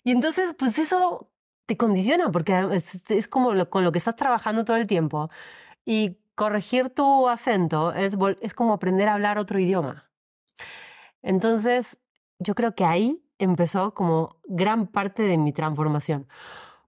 Y 0.03 0.11
entonces, 0.11 0.53
pues 0.57 0.77
eso 0.79 1.29
te 1.65 1.77
condiciona 1.77 2.31
porque 2.31 2.81
es, 3.09 3.27
como 3.27 3.65
con 3.69 3.83
lo 3.83 3.91
que 3.91 3.97
estás 3.97 4.15
trabajando 4.15 4.65
todo 4.65 4.77
el 4.77 4.87
tiempo. 4.87 5.29
Y 5.85 6.17
corregir 6.35 6.89
tu 6.89 7.29
acento 7.29 7.93
es, 7.93 8.17
es 8.41 8.53
como 8.53 8.73
aprender 8.73 9.07
a 9.07 9.13
hablar 9.13 9.37
otro 9.37 9.59
idioma. 9.59 10.09
Entonces, 11.21 11.97
yo 12.39 12.55
creo 12.55 12.75
que 12.75 12.85
ahí 12.85 13.23
empezó 13.39 13.93
como 13.93 14.37
gran 14.45 14.87
parte 14.87 15.23
de 15.23 15.37
mi 15.37 15.53
transformación. 15.53 16.27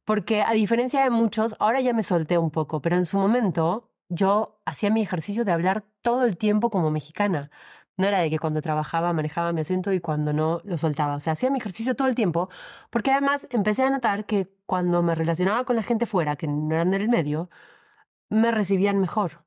Porque 0.05 0.41
a 0.41 0.53
diferencia 0.53 1.03
de 1.03 1.09
muchos, 1.09 1.55
ahora 1.59 1.81
ya 1.81 1.93
me 1.93 2.03
solté 2.03 2.37
un 2.37 2.51
poco, 2.51 2.81
pero 2.81 2.95
en 2.95 3.05
su 3.05 3.17
momento 3.17 3.89
yo 4.09 4.59
hacía 4.65 4.89
mi 4.89 5.01
ejercicio 5.01 5.43
de 5.43 5.51
hablar 5.51 5.83
todo 6.01 6.23
el 6.25 6.37
tiempo 6.37 6.69
como 6.69 6.91
mexicana. 6.91 7.51
No 7.97 8.07
era 8.07 8.19
de 8.19 8.29
que 8.29 8.39
cuando 8.39 8.61
trabajaba 8.61 9.11
manejaba 9.13 9.53
mi 9.53 9.61
acento 9.61 9.91
y 9.93 9.99
cuando 9.99 10.33
no 10.33 10.61
lo 10.65 10.77
soltaba. 10.77 11.15
O 11.15 11.19
sea, 11.19 11.33
hacía 11.33 11.49
mi 11.49 11.57
ejercicio 11.59 11.95
todo 11.95 12.07
el 12.07 12.15
tiempo, 12.15 12.49
porque 12.91 13.11
además 13.11 13.47
empecé 13.51 13.83
a 13.83 13.89
notar 13.89 14.25
que 14.25 14.49
cuando 14.65 15.01
me 15.03 15.15
relacionaba 15.15 15.65
con 15.65 15.75
la 15.75 15.83
gente 15.83 16.05
fuera, 16.05 16.35
que 16.35 16.47
no 16.47 16.75
eran 16.75 16.91
del 16.91 17.09
medio, 17.09 17.49
me 18.29 18.51
recibían 18.51 18.99
mejor. 18.99 19.43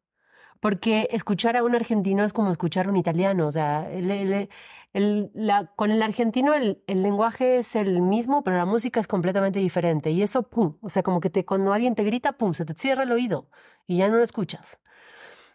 Porque 0.60 1.08
escuchar 1.12 1.56
a 1.56 1.64
un 1.64 1.74
argentino 1.76 2.24
es 2.24 2.32
como 2.32 2.50
escuchar 2.52 2.86
a 2.86 2.90
un 2.90 2.96
italiano. 2.98 3.46
O 3.48 3.52
sea, 3.52 3.90
el- 3.92 4.48
el- 4.92 5.30
la- 5.34 5.66
con 5.76 5.90
el 5.92 6.02
argentino 6.02 6.54
el, 6.54 6.82
el 6.86 7.02
lenguaje 7.02 7.58
es 7.58 7.76
el 7.76 8.02
mismo, 8.02 8.44
pero 8.44 8.56
la 8.58 8.66
música 8.66 9.00
es 9.00 9.08
completamente 9.08 9.58
diferente. 9.60 10.10
Y 10.10 10.22
eso, 10.22 10.44
pum, 10.50 10.76
o 10.82 10.88
sea, 10.90 11.02
como 11.02 11.20
que 11.20 11.30
te, 11.30 11.44
cuando 11.46 11.72
alguien 11.72 11.94
te 11.94 12.04
grita, 12.04 12.32
pum, 12.32 12.54
se 12.54 12.64
te 12.66 12.74
cierra 12.74 13.04
el 13.04 13.12
oído 13.12 13.50
y 13.86 13.98
ya 13.98 14.08
no 14.08 14.16
lo 14.18 14.24
escuchas. 14.24 14.80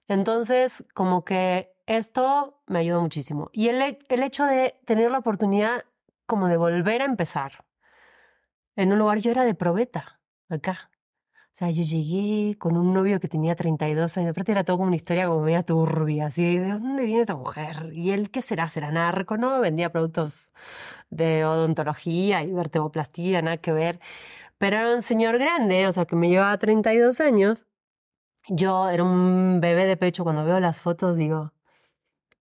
Entonces, 0.08 0.84
como 0.94 1.26
que 1.26 1.75
esto 1.88 2.62
me 2.68 2.80
ayudó 2.80 3.02
muchísimo. 3.02 3.50
Y 3.54 3.70
el, 3.70 3.98
el 4.10 4.24
hecho 4.24 4.46
de 4.46 4.76
tener 4.86 5.12
la 5.12 5.20
oportunidad 5.20 5.84
como 6.26 6.48
de 6.48 6.58
volver 6.58 7.02
a 7.02 7.06
empezar 7.06 7.66
en 8.76 8.92
un 8.92 9.00
lugar, 9.00 9.20
yo 9.20 9.32
era 9.32 9.46
de 9.46 9.56
probeta, 9.56 10.20
acá. 10.50 10.92
O 11.54 11.58
sea, 11.58 11.70
yo 11.72 11.84
llegué 11.84 12.58
con 12.58 12.76
un 12.76 12.94
novio 12.94 13.20
que 13.22 13.30
tenía 13.30 13.56
32 13.56 14.18
años. 14.18 14.32
Aparte 14.32 14.52
era 14.52 14.66
todo 14.66 14.78
como 14.78 14.88
una 14.88 14.98
historia 14.98 15.28
como 15.28 15.42
media 15.42 15.64
turbia, 15.64 16.26
así, 16.28 16.58
¿de 16.58 16.72
dónde 16.72 17.06
viene 17.06 17.22
esta 17.22 17.36
mujer? 17.36 17.92
¿Y 17.94 18.12
él 18.12 18.30
qué 18.30 18.42
será? 18.42 18.70
¿Será 18.70 18.92
narco? 18.92 19.38
No, 19.38 19.62
vendía 19.62 19.92
productos 19.92 20.52
de 21.10 21.46
odontología 21.46 22.44
y 22.44 22.52
vertemoplastía, 22.52 23.42
nada 23.42 23.58
que 23.58 23.72
ver. 23.72 24.02
Pero 24.58 24.78
era 24.78 24.96
un 24.96 25.02
señor 25.02 25.38
grande, 25.40 25.88
o 25.88 25.92
sea, 25.94 26.06
que 26.06 26.16
me 26.18 26.30
llevaba 26.30 26.58
32 26.58 27.22
años. 27.22 27.68
Yo 28.50 28.90
era 28.90 29.04
un 29.04 29.60
bebé 29.62 29.86
de 29.86 29.98
pecho. 29.98 30.24
Cuando 30.24 30.46
veo 30.46 30.60
las 30.60 30.80
fotos 30.80 31.18
digo, 31.18 31.54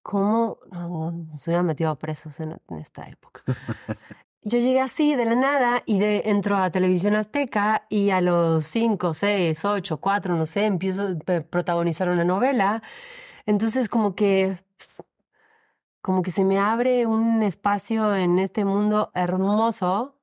¿cómo 0.04 0.58
no, 0.70 1.26
se 1.36 1.50
hubieran 1.50 1.66
metido 1.66 1.96
presos 1.96 2.38
en, 2.38 2.60
esta 2.78 3.08
época? 3.08 3.42
Yo 4.42 4.58
llegué 4.58 4.80
así 4.80 5.16
de 5.16 5.24
la 5.24 5.34
nada 5.34 5.82
y 5.86 5.98
de, 5.98 6.22
entro 6.26 6.58
a 6.58 6.70
Televisión 6.70 7.14
Azteca 7.14 7.86
y 7.88 8.10
a 8.10 8.20
los 8.20 8.66
5, 8.66 9.14
6, 9.14 9.64
8, 9.64 9.96
4, 9.96 10.36
no 10.36 10.44
sé, 10.44 10.66
empiezo 10.66 11.08
a 11.08 11.40
protagonizar 11.40 12.10
una 12.10 12.24
novela. 12.24 12.82
Entonces 13.46 13.88
como 13.88 14.14
que 14.14 14.62
como 16.02 16.20
que 16.20 16.30
se 16.30 16.44
me 16.44 16.58
abre 16.58 17.06
un 17.06 17.42
espacio 17.42 18.14
en 18.14 18.38
este 18.38 18.66
mundo 18.66 19.10
hermoso 19.14 20.20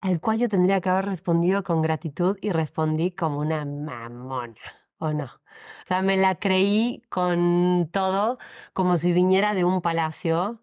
al 0.00 0.20
cual 0.20 0.38
yo 0.38 0.48
tendría 0.48 0.80
que 0.80 0.90
haber 0.90 1.06
respondido 1.06 1.64
con 1.64 1.82
gratitud 1.82 2.36
y 2.40 2.50
respondí 2.50 3.10
como 3.10 3.40
una 3.40 3.64
mamona, 3.64 4.54
¿o 5.02 5.12
no? 5.12 5.24
O 5.24 5.86
sea, 5.88 6.02
me 6.02 6.16
la 6.16 6.36
creí 6.36 7.02
con 7.08 7.88
todo 7.92 8.38
como 8.72 8.96
si 8.96 9.12
viniera 9.12 9.54
de 9.54 9.64
un 9.64 9.82
palacio 9.82 10.62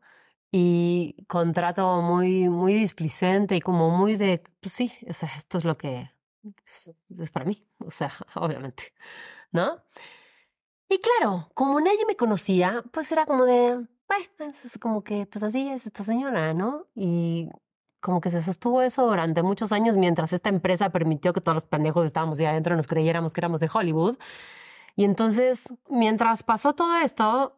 y 0.51 1.25
con 1.27 1.53
trato 1.53 2.01
muy, 2.01 2.49
muy 2.49 2.73
displicente 2.73 3.55
y 3.57 3.61
como 3.61 3.89
muy 3.91 4.15
de, 4.15 4.41
pues 4.61 4.73
sí, 4.73 4.91
o 5.07 5.13
sea, 5.13 5.29
esto 5.37 5.57
es 5.59 5.65
lo 5.65 5.75
que 5.75 6.11
es, 6.67 6.93
es 7.19 7.31
para 7.31 7.45
mí, 7.45 7.67
o 7.79 7.91
sea, 7.91 8.11
obviamente, 8.35 8.93
¿no? 9.51 9.83
Y 10.89 10.99
claro, 10.99 11.49
como 11.53 11.79
nadie 11.81 12.05
me 12.07 12.15
conocía, 12.15 12.83
pues 12.91 13.11
era 13.11 13.25
como 13.25 13.45
de, 13.45 13.75
bueno, 14.07 14.51
es 14.51 14.79
como 14.79 15.03
que, 15.03 15.27
pues 15.27 15.43
así 15.43 15.69
es 15.69 15.85
esta 15.85 16.03
señora, 16.03 16.53
¿no? 16.53 16.87
Y 16.95 17.49
como 18.01 18.21
que 18.21 18.29
se 18.29 18.41
sostuvo 18.41 18.81
eso 18.81 19.05
durante 19.05 19.43
muchos 19.43 19.71
años 19.71 19.97
mientras 19.97 20.33
esta 20.33 20.49
empresa 20.49 20.89
permitió 20.89 21.33
que 21.33 21.41
todos 21.41 21.55
los 21.55 21.65
pendejos 21.65 22.03
que 22.03 22.07
estábamos 22.07 22.39
ahí 22.39 22.45
adentro 22.45 22.75
nos 22.75 22.87
creyéramos 22.87 23.33
que 23.33 23.41
éramos 23.41 23.59
de 23.59 23.69
Hollywood. 23.71 24.17
Y 24.95 25.05
entonces, 25.05 25.67
mientras 25.89 26.43
pasó 26.43 26.73
todo 26.73 26.97
esto, 26.97 27.57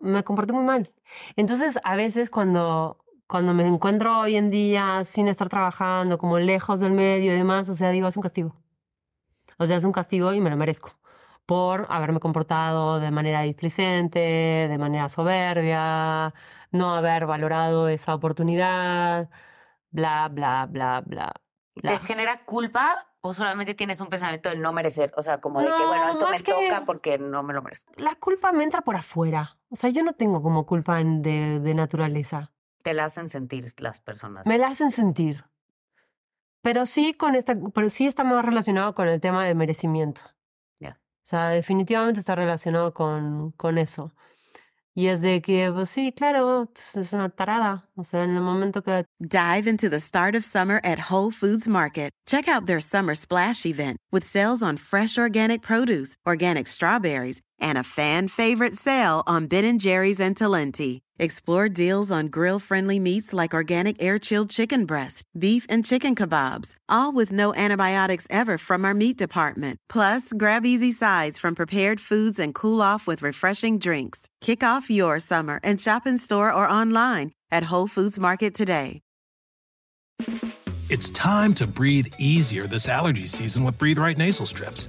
me 0.00 0.22
comporté 0.24 0.52
muy 0.52 0.64
mal. 0.64 0.92
Entonces, 1.36 1.78
a 1.84 1.96
veces 1.96 2.30
cuando, 2.30 2.98
cuando 3.26 3.54
me 3.54 3.66
encuentro 3.66 4.20
hoy 4.20 4.36
en 4.36 4.50
día 4.50 5.02
sin 5.04 5.28
estar 5.28 5.48
trabajando, 5.48 6.18
como 6.18 6.38
lejos 6.38 6.80
del 6.80 6.92
medio 6.92 7.32
y 7.32 7.36
demás, 7.36 7.68
o 7.68 7.74
sea, 7.74 7.90
digo, 7.90 8.08
es 8.08 8.16
un 8.16 8.22
castigo. 8.22 8.54
O 9.58 9.66
sea, 9.66 9.76
es 9.76 9.84
un 9.84 9.92
castigo 9.92 10.32
y 10.32 10.40
me 10.40 10.50
lo 10.50 10.56
merezco 10.56 10.98
por 11.48 11.86
haberme 11.88 12.20
comportado 12.20 13.00
de 13.00 13.10
manera 13.10 13.40
displicente, 13.40 14.18
de 14.18 14.78
manera 14.78 15.08
soberbia, 15.08 16.34
no 16.72 16.94
haber 16.94 17.24
valorado 17.24 17.88
esa 17.88 18.14
oportunidad, 18.14 19.30
bla, 19.90 20.28
bla, 20.28 20.66
bla, 20.70 21.02
bla. 21.06 21.32
¿Te 21.80 21.98
genera 22.00 22.44
culpa 22.44 23.06
o 23.22 23.32
solamente 23.32 23.72
tienes 23.72 23.98
un 24.02 24.08
pensamiento 24.08 24.50
de 24.50 24.56
no 24.56 24.74
merecer? 24.74 25.10
O 25.16 25.22
sea, 25.22 25.40
como 25.40 25.60
de 25.60 25.68
que, 25.74 25.86
bueno, 25.86 26.10
esto 26.10 26.28
me 26.28 26.38
toca 26.38 26.84
porque 26.84 27.16
no 27.16 27.42
me 27.42 27.54
lo 27.54 27.62
merezco. 27.62 27.94
La 27.96 28.14
culpa 28.16 28.52
me 28.52 28.64
entra 28.64 28.82
por 28.82 28.96
afuera. 28.96 29.56
O 29.70 29.76
sea, 29.76 29.88
yo 29.88 30.04
no 30.04 30.12
tengo 30.12 30.42
como 30.42 30.66
culpa 30.66 31.02
de, 31.02 31.60
de 31.60 31.74
naturaleza. 31.74 32.52
Te 32.82 32.92
la 32.92 33.06
hacen 33.06 33.30
sentir 33.30 33.72
las 33.78 34.00
personas. 34.00 34.46
Me 34.46 34.58
la 34.58 34.66
hacen 34.66 34.90
sentir. 34.90 35.46
Pero 36.60 36.84
sí, 36.84 37.14
con 37.14 37.34
esta, 37.36 37.56
pero 37.72 37.88
sí 37.88 38.06
está 38.06 38.22
más 38.22 38.44
relacionado 38.44 38.94
con 38.94 39.08
el 39.08 39.18
tema 39.18 39.46
del 39.46 39.56
merecimiento. 39.56 40.20
Sea, 41.28 41.50
definitivamente 41.50 42.20
está 42.20 42.34
relacionado 42.34 42.94
con, 42.94 43.52
con 43.52 43.76
eso. 43.76 44.14
Y 44.94 45.08
es 45.08 45.20
de 45.20 45.42
que, 45.42 45.70
pues 45.70 45.90
sí, 45.90 46.10
claro, 46.10 46.72
es 46.94 47.12
una 47.12 47.28
tarada. 47.28 47.86
O 47.96 48.02
sea, 48.02 48.24
en 48.24 48.34
el 48.34 48.40
momento 48.40 48.82
que... 48.82 49.04
Dive 49.20 49.68
into 49.68 49.90
the 49.90 50.00
start 50.00 50.34
of 50.34 50.42
summer 50.42 50.80
at 50.82 51.10
Whole 51.10 51.30
Foods 51.30 51.68
Market. 51.68 52.12
Check 52.24 52.48
out 52.48 52.64
their 52.64 52.80
Summer 52.80 53.14
Splash 53.14 53.66
event 53.66 53.98
with 54.10 54.24
sales 54.24 54.62
on 54.62 54.78
fresh 54.78 55.18
organic 55.18 55.60
produce, 55.60 56.16
organic 56.26 56.66
strawberries, 56.66 57.42
and 57.60 57.78
a 57.78 57.82
fan 57.82 58.28
favorite 58.28 58.74
sale 58.74 59.22
on 59.26 59.46
Ben 59.46 59.78
& 59.78 59.80
Jerry's 59.80 60.20
and 60.20 60.36
Talenti. 60.36 61.00
Explore 61.18 61.68
deals 61.68 62.12
on 62.12 62.26
grill-friendly 62.28 62.98
meats 63.00 63.32
like 63.32 63.52
organic 63.52 64.00
air-chilled 64.02 64.50
chicken 64.50 64.86
breast, 64.86 65.24
beef 65.38 65.66
and 65.68 65.84
chicken 65.84 66.14
kebabs, 66.14 66.74
all 66.88 67.12
with 67.12 67.32
no 67.32 67.54
antibiotics 67.54 68.26
ever 68.30 68.56
from 68.56 68.84
our 68.84 68.94
meat 68.94 69.16
department. 69.16 69.78
Plus, 69.88 70.32
grab 70.32 70.64
easy 70.64 70.92
sides 70.92 71.38
from 71.38 71.54
prepared 71.54 72.00
foods 72.00 72.38
and 72.38 72.54
cool 72.54 72.80
off 72.80 73.06
with 73.06 73.22
refreshing 73.22 73.78
drinks. 73.78 74.28
Kick 74.40 74.62
off 74.62 74.90
your 74.90 75.18
summer 75.18 75.58
and 75.62 75.80
shop 75.80 76.06
in 76.06 76.18
store 76.18 76.52
or 76.52 76.68
online 76.68 77.32
at 77.50 77.64
Whole 77.64 77.88
Foods 77.88 78.18
Market 78.20 78.54
today. 78.54 79.00
It's 80.90 81.10
time 81.10 81.52
to 81.54 81.66
breathe 81.66 82.06
easier 82.18 82.66
this 82.66 82.88
allergy 82.88 83.26
season 83.26 83.62
with 83.64 83.76
Breathe 83.76 83.98
Right 83.98 84.16
nasal 84.16 84.46
strips. 84.46 84.88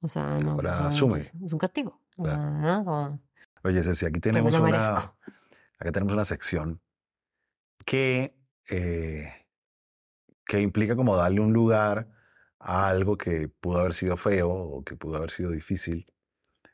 O 0.00 0.08
sea, 0.08 0.36
no. 0.38 0.52
Ahora 0.52 0.72
o 0.72 0.76
sea, 0.76 0.86
asume. 0.88 1.20
Es, 1.20 1.32
es 1.44 1.52
un 1.52 1.58
castigo. 1.58 2.00
Claro. 2.16 2.50
¿no? 2.50 2.84
Como, 2.84 3.20
Oye, 3.66 3.82
Ceci, 3.82 4.06
aquí 4.06 4.20
tenemos 4.20 4.54
una, 4.54 5.14
aquí 5.78 5.92
tenemos 5.92 6.12
una 6.12 6.24
sección 6.24 6.80
que, 7.84 8.38
eh, 8.70 9.28
que 10.44 10.60
implica 10.60 10.94
como 10.94 11.16
darle 11.16 11.40
un 11.40 11.52
lugar 11.52 12.08
a 12.60 12.88
algo 12.88 13.16
que 13.16 13.48
pudo 13.48 13.80
haber 13.80 13.94
sido 13.94 14.16
feo 14.16 14.50
o 14.50 14.84
que 14.84 14.94
pudo 14.94 15.16
haber 15.16 15.32
sido 15.32 15.50
difícil, 15.50 16.06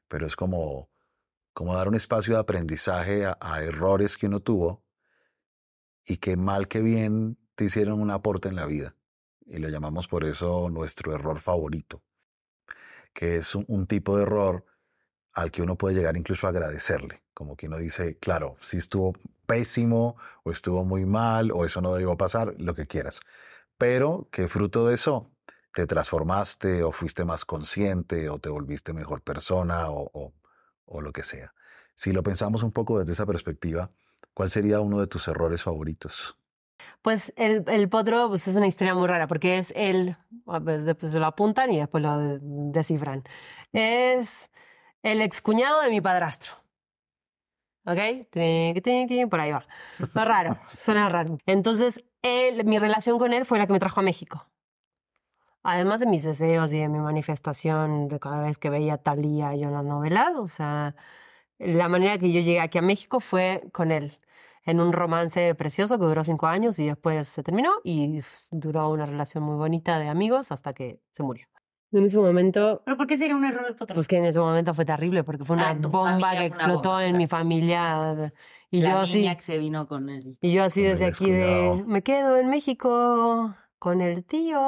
pero 0.06 0.26
es 0.26 0.36
como, 0.36 0.90
como 1.54 1.74
dar 1.74 1.88
un 1.88 1.94
espacio 1.94 2.34
de 2.34 2.40
aprendizaje 2.40 3.24
a, 3.24 3.38
a 3.40 3.62
errores 3.62 4.18
que 4.18 4.26
uno 4.26 4.40
tuvo 4.40 4.84
y 6.04 6.18
que 6.18 6.36
mal 6.36 6.68
que 6.68 6.80
bien 6.80 7.38
te 7.54 7.64
hicieron 7.64 8.00
un 8.00 8.10
aporte 8.10 8.48
en 8.48 8.56
la 8.56 8.66
vida. 8.66 8.96
Y 9.46 9.58
lo 9.58 9.70
llamamos 9.70 10.08
por 10.08 10.24
eso 10.24 10.68
nuestro 10.68 11.14
error 11.14 11.40
favorito, 11.40 12.02
que 13.12 13.36
es 13.36 13.54
un, 13.54 13.86
tipo 13.86 14.16
de 14.16 14.22
error 14.22 14.64
al 15.32 15.50
que 15.50 15.62
uno 15.62 15.76
puede 15.76 15.94
llegar 15.94 16.16
incluso 16.16 16.46
a 16.46 16.50
agradecerle, 16.50 17.22
como 17.34 17.56
que 17.56 17.66
uno 17.66 17.78
dice, 17.78 18.18
claro, 18.18 18.56
si 18.60 18.78
estuvo 18.78 19.14
pésimo 19.46 20.16
o 20.44 20.52
estuvo 20.52 20.84
muy 20.84 21.04
mal 21.06 21.50
o 21.52 21.64
eso 21.64 21.80
no 21.80 21.94
debió 21.94 22.16
pasar, 22.16 22.54
lo 22.58 22.74
que 22.74 22.86
quieras, 22.86 23.20
pero 23.78 24.28
que 24.30 24.48
fruto 24.48 24.86
de 24.86 24.94
eso 24.94 25.30
te 25.74 25.86
transformaste 25.86 26.82
o 26.82 26.92
fuiste 26.92 27.24
más 27.24 27.44
consciente 27.44 28.28
o 28.28 28.38
te 28.38 28.50
volviste 28.50 28.92
mejor 28.92 29.22
persona 29.22 29.90
o, 29.90 30.34
o 30.84 31.00
lo 31.00 31.12
que 31.12 31.22
sea. 31.22 31.54
Si 31.94 32.12
lo 32.12 32.22
pensamos 32.22 32.62
un 32.62 32.72
poco 32.72 32.98
desde 32.98 33.12
esa 33.12 33.26
perspectiva, 33.26 33.90
¿cuál 34.34 34.50
sería 34.50 34.80
uno 34.80 35.00
de 35.00 35.06
tus 35.06 35.28
errores 35.28 35.62
favoritos? 35.62 36.36
Pues 37.02 37.32
el, 37.36 37.64
el 37.66 37.88
potro 37.88 38.28
pues 38.28 38.46
es 38.46 38.54
una 38.54 38.68
historia 38.68 38.94
muy 38.94 39.08
rara 39.08 39.26
porque 39.26 39.58
es 39.58 39.72
el, 39.76 40.16
después 40.84 41.12
se 41.12 41.18
lo 41.18 41.26
apuntan 41.26 41.72
y 41.72 41.78
después 41.78 42.02
lo 42.02 42.38
descifran. 42.40 43.24
Es 43.72 44.50
el 45.02 45.20
excuñado 45.20 45.82
de 45.82 45.90
mi 45.90 46.00
padrastro. 46.00 46.62
¿Ok? 47.84 47.98
Por 49.28 49.40
ahí 49.40 49.50
va. 49.52 49.66
Va 50.16 50.24
raro, 50.24 50.58
suena 50.76 51.08
raro. 51.08 51.38
Entonces, 51.46 52.04
él, 52.22 52.64
mi 52.64 52.78
relación 52.78 53.18
con 53.18 53.32
él 53.32 53.44
fue 53.44 53.58
la 53.58 53.66
que 53.66 53.72
me 53.72 53.80
trajo 53.80 54.00
a 54.00 54.04
México. 54.04 54.46
Además 55.64 56.00
de 56.00 56.06
mis 56.06 56.22
deseos 56.22 56.72
y 56.72 56.78
de 56.78 56.88
mi 56.88 56.98
manifestación 56.98 58.08
de 58.08 58.18
cada 58.18 58.42
vez 58.42 58.58
que 58.58 58.70
veía 58.70 58.98
Talía 58.98 59.54
yo 59.54 59.68
en 59.68 59.74
las 59.74 59.84
novelas, 59.84 60.32
o 60.36 60.48
sea, 60.48 60.96
la 61.58 61.88
manera 61.88 62.18
que 62.18 62.32
yo 62.32 62.40
llegué 62.40 62.60
aquí 62.60 62.78
a 62.78 62.82
México 62.82 63.20
fue 63.20 63.62
con 63.72 63.92
él, 63.92 64.18
en 64.64 64.80
un 64.80 64.92
romance 64.92 65.54
precioso 65.54 65.98
que 65.98 66.04
duró 66.04 66.22
cinco 66.24 66.46
años 66.46 66.78
y 66.78 66.86
después 66.86 67.26
se 67.28 67.42
terminó 67.42 67.70
y 67.84 68.20
duró 68.50 68.90
una 68.90 69.06
relación 69.06 69.42
muy 69.44 69.56
bonita 69.56 69.98
de 69.98 70.08
amigos 70.08 70.52
hasta 70.52 70.72
que 70.72 71.00
se 71.10 71.22
murió. 71.22 71.46
En 71.94 72.04
ese 72.06 72.16
momento. 72.18 72.80
¿Pero 72.86 72.96
por 72.96 73.06
qué 73.06 73.16
sería 73.18 73.36
un 73.36 73.44
error 73.44 73.66
el 73.68 73.74
potro? 73.76 73.94
Pues 73.94 74.08
que 74.08 74.16
en 74.16 74.24
ese 74.24 74.40
momento 74.40 74.72
fue 74.72 74.84
terrible, 74.86 75.24
porque 75.24 75.44
fue 75.44 75.56
una 75.56 75.70
Ah, 75.70 75.76
bomba 75.78 76.30
que 76.32 76.46
explotó 76.46 76.88
bomba, 76.90 77.02
en 77.02 77.08
claro. 77.10 77.18
mi 77.18 77.26
familia. 77.26 78.32
Y 78.70 78.80
la 78.80 78.90
yo 78.90 78.98
así. 79.00 79.18
niña 79.18 79.34
que 79.34 79.42
se 79.42 79.58
vino 79.58 79.86
con 79.86 80.08
él. 80.08 80.38
Y 80.40 80.52
yo 80.52 80.64
así 80.64 80.82
desde 80.82 81.04
aquí 81.04 81.30
de. 81.30 81.84
Me 81.86 82.02
quedo 82.02 82.38
en 82.38 82.48
México 82.48 83.54
con 83.78 84.00
el 84.00 84.24
tío. 84.24 84.58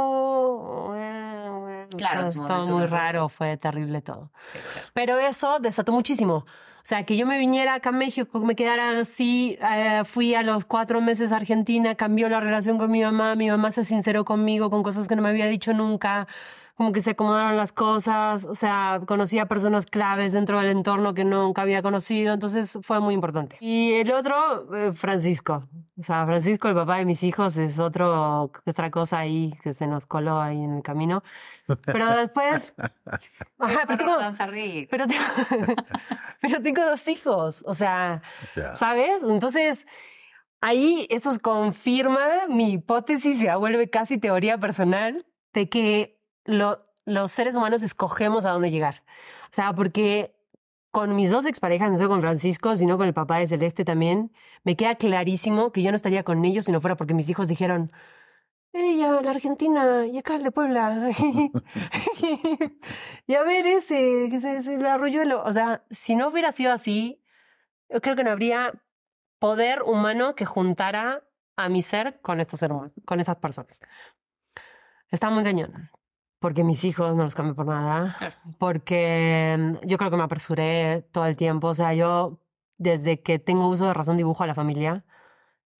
Claro, 1.97 2.28
momento 2.34 2.66
muy 2.76 2.86
raro, 2.86 3.28
fue 3.28 3.57
terrible 3.57 4.03
todo. 4.03 4.30
Sí, 4.42 4.59
claro. 4.72 4.88
Pero 4.92 5.18
eso 5.18 5.59
desató 5.61 5.92
muchísimo. 5.92 6.45
O 6.85 6.87
sea, 6.87 7.05
que 7.05 7.16
yo 7.16 7.24
me 7.26 7.39
viniera 7.39 7.72
acá 7.72 7.89
a 7.89 7.93
México, 7.93 8.39
me 8.41 8.55
quedara 8.55 9.01
así, 9.01 9.57
eh, 9.62 10.03
fui 10.05 10.35
a 10.35 10.43
los 10.43 10.66
cuatro 10.66 11.01
meses 11.01 11.32
a 11.32 11.37
Argentina, 11.37 11.95
cambió 11.95 12.28
la 12.28 12.41
relación 12.41 12.76
con 12.76 12.91
mi 12.91 13.01
mamá, 13.01 13.37
mi 13.37 13.49
mamá 13.49 13.70
se 13.70 13.85
sinceró 13.85 14.26
conmigo 14.26 14.68
con 14.68 14.82
cosas 14.82 15.09
que 15.09 15.16
no 15.16 15.22
me 15.22 15.30
había 15.30 15.47
dicho 15.47 15.72
nunca, 15.72 16.28
como 16.75 16.93
que 16.93 17.01
se 17.01 17.11
acomodaron 17.11 17.57
las 17.57 17.72
cosas, 17.72 18.45
o 18.45 18.57
sea, 18.57 19.01
conocí 19.07 19.39
a 19.39 19.47
personas 19.47 19.87
claves 19.87 20.33
dentro 20.33 20.59
del 20.59 20.68
entorno 20.68 21.14
que 21.14 21.25
nunca 21.25 21.62
había 21.62 21.83
conocido, 21.83 22.35
entonces 22.35 22.77
fue 22.83 22.99
muy 22.99 23.14
importante. 23.14 23.57
Y 23.61 23.93
el 23.93 24.11
otro, 24.12 24.75
eh, 24.75 24.93
Francisco. 24.93 25.68
O 25.97 26.03
sea, 26.03 26.27
Francisco, 26.27 26.68
el 26.68 26.75
papá 26.75 26.97
de 26.97 27.05
mis 27.05 27.22
hijos, 27.22 27.57
es 27.57 27.79
otro, 27.79 28.51
otra 28.66 28.91
cosa 28.91 29.18
ahí 29.18 29.55
que 29.62 29.72
se 29.72 29.87
nos 29.87 30.05
coló 30.07 30.41
ahí 30.41 30.61
en 30.61 30.75
el 30.75 30.83
camino. 30.83 31.22
Pero 31.87 32.11
después... 32.16 32.75
Ajá, 33.59 33.83
pero, 33.87 33.99
tengo, 33.99 34.16
pero, 34.91 35.07
tengo, 35.07 35.25
pero 36.41 36.62
tengo 36.62 36.85
dos 36.85 37.07
hijos, 37.07 37.64
o 37.66 37.75
sea, 37.75 38.22
¿sabes? 38.77 39.22
Entonces... 39.22 39.87
Ahí 40.66 41.07
eso 41.11 41.31
confirma 41.43 42.47
mi 42.49 42.72
hipótesis 42.72 43.37
y 43.37 43.45
se 43.45 43.55
vuelve 43.55 43.91
casi 43.91 44.16
teoría 44.16 44.57
personal 44.57 45.27
de 45.53 45.68
que 45.68 46.18
los 46.45 47.30
seres 47.30 47.57
humanos 47.57 47.82
escogemos 47.82 48.45
a 48.45 48.51
dónde 48.51 48.70
llegar. 48.70 49.03
O 49.47 49.55
sea, 49.55 49.72
porque 49.74 50.34
con 50.90 51.16
mis 51.16 51.30
dos 51.30 51.47
exparejas, 51.47 51.90
no 51.90 51.97
solo 51.97 52.09
con 52.09 52.20
Francisco, 52.20 52.76
sino 52.76 52.97
con 52.97 53.09
el 53.09 53.14
papá 53.14 53.38
de 53.38 53.49
Celeste 53.49 53.84
también, 53.84 54.32
me 54.62 54.76
queda 54.76 54.95
clarísimo 54.95 55.72
que 55.72 55.82
yo 55.82 55.90
no 55.90 55.97
estaría 55.97 56.22
con 56.22 56.45
ellos 56.45 56.66
si 56.66 56.72
no 56.72 56.80
fuera 56.80 56.97
porque 56.97 57.14
mis 57.14 57.28
hijos 57.28 57.49
dijeron, 57.49 57.90
ella, 58.72 59.20
la 59.22 59.30
Argentina, 59.30 60.07
y 60.07 60.18
acá 60.18 60.36
el 60.36 60.45
de 60.45 60.51
Puebla. 60.51 61.11
y 63.26 63.34
a 63.34 63.42
ver 63.42 63.66
ese, 63.66 64.28
que 64.30 64.36
el 64.36 64.86
arroyuelo. 64.86 65.42
O 65.45 65.53
sea, 65.53 65.84
si 65.90 66.16
no 66.16 66.28
hubiera 66.28 66.53
sido 66.53 66.72
así, 66.72 67.20
yo 67.88 68.01
creo 68.01 68.16
que 68.16 68.24
no 68.24 68.30
habría 68.30 68.72
poder 69.38 69.82
humano 69.82 70.34
que 70.34 70.45
juntara 70.45 71.22
a 71.57 71.68
mi 71.68 71.82
ser 71.82 72.20
con 72.20 72.40
estos 72.40 72.62
hermanos, 72.62 72.92
con 73.05 73.20
esas 73.20 73.36
personas. 73.36 73.80
Está 75.11 75.30
muy 75.30 75.45
cañón 75.45 75.90
porque 76.45 76.62
mis 76.62 76.84
hijos 76.84 77.16
no 77.16 77.22
los 77.22 77.34
cambio 77.34 77.55
por 77.55 77.64
nada, 77.64 78.18
porque 78.59 79.57
mm, 79.59 79.86
yo 79.86 79.97
creo 79.97 80.11
que 80.11 80.18
me 80.18 80.24
apresuré 80.24 81.01
todo 81.11 81.24
el 81.24 81.38
tiempo, 81.38 81.68
o 81.68 81.74
sea, 81.74 81.95
yo 81.95 82.38
desde 82.76 83.22
que 83.22 83.38
tengo 83.38 83.66
uso 83.70 83.86
de 83.86 83.95
razón 83.95 84.18
dibujo 84.18 84.45
a 84.45 84.47
la 84.47 84.55
familia 84.55 85.07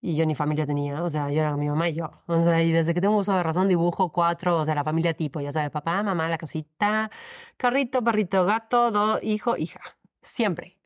y 0.01 0.15
yo 0.15 0.25
ni 0.25 0.33
familia 0.33 0.65
tenía, 0.65 1.03
o 1.03 1.09
sea, 1.09 1.29
yo 1.29 1.41
era 1.41 1.55
mi 1.55 1.67
mamá 1.69 1.89
y 1.89 1.93
yo, 1.93 2.09
o 2.25 2.41
sea, 2.41 2.63
y 2.63 2.71
desde 2.71 2.95
que 2.95 3.01
tengo 3.01 3.15
uso 3.15 3.35
de 3.35 3.43
razón 3.43 3.67
dibujo 3.67 4.11
cuatro, 4.11 4.57
o 4.57 4.65
sea, 4.65 4.73
la 4.73 4.83
familia 4.83 5.13
tipo, 5.13 5.39
ya 5.39 5.51
sabes, 5.51 5.69
papá, 5.69 6.01
mamá, 6.01 6.29
la 6.29 6.39
casita, 6.39 7.11
carrito, 7.57 8.03
perrito, 8.03 8.43
gato, 8.45 8.89
do, 8.89 9.19
hijo, 9.21 9.57
hija, 9.57 9.81
siempre. 10.23 10.79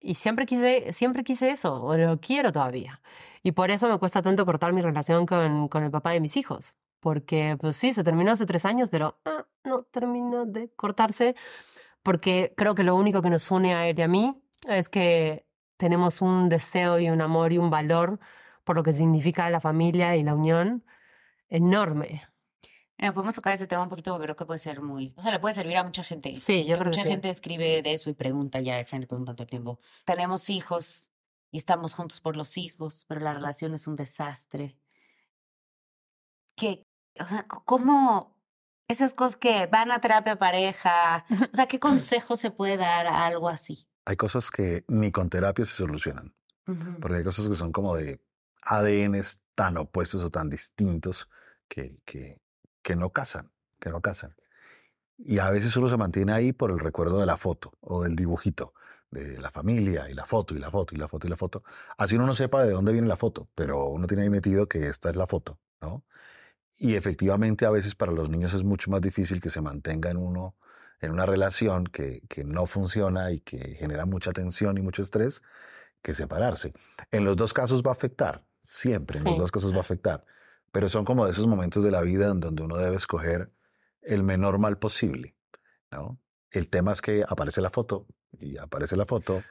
Y 0.00 0.14
siempre 0.14 0.46
quise, 0.46 0.92
siempre 0.92 1.22
quise 1.24 1.50
eso, 1.50 1.82
o 1.82 1.96
lo 1.96 2.20
quiero 2.20 2.50
todavía. 2.52 3.00
Y 3.44 3.52
por 3.52 3.70
eso 3.70 3.88
me 3.88 3.98
cuesta 3.98 4.22
tanto 4.22 4.44
cortar 4.46 4.72
mi 4.72 4.80
relación 4.82 5.26
con, 5.26 5.68
con 5.68 5.84
el 5.84 5.90
papá 5.92 6.10
de 6.10 6.20
mis 6.20 6.36
hijos 6.36 6.74
porque 7.06 7.56
pues 7.60 7.76
sí, 7.76 7.92
se 7.92 8.02
terminó 8.02 8.32
hace 8.32 8.46
tres 8.46 8.64
años, 8.64 8.88
pero 8.90 9.16
ah, 9.24 9.46
no 9.62 9.84
terminó 9.84 10.44
de 10.44 10.70
cortarse, 10.70 11.36
porque 12.02 12.52
creo 12.56 12.74
que 12.74 12.82
lo 12.82 12.96
único 12.96 13.22
que 13.22 13.30
nos 13.30 13.48
une 13.52 13.76
a 13.76 13.86
él 13.86 13.96
y 13.96 14.02
a 14.02 14.08
mí 14.08 14.34
es 14.66 14.88
que 14.88 15.46
tenemos 15.76 16.20
un 16.20 16.48
deseo 16.48 16.98
y 16.98 17.08
un 17.08 17.20
amor 17.20 17.52
y 17.52 17.58
un 17.58 17.70
valor 17.70 18.18
por 18.64 18.74
lo 18.74 18.82
que 18.82 18.92
significa 18.92 19.48
la 19.50 19.60
familia 19.60 20.16
y 20.16 20.24
la 20.24 20.34
unión 20.34 20.84
enorme. 21.48 22.26
podemos 22.98 23.36
tocar 23.36 23.52
ese 23.52 23.68
tema 23.68 23.84
un 23.84 23.88
poquito 23.88 24.10
porque 24.10 24.24
creo 24.24 24.34
que 24.34 24.44
puede 24.44 24.58
ser 24.58 24.82
muy, 24.82 25.14
o 25.16 25.22
sea, 25.22 25.30
le 25.30 25.38
puede 25.38 25.54
servir 25.54 25.76
a 25.76 25.84
mucha 25.84 26.02
gente. 26.02 26.34
Sí, 26.34 26.64
yo 26.64 26.74
creo 26.74 26.86
mucha 26.86 26.90
que 26.90 27.04
Mucha 27.04 27.10
gente 27.10 27.28
escribe 27.28 27.82
de 27.82 27.92
eso 27.92 28.10
y 28.10 28.14
pregunta, 28.14 28.60
ya 28.60 28.78
le 28.78 29.06
pregunta 29.06 29.32
todo 29.32 29.44
el 29.44 29.50
tiempo. 29.50 29.78
Tenemos 30.04 30.50
hijos 30.50 31.12
y 31.52 31.58
estamos 31.58 31.94
juntos 31.94 32.20
por 32.20 32.36
los 32.36 32.58
hijos, 32.58 33.04
pero 33.06 33.20
la 33.20 33.32
relación 33.32 33.74
es 33.74 33.86
un 33.86 33.94
desastre. 33.94 34.76
¿Qué, 36.56 36.86
o 37.20 37.26
sea, 37.26 37.46
¿cómo 37.46 38.36
esas 38.88 39.14
cosas 39.14 39.36
que 39.36 39.66
van 39.66 39.90
a 39.90 40.00
terapia 40.00 40.36
pareja? 40.36 41.24
O 41.52 41.56
sea, 41.56 41.66
¿qué 41.66 41.78
consejo 41.80 42.36
se 42.36 42.50
puede 42.50 42.76
dar 42.76 43.06
a 43.06 43.26
algo 43.26 43.48
así? 43.48 43.88
Hay 44.04 44.16
cosas 44.16 44.50
que 44.50 44.84
ni 44.88 45.10
con 45.10 45.28
terapia 45.28 45.64
se 45.64 45.74
solucionan. 45.74 46.34
Porque 47.00 47.18
hay 47.18 47.22
cosas 47.22 47.48
que 47.48 47.54
son 47.54 47.70
como 47.70 47.94
de 47.94 48.20
ADNs 48.62 49.40
tan 49.54 49.76
opuestos 49.76 50.24
o 50.24 50.30
tan 50.30 50.50
distintos 50.50 51.28
que, 51.68 52.00
que, 52.04 52.40
que 52.82 52.96
no 52.96 53.10
casan, 53.10 53.52
que 53.78 53.90
no 53.90 54.00
casan. 54.00 54.34
Y 55.16 55.38
a 55.38 55.48
veces 55.50 55.70
solo 55.70 55.88
se 55.88 55.96
mantiene 55.96 56.32
ahí 56.32 56.52
por 56.52 56.72
el 56.72 56.80
recuerdo 56.80 57.20
de 57.20 57.26
la 57.26 57.36
foto 57.36 57.72
o 57.80 58.02
del 58.02 58.16
dibujito 58.16 58.74
de 59.10 59.40
la 59.40 59.50
familia 59.50 60.10
y 60.10 60.14
la 60.14 60.26
foto 60.26 60.54
y 60.54 60.58
la 60.58 60.70
foto 60.70 60.94
y 60.94 60.98
la 60.98 61.08
foto 61.08 61.26
y 61.26 61.30
la 61.30 61.36
foto. 61.36 61.62
Así 61.96 62.16
uno 62.16 62.26
no 62.26 62.34
sepa 62.34 62.64
de 62.64 62.72
dónde 62.72 62.92
viene 62.92 63.06
la 63.06 63.16
foto, 63.16 63.48
pero 63.54 63.86
uno 63.86 64.06
tiene 64.06 64.24
ahí 64.24 64.30
metido 64.30 64.66
que 64.66 64.88
esta 64.88 65.10
es 65.10 65.16
la 65.16 65.26
foto, 65.26 65.60
¿no? 65.80 66.04
Y 66.78 66.94
efectivamente 66.94 67.64
a 67.64 67.70
veces 67.70 67.94
para 67.94 68.12
los 68.12 68.28
niños 68.28 68.52
es 68.52 68.62
mucho 68.62 68.90
más 68.90 69.00
difícil 69.00 69.40
que 69.40 69.50
se 69.50 69.60
mantenga 69.60 70.10
en 70.10 70.18
uno, 70.18 70.54
en 71.00 71.10
una 71.10 71.24
relación 71.24 71.84
que, 71.84 72.22
que 72.28 72.44
no 72.44 72.66
funciona 72.66 73.32
y 73.32 73.40
que 73.40 73.58
genera 73.76 74.04
mucha 74.04 74.32
tensión 74.32 74.76
y 74.76 74.82
mucho 74.82 75.02
estrés, 75.02 75.42
que 76.02 76.14
separarse. 76.14 76.72
En 77.10 77.24
los 77.24 77.36
dos 77.36 77.52
casos 77.52 77.82
va 77.82 77.90
a 77.90 77.94
afectar, 77.94 78.44
siempre, 78.62 79.18
en 79.18 79.24
los 79.24 79.38
dos 79.38 79.50
casos 79.50 79.72
va 79.72 79.78
a 79.78 79.80
afectar. 79.80 80.24
Pero 80.70 80.88
son 80.88 81.04
como 81.04 81.24
de 81.24 81.32
esos 81.32 81.46
momentos 81.46 81.82
de 81.82 81.90
la 81.90 82.02
vida 82.02 82.30
en 82.30 82.40
donde 82.40 82.62
uno 82.62 82.76
debe 82.76 82.96
escoger 82.96 83.50
el 84.02 84.22
menor 84.22 84.58
mal 84.58 84.78
posible, 84.78 85.34
¿no? 85.90 86.18
El 86.50 86.68
tema 86.68 86.92
es 86.92 87.02
que 87.02 87.24
aparece 87.26 87.60
la 87.60 87.70
foto 87.70 88.06
y 88.38 88.56
aparece 88.58 88.96
la 88.96 89.06
foto. 89.06 89.42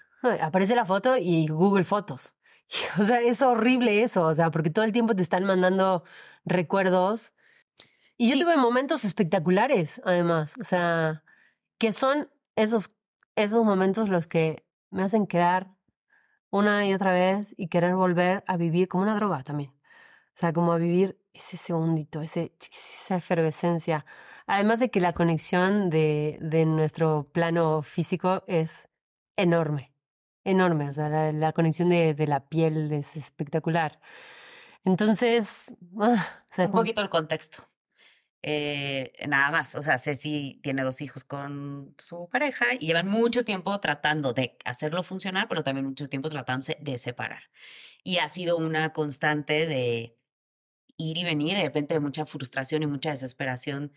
aparece 0.41 0.75
la 0.75 0.85
foto 0.85 1.17
y 1.17 1.47
Google 1.47 1.83
Fotos. 1.83 2.33
O 2.99 3.03
sea, 3.03 3.21
es 3.21 3.41
horrible 3.41 4.03
eso, 4.03 4.23
o 4.25 4.33
sea, 4.33 4.51
porque 4.51 4.69
todo 4.69 4.85
el 4.85 4.91
tiempo 4.91 5.15
te 5.15 5.23
están 5.23 5.45
mandando 5.45 6.03
recuerdos. 6.45 7.33
Y 8.17 8.31
yo 8.31 8.39
tuve 8.39 8.57
momentos 8.57 9.03
espectaculares, 9.05 10.01
además, 10.05 10.55
o 10.59 10.63
sea, 10.63 11.23
que 11.77 11.91
son 11.91 12.29
esos, 12.55 12.91
esos 13.35 13.65
momentos 13.65 14.09
los 14.09 14.27
que 14.27 14.65
me 14.91 15.03
hacen 15.03 15.27
quedar 15.27 15.75
una 16.51 16.87
y 16.87 16.93
otra 16.93 17.11
vez 17.13 17.53
y 17.57 17.67
querer 17.69 17.95
volver 17.95 18.43
a 18.47 18.57
vivir 18.57 18.87
como 18.87 19.03
una 19.03 19.15
droga 19.15 19.43
también. 19.43 19.71
O 20.35 20.39
sea, 20.39 20.53
como 20.53 20.73
a 20.73 20.77
vivir 20.77 21.19
ese 21.33 21.57
segundito, 21.57 22.21
ese, 22.21 22.53
esa 22.71 23.17
efervescencia. 23.17 24.05
Además 24.47 24.79
de 24.79 24.91
que 24.91 25.01
la 25.01 25.13
conexión 25.13 25.89
de, 25.89 26.37
de 26.41 26.65
nuestro 26.65 27.29
plano 27.33 27.81
físico 27.81 28.43
es 28.47 28.87
enorme 29.37 29.94
enorme, 30.45 30.89
o 30.89 30.93
sea, 30.93 31.09
la, 31.31 31.51
conexión 31.53 31.89
de, 31.89 32.13
de, 32.13 32.27
la 32.27 32.47
piel 32.47 32.91
es 32.93 33.15
espectacular. 33.17 33.99
Entonces, 34.85 35.73
ah, 35.99 36.43
un 36.57 36.71
poquito 36.71 37.01
el 37.01 37.09
contexto. 37.09 37.67
Eh, 38.47 39.11
nada 39.27 39.49
más, 39.49 39.73
o 39.73 39.81
sea, 39.81 39.97
Ceci 39.97 40.59
tiene 40.61 40.83
dos 40.83 41.01
hijos 41.01 41.23
con 41.23 41.95
su 41.97 42.29
pareja 42.29 42.65
y 42.79 42.85
llevan 42.85 43.07
mucho 43.07 43.43
tiempo 43.43 43.79
tratando 43.79 44.33
de 44.33 44.55
hacerlo 44.65 45.01
funcionar, 45.01 45.47
pero 45.47 45.63
también 45.63 45.87
mucho 45.87 46.07
tiempo 46.07 46.29
tratándose 46.29 46.77
de 46.79 46.99
separar. 46.99 47.49
Y 48.03 48.19
ha 48.19 48.29
sido 48.29 48.57
una 48.57 48.93
constante 48.93 49.65
de 49.65 50.15
ir 50.97 51.17
y 51.17 51.23
venir, 51.23 51.57
de 51.57 51.63
repente 51.63 51.95
de 51.95 51.99
mucha 51.99 52.27
frustración 52.27 52.83
y 52.83 52.87
mucha 52.87 53.09
desesperación 53.09 53.93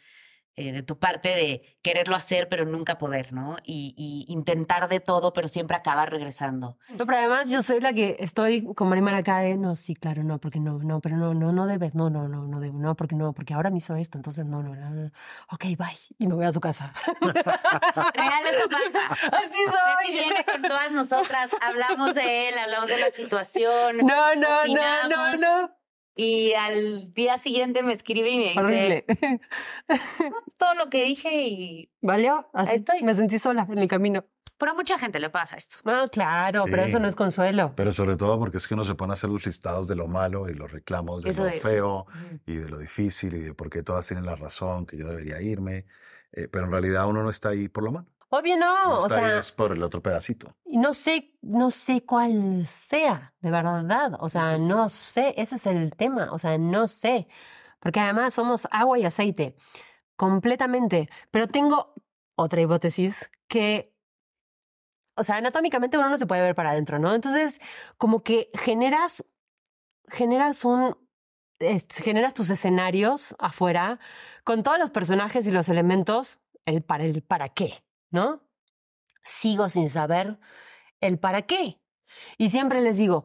eh, 0.59 0.73
de 0.73 0.83
tu 0.83 0.99
parte 0.99 1.29
de 1.29 1.63
quererlo 1.83 2.17
hacer 2.17 2.49
pero 2.49 2.67
nunca 2.67 2.99
poder, 2.99 3.33
¿no? 3.33 3.57
Y, 3.63 4.25
intentar 4.29 4.89
de 4.89 4.99
todo 4.99 5.33
pero 5.33 5.47
siempre 5.47 5.77
acabar 5.77 6.11
regresando. 6.11 6.77
pero 6.97 7.15
además 7.17 7.49
yo 7.49 7.63
soy 7.63 7.81
la 7.81 7.93
que 7.93 8.17
estoy 8.19 8.65
con 8.75 8.89
Marimar 8.89 9.15
acá 9.15 9.39
de, 9.39 9.57
no, 9.57 9.77
sí, 9.77 9.95
claro, 9.95 10.25
no, 10.25 10.41
porque 10.41 10.59
no, 10.59 10.81
no, 10.81 11.01
pero 11.01 11.17
no, 11.17 11.33
no, 11.33 11.53
no 11.53 11.67
debes, 11.69 11.95
no, 11.95 12.11
no, 12.11 12.27
no, 12.27 12.49
no 12.49 12.59
debo, 12.59 12.77
no, 12.77 12.97
porque 12.97 13.15
no, 13.15 13.33
porque 13.33 13.55
ahora 13.55 13.71
me 13.71 13.79
hizo 13.79 13.95
esto, 13.95 14.19
entonces 14.19 14.47
no, 14.47 14.61
no, 14.65 14.75
no, 14.75 15.13
ok, 15.53 15.65
bye, 15.79 15.99
y 16.19 16.27
me 16.27 16.35
voy 16.35 16.45
a 16.45 16.51
su 16.51 16.59
casa. 16.61 16.93
Real, 17.21 18.47
eso 18.53 18.69
pasa. 18.69 19.07
Así 19.37 19.61
soy. 19.65 20.07
Si 20.07 20.13
viene 20.13 20.45
con 20.45 20.63
todas 20.63 20.91
nosotras, 20.91 21.53
hablamos 21.61 22.17
de 22.17 22.49
él, 22.49 22.59
hablamos 22.59 22.89
de 22.89 22.99
la 22.99 23.11
situación. 23.13 23.99
No, 23.99 24.35
no, 24.35 24.67
no, 24.67 25.09
no, 25.09 25.37
no. 25.37 25.78
Y 26.21 26.53
al 26.55 27.15
día 27.15 27.39
siguiente 27.39 27.85
me 27.85 27.93
escribe 27.93 28.29
y 28.29 28.39
me 28.39 28.49
dice 28.49 29.07
todo 30.59 30.75
lo 30.75 30.91
que 30.91 31.05
dije 31.05 31.47
y 31.47 31.93
valió. 32.01 32.49
Así 32.53 32.75
estoy. 32.75 33.05
Me 33.05 33.15
sentí 33.15 33.39
sola 33.39 33.69
en 33.71 33.79
el 33.79 33.87
camino. 33.87 34.25
Pero 34.59 34.73
a 34.73 34.75
mucha 34.75 34.99
gente 34.99 35.21
le 35.21 35.31
pasa 35.31 35.57
esto. 35.57 35.77
No, 35.85 36.09
claro, 36.09 36.65
pero 36.65 36.83
eso 36.83 36.99
no 36.99 37.07
es 37.07 37.15
consuelo. 37.15 37.73
Pero 37.77 37.93
sobre 37.93 38.17
todo 38.17 38.37
porque 38.37 38.57
es 38.57 38.67
que 38.67 38.75
uno 38.75 38.83
se 38.83 38.97
pone 38.97 39.13
a 39.13 39.15
hacer 39.15 39.31
los 39.31 39.47
listados 39.47 39.87
de 39.87 39.95
lo 39.95 40.09
malo 40.09 40.49
y 40.49 40.55
los 40.55 40.73
reclamos 40.73 41.23
de 41.23 41.33
lo 41.33 41.51
feo 41.61 42.07
y 42.47 42.57
de 42.57 42.69
lo 42.69 42.79
difícil 42.79 43.35
y 43.35 43.39
de 43.39 43.55
por 43.55 43.71
qué 43.71 43.85
todas 43.85 44.09
tienen 44.09 44.27
la 44.27 44.35
razón, 44.35 44.87
que 44.87 44.97
yo 44.97 45.07
debería 45.07 45.41
irme. 45.41 45.87
Eh, 46.33 46.49
pero 46.49 46.65
en 46.65 46.73
realidad 46.73 47.07
uno 47.07 47.23
no 47.23 47.31
está 47.31 47.51
ahí 47.51 47.69
por 47.69 47.85
lo 47.85 47.93
malo. 47.93 48.09
Obvio 48.31 48.59
no, 48.59 48.99
o 48.99 49.09
sea, 49.09 49.39
es 49.39 49.53
por 49.53 49.73
el 49.73 49.83
otro 49.83 50.03
pedacito. 50.03 50.55
No 50.67 50.93
sé, 50.93 51.35
no 51.41 51.71
sé 51.71 52.05
cuál 52.05 52.67
sea, 52.67 53.33
de 53.41 53.51
verdad. 53.51 54.19
O 54.21 54.29
sea, 54.29 54.59
no 54.59 54.91
sé, 54.91 55.35
ese 55.39 55.57
es 55.57 55.67
el 55.67 55.95
tema. 55.97 56.29
O 56.33 56.39
sea, 56.39 56.59
no 56.59 56.89
sé. 56.89 57.27
Porque 57.81 58.01
además 58.01 58.35
somos 58.35 58.69
agua 58.71 58.99
y 58.99 59.07
aceite, 59.07 59.57
completamente. 60.17 61.09
Pero 61.31 61.49
tengo 61.49 61.95
otra 62.37 62.61
hipótesis 62.61 63.31
que, 63.49 63.95
o 65.17 65.25
sea, 65.25 65.37
anatómicamente 65.37 65.97
uno 65.97 66.11
no 66.11 66.19
se 66.19 66.27
puede 66.27 66.43
ver 66.43 66.55
para 66.55 66.71
adentro, 66.71 66.99
¿no? 66.99 67.15
Entonces, 67.15 67.61
como 67.97 68.23
que 68.23 68.51
generas, 68.55 69.25
generas 70.09 70.67
un, 70.67 70.97
generas 71.91 72.35
tus 72.35 72.51
escenarios 72.51 73.35
afuera 73.39 73.99
con 74.45 74.63
todos 74.63 74.79
los 74.79 74.91
personajes 74.91 75.47
y 75.47 75.51
los 75.51 75.69
elementos, 75.69 76.39
el 76.67 76.83
para, 76.83 77.05
el 77.05 77.23
para 77.23 77.49
qué, 77.49 77.83
¿no? 78.11 78.43
Sigo 79.23 79.69
sin 79.69 79.91
saber 79.91 80.39
el 81.01 81.19
para 81.19 81.43
qué. 81.43 81.81
Y 82.39 82.51
siempre 82.51 82.81
les 82.81 82.97
digo, 82.99 83.25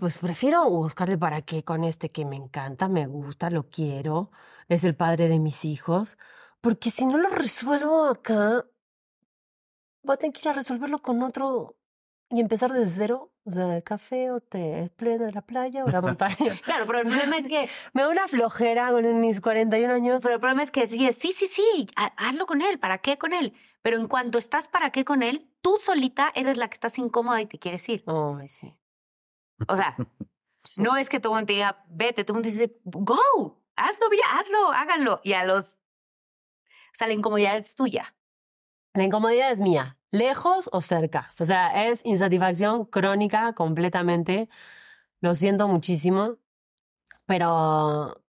pues 0.00 0.18
prefiero 0.18 0.68
buscar 0.68 1.10
el 1.10 1.18
para 1.18 1.42
qué 1.42 1.64
con 1.64 1.84
este 1.84 2.10
que 2.10 2.24
me 2.24 2.36
encanta, 2.36 2.88
me 2.88 3.06
gusta, 3.06 3.50
lo 3.50 3.70
quiero, 3.70 4.30
es 4.68 4.84
el 4.84 4.96
padre 4.96 5.28
de 5.28 5.38
mis 5.38 5.64
hijos, 5.64 6.18
porque 6.60 6.90
si 6.90 7.06
no 7.06 7.18
lo 7.18 7.28
resuelvo 7.30 8.06
acá, 8.06 8.66
voy 10.02 10.14
a 10.14 10.16
tener 10.16 10.32
que 10.32 10.40
ir 10.40 10.48
a 10.48 10.52
resolverlo 10.54 11.00
con 11.02 11.22
otro 11.22 11.76
y 12.30 12.40
empezar 12.40 12.72
desde 12.72 12.94
cero. 12.96 13.30
O 13.46 13.50
sea, 13.50 13.82
café 13.82 14.30
o 14.30 14.40
té, 14.40 14.90
plena 14.96 15.26
de 15.26 15.32
la 15.32 15.42
playa 15.42 15.84
o 15.84 15.90
la 15.90 16.00
montaña. 16.02 16.58
claro, 16.64 16.86
pero 16.86 17.00
el 17.00 17.06
problema 17.06 17.36
es 17.36 17.46
que 17.46 17.68
me 17.92 18.02
da 18.02 18.08
una 18.08 18.26
flojera 18.26 18.90
con 18.90 19.20
mis 19.20 19.40
41 19.40 19.92
años. 19.92 20.22
Pero 20.22 20.34
el 20.34 20.40
problema 20.40 20.62
es 20.62 20.70
que 20.70 20.86
sí, 20.86 21.12
sí, 21.12 21.32
sí, 21.32 21.46
sí, 21.46 21.86
hazlo 21.96 22.46
con 22.46 22.62
él, 22.62 22.78
¿para 22.78 22.98
qué 22.98 23.18
con 23.18 23.32
él? 23.32 23.52
Pero 23.82 23.98
en 23.98 24.08
cuanto 24.08 24.38
estás 24.38 24.66
para 24.66 24.90
qué 24.90 25.04
con 25.04 25.22
él, 25.22 25.50
tú 25.60 25.76
solita 25.76 26.32
eres 26.34 26.56
la 26.56 26.68
que 26.68 26.74
estás 26.74 26.98
incómoda 26.98 27.40
y 27.42 27.46
te 27.46 27.58
quieres 27.58 27.86
ir. 27.88 28.02
Ay, 28.06 28.48
sí. 28.48 28.74
O 29.68 29.76
sea, 29.76 29.94
no 30.78 30.96
es 30.96 31.10
que 31.10 31.20
todo 31.20 31.34
el 31.34 31.36
mundo 31.36 31.46
te 31.48 31.52
diga, 31.52 31.84
vete, 31.88 32.24
todo 32.24 32.38
el 32.38 32.44
mundo 32.44 32.48
dice, 32.48 32.80
go, 32.84 33.62
hazlo, 33.76 34.06
hazlo, 34.32 34.72
háganlo. 34.72 35.20
Y 35.22 35.34
a 35.34 35.44
los... 35.44 35.74
O 36.64 36.96
sea, 36.96 37.08
la 37.08 37.12
incomodidad 37.12 37.58
es 37.58 37.74
tuya. 37.74 38.14
La 38.94 39.02
incomodidad 39.04 39.50
es 39.50 39.60
mía, 39.60 39.98
lejos 40.12 40.70
o 40.72 40.80
cerca. 40.80 41.28
O 41.40 41.44
sea, 41.44 41.86
es 41.88 42.00
insatisfacción 42.04 42.84
crónica 42.86 43.52
completamente. 43.54 44.48
Lo 45.20 45.34
siento 45.34 45.68
muchísimo, 45.68 46.38
pero 47.26 48.22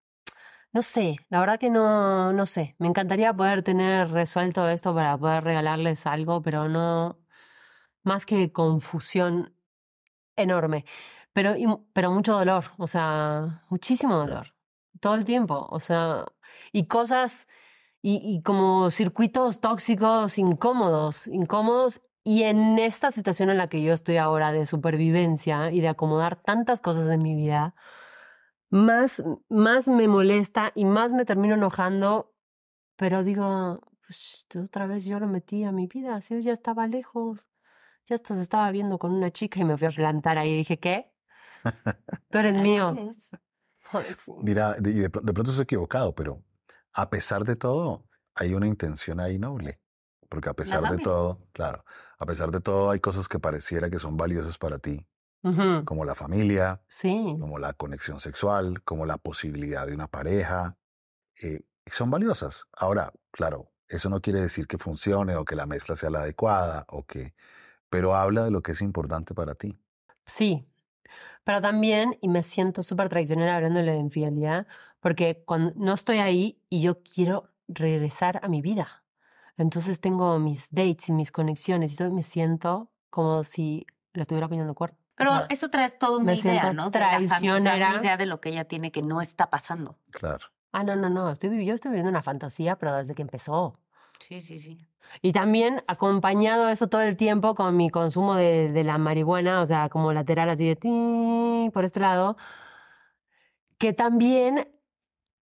no 0.72 0.82
sé, 0.82 1.16
la 1.30 1.40
verdad 1.40 1.58
que 1.60 1.70
no, 1.70 2.32
no 2.32 2.46
sé. 2.46 2.74
Me 2.78 2.88
encantaría 2.88 3.32
poder 3.34 3.62
tener 3.62 4.10
resuelto 4.10 4.68
esto 4.68 4.94
para 4.94 5.16
poder 5.18 5.44
regalarles 5.44 6.06
algo, 6.06 6.42
pero 6.42 6.68
no, 6.68 7.18
más 8.04 8.26
que 8.26 8.52
confusión 8.52 9.54
enorme. 10.36 10.84
Pero, 11.32 11.54
pero 11.92 12.10
mucho 12.12 12.34
dolor, 12.34 12.72
o 12.78 12.88
sea, 12.88 13.64
muchísimo 13.70 14.16
dolor. 14.16 14.54
Todo 15.00 15.14
el 15.16 15.24
tiempo, 15.24 15.66
o 15.70 15.80
sea, 15.80 16.26
y 16.72 16.86
cosas 16.88 17.48
y, 18.08 18.40
como 18.42 18.92
circuitos 18.92 19.60
tóxicos 19.60 20.38
incómodos, 20.38 21.26
incómodos. 21.26 22.02
Y 22.22 22.44
en 22.44 22.78
esta 22.78 23.10
situación 23.10 23.50
en 23.50 23.58
la 23.58 23.68
que 23.68 23.82
yo 23.82 23.92
estoy 23.92 24.16
ahora 24.16 24.52
de 24.52 24.66
supervivencia 24.66 25.72
y 25.72 25.80
de 25.80 25.88
acomodar 25.88 26.36
tantas 26.36 26.80
cosas 26.80 27.10
en 27.10 27.20
mi 27.22 27.34
vida, 27.34 27.74
más, 28.70 29.24
más 29.48 29.88
me 29.88 30.06
molesta 30.06 30.70
y 30.76 30.84
más 30.84 31.12
me 31.12 31.24
termino 31.24 31.54
enojando, 31.54 32.32
pero 32.94 33.24
digo, 33.24 33.80
pues 34.06 34.46
otra 34.56 34.86
vez 34.86 35.04
yo 35.04 35.18
lo 35.18 35.26
metí 35.26 35.64
a 35.64 35.72
mi 35.72 35.88
vida, 35.88 36.14
así 36.14 36.40
ya 36.42 36.52
estaba 36.52 36.86
lejos, 36.86 37.48
ya 38.06 38.14
hasta 38.14 38.36
se 38.36 38.42
estaba 38.42 38.70
viendo 38.70 38.98
con 38.98 39.12
una 39.12 39.32
chica 39.32 39.58
y 39.58 39.64
me 39.64 39.76
fui 39.76 39.88
a 39.88 39.90
plantar 39.90 40.38
ahí 40.38 40.50
y 40.50 40.56
dije, 40.58 40.78
¿qué? 40.78 41.12
Tú 42.30 42.38
eres 42.38 42.56
mío. 42.56 42.96
Mira, 44.42 44.74
de, 44.74 44.92
de, 44.92 45.10
pronto 45.10 45.50
estoy 45.50 45.64
equivocado, 45.64 46.14
pero 46.14 46.42
a 46.96 47.10
pesar 47.10 47.44
de 47.44 47.56
todo, 47.56 48.08
hay 48.34 48.54
una 48.54 48.66
intención 48.66 49.20
ahí 49.20 49.38
noble. 49.38 49.80
Porque 50.30 50.48
a 50.48 50.54
pesar 50.54 50.82
de 50.90 50.98
todo, 50.98 51.46
claro, 51.52 51.84
a 52.18 52.26
pesar 52.26 52.50
de 52.50 52.60
todo 52.60 52.90
hay 52.90 52.98
cosas 52.98 53.28
que 53.28 53.38
pareciera 53.38 53.90
que 53.90 53.98
son 53.98 54.16
valiosas 54.16 54.58
para 54.58 54.78
ti, 54.78 55.06
como 55.84 56.04
la 56.04 56.16
familia, 56.16 56.82
sí. 56.88 57.36
como 57.38 57.58
la 57.58 57.74
conexión 57.74 58.18
sexual, 58.18 58.82
como 58.82 59.06
la 59.06 59.18
posibilidad 59.18 59.86
de 59.86 59.94
una 59.94 60.08
pareja. 60.08 60.78
Eh, 61.40 61.60
son 61.86 62.10
valiosas. 62.10 62.64
Ahora, 62.72 63.12
claro, 63.30 63.70
eso 63.88 64.08
no 64.08 64.20
quiere 64.20 64.40
decir 64.40 64.66
que 64.66 64.78
funcione 64.78 65.36
o 65.36 65.44
que 65.44 65.54
la 65.54 65.66
mezcla 65.66 65.94
sea 65.94 66.10
la 66.10 66.20
adecuada 66.20 66.86
o 66.88 67.04
que, 67.04 67.34
pero 67.90 68.16
habla 68.16 68.44
de 68.44 68.50
lo 68.50 68.62
que 68.62 68.72
es 68.72 68.80
importante 68.80 69.34
para 69.34 69.54
ti. 69.54 69.78
Sí, 70.24 70.66
pero 71.44 71.60
también, 71.60 72.18
y 72.20 72.28
me 72.28 72.42
siento 72.42 72.82
súper 72.82 73.08
traicionera 73.08 73.54
hablando 73.54 73.80
de 73.80 73.96
infidelidad, 73.96 74.66
porque 75.06 75.44
cuando 75.46 75.72
no 75.76 75.94
estoy 75.94 76.18
ahí 76.18 76.60
y 76.68 76.80
yo 76.80 77.00
quiero 77.04 77.48
regresar 77.68 78.40
a 78.42 78.48
mi 78.48 78.60
vida. 78.60 79.04
Entonces 79.56 80.00
tengo 80.00 80.36
mis 80.40 80.66
dates 80.72 81.10
y 81.10 81.12
mis 81.12 81.30
conexiones 81.30 81.92
y 81.92 81.96
todo, 81.96 82.10
me 82.10 82.24
siento 82.24 82.90
como 83.08 83.44
si 83.44 83.86
le 84.14 84.22
estuviera 84.22 84.48
poniendo 84.48 84.74
cuerpo. 84.74 84.98
Pero 85.14 85.30
eso 85.48 85.70
trae 85.70 85.88
todo 85.90 86.18
una 86.18 86.34
idea, 86.34 86.72
¿no? 86.72 86.90
Traicionera. 86.90 87.90
una 87.90 88.00
idea 88.00 88.16
de 88.16 88.26
lo 88.26 88.40
que 88.40 88.48
ella 88.48 88.64
tiene 88.64 88.90
que 88.90 89.00
no 89.00 89.20
está 89.20 89.48
pasando. 89.48 89.96
Claro. 90.10 90.44
Ah, 90.72 90.82
no, 90.82 90.96
no, 90.96 91.08
no. 91.08 91.30
Estoy, 91.30 91.64
yo 91.64 91.74
estoy 91.74 91.92
viviendo 91.92 92.10
una 92.10 92.24
fantasía, 92.24 92.74
pero 92.74 92.92
desde 92.96 93.14
que 93.14 93.22
empezó. 93.22 93.78
Sí, 94.18 94.40
sí, 94.40 94.58
sí. 94.58 94.76
Y 95.22 95.30
también 95.30 95.84
acompañado 95.86 96.68
eso 96.68 96.88
todo 96.88 97.02
el 97.02 97.16
tiempo 97.16 97.54
con 97.54 97.76
mi 97.76 97.90
consumo 97.90 98.34
de, 98.34 98.72
de 98.72 98.82
la 98.82 98.98
marihuana, 98.98 99.60
o 99.60 99.66
sea, 99.66 99.88
como 99.88 100.12
lateral 100.12 100.50
así 100.50 100.66
de 100.66 100.74
ti, 100.74 101.70
por 101.72 101.84
este 101.84 102.00
lado, 102.00 102.36
que 103.78 103.92
también 103.92 104.68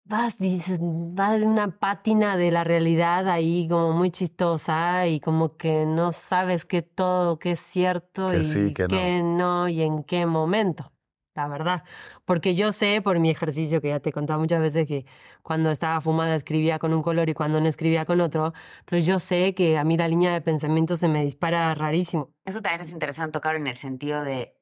vas, 0.08 0.38
dices, 0.38 0.80
vas 0.82 1.40
de 1.40 1.46
una 1.46 1.80
pátina 1.80 2.38
de 2.38 2.52
la 2.52 2.64
realidad 2.64 3.28
ahí 3.28 3.68
como 3.70 3.94
muy 3.94 4.12
chistosa 4.12 5.08
y 5.08 5.20
como 5.20 5.58
que 5.58 5.86
no 5.86 6.14
sabes 6.14 6.66
que 6.66 6.82
todo, 6.82 7.40
que 7.40 7.52
es 7.52 7.60
cierto 7.60 8.34
y 8.34 8.74
que, 8.74 9.22
no. 9.24 9.68
y 9.68 9.82
en 9.82 10.04
qué 10.04 10.26
momento 10.26 10.92
la 11.36 11.48
verdad. 11.48 11.84
Porque 12.26 12.56
yo 12.56 12.72
sé 12.72 13.00
por 13.04 13.20
mi 13.20 13.30
ejercicio, 13.30 13.80
que 13.80 13.90
ya 13.90 14.00
te 14.00 14.10
he 14.10 14.12
contado 14.12 14.40
muchas 14.40 14.60
veces, 14.60 14.88
que 14.88 15.06
cuando 15.44 15.70
estaba 15.70 16.02
fumada 16.02 16.36
escribía 16.36 16.80
con 16.80 16.94
un 16.94 17.04
color 17.04 17.30
y 17.30 17.36
cuando 17.36 17.62
no 17.62 17.68
escribía 17.68 18.06
con 18.06 18.20
otro. 18.22 18.54
Entonces 18.80 19.06
yo 19.06 19.20
sé 19.20 19.54
que 19.54 19.78
a 19.78 19.84
mí 19.84 19.98
la 19.98 20.08
línea 20.08 20.34
de 20.34 20.42
pensamiento 20.42 20.98
se 20.98 21.08
me 21.08 21.24
dispara 21.24 21.76
rarísimo. 21.76 22.32
Eso 22.44 22.62
también 22.62 22.82
es 22.82 22.92
interesante 22.92 23.34
tocar 23.34 23.56
en 23.56 23.68
el 23.68 23.76
sentido 23.76 24.24
de 24.24 24.57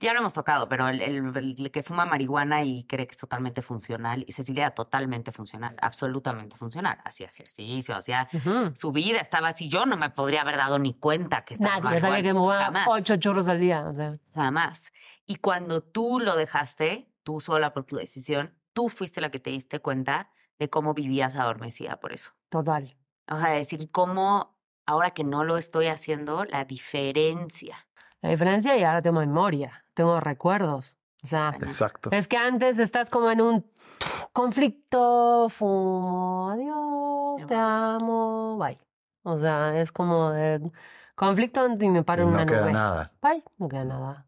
ya 0.00 0.12
lo 0.12 0.20
hemos 0.20 0.32
tocado, 0.32 0.68
pero 0.68 0.88
el, 0.88 1.70
que 1.72 1.82
fuma 1.82 2.06
marihuana 2.06 2.64
y 2.64 2.84
cree 2.84 3.06
que 3.06 3.12
es 3.12 3.18
totalmente 3.18 3.62
funcional, 3.62 4.24
y 4.26 4.32
Cecilia 4.32 4.70
totalmente 4.72 5.32
funcional, 5.32 5.76
absolutamente 5.80 6.56
funcional. 6.56 6.98
Hacía 7.04 7.26
ejercicio, 7.26 7.94
hacía 7.94 8.28
su 8.74 8.92
vida, 8.92 9.20
estaba 9.20 9.48
así. 9.48 9.68
Yo 9.68 9.86
no 9.86 9.96
me 9.96 10.10
podría 10.10 10.42
haber 10.42 10.56
dado 10.56 10.78
ni 10.78 10.94
cuenta 10.94 11.44
que 11.44 11.54
estaba 11.54 11.80
Nadie 11.80 12.00
sabía 12.00 12.22
que 12.22 12.32
fumaba 12.32 12.84
ocho 12.88 13.16
churros 13.16 13.48
al 13.48 13.60
día, 13.60 13.86
o 13.86 13.92
sea. 13.92 14.18
Nada 14.34 14.50
más. 14.50 14.92
Y 15.26 15.36
cuando 15.36 15.82
tú 15.82 16.20
lo 16.20 16.36
dejaste, 16.36 17.10
tú 17.22 17.40
sola 17.40 17.72
por 17.72 17.84
tu 17.84 17.96
decisión, 17.96 18.54
tú 18.72 18.88
fuiste 18.88 19.20
la 19.20 19.30
que 19.30 19.40
te 19.40 19.50
diste 19.50 19.80
cuenta 19.80 20.30
de 20.58 20.68
cómo 20.68 20.94
vivías 20.94 21.36
adormecida 21.36 22.00
por 22.00 22.12
eso. 22.12 22.32
Total. 22.48 22.96
O 23.28 23.38
sea, 23.38 23.50
decir 23.50 23.88
cómo, 23.90 24.58
ahora 24.84 25.12
que 25.12 25.24
no 25.24 25.44
lo 25.44 25.58
estoy 25.58 25.86
haciendo, 25.86 26.44
la 26.44 26.64
diferencia 26.64 27.85
la 28.26 28.32
diferencia 28.32 28.76
y 28.76 28.82
ahora 28.82 29.02
tengo 29.02 29.20
memoria, 29.20 29.84
tengo 29.94 30.18
recuerdos. 30.18 30.96
O 31.22 31.28
sea, 31.28 31.54
Exacto. 31.62 32.10
es 32.10 32.26
que 32.26 32.36
antes 32.36 32.78
estás 32.80 33.08
como 33.08 33.30
en 33.30 33.40
un 33.40 33.70
conflicto, 34.32 35.48
fumo, 35.48 36.50
adiós, 36.50 37.46
te 37.46 37.54
amo, 37.54 38.56
bye. 38.58 38.80
O 39.22 39.36
sea, 39.36 39.80
es 39.80 39.92
como 39.92 40.30
de 40.30 40.72
conflicto 41.14 41.66
y 41.68 41.88
me 41.88 42.02
paro 42.02 42.24
en 42.24 42.28
una 42.30 42.44
No 42.44 42.46
queda 42.46 42.70
nada. 42.72 43.12
Bye, 43.22 43.44
no 43.58 43.68
queda 43.68 43.84
nada. 43.84 44.26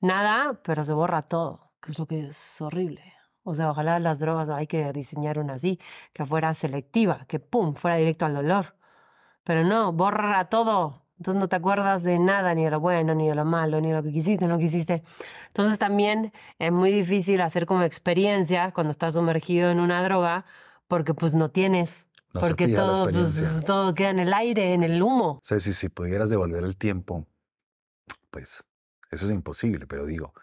Nada, 0.00 0.60
pero 0.64 0.84
se 0.84 0.92
borra 0.92 1.22
todo, 1.22 1.70
que 1.80 1.92
es 1.92 1.98
lo 2.00 2.06
que 2.06 2.26
es 2.26 2.60
horrible. 2.60 3.14
O 3.44 3.54
sea, 3.54 3.70
ojalá 3.70 4.00
las 4.00 4.18
drogas 4.18 4.50
hay 4.50 4.66
que 4.66 4.92
diseñar 4.92 5.38
una 5.38 5.54
así, 5.54 5.80
que 6.12 6.24
fuera 6.24 6.52
selectiva, 6.54 7.24
que 7.28 7.38
pum, 7.38 7.74
fuera 7.76 7.96
directo 7.98 8.26
al 8.26 8.34
dolor. 8.34 8.74
Pero 9.44 9.62
no, 9.62 9.92
borra 9.92 10.46
todo. 10.46 11.05
Entonces 11.18 11.40
no 11.40 11.48
te 11.48 11.56
acuerdas 11.56 12.02
de 12.02 12.18
nada, 12.18 12.54
ni 12.54 12.64
de 12.64 12.70
lo 12.70 12.80
bueno, 12.80 13.14
ni 13.14 13.28
de 13.28 13.34
lo 13.34 13.44
malo, 13.44 13.80
ni 13.80 13.88
de 13.88 13.94
lo 13.94 14.02
que 14.02 14.12
quisiste, 14.12 14.46
no 14.46 14.58
quisiste. 14.58 15.02
Entonces 15.48 15.78
también 15.78 16.32
es 16.58 16.72
muy 16.72 16.92
difícil 16.92 17.40
hacer 17.40 17.64
como 17.64 17.82
experiencia 17.82 18.72
cuando 18.72 18.90
estás 18.90 19.14
sumergido 19.14 19.70
en 19.70 19.80
una 19.80 20.02
droga, 20.04 20.44
porque 20.88 21.14
pues 21.14 21.34
no 21.34 21.50
tienes. 21.50 22.04
porque 22.32 22.68
todo, 22.68 23.10
pues, 23.10 23.64
todo 23.64 23.94
queda 23.94 24.10
en 24.10 24.18
el 24.18 24.34
aire, 24.34 24.74
en 24.74 24.82
el 24.82 25.02
humo. 25.02 25.40
Ceci, 25.42 25.72
si 25.72 25.88
pudieras 25.88 26.28
devolver 26.28 26.62
el 26.64 26.76
tiempo, 26.76 27.26
pues 28.30 28.64
eso 29.10 29.24
es 29.26 29.32
imposible, 29.32 29.86
pero 29.86 30.04
digo, 30.04 30.34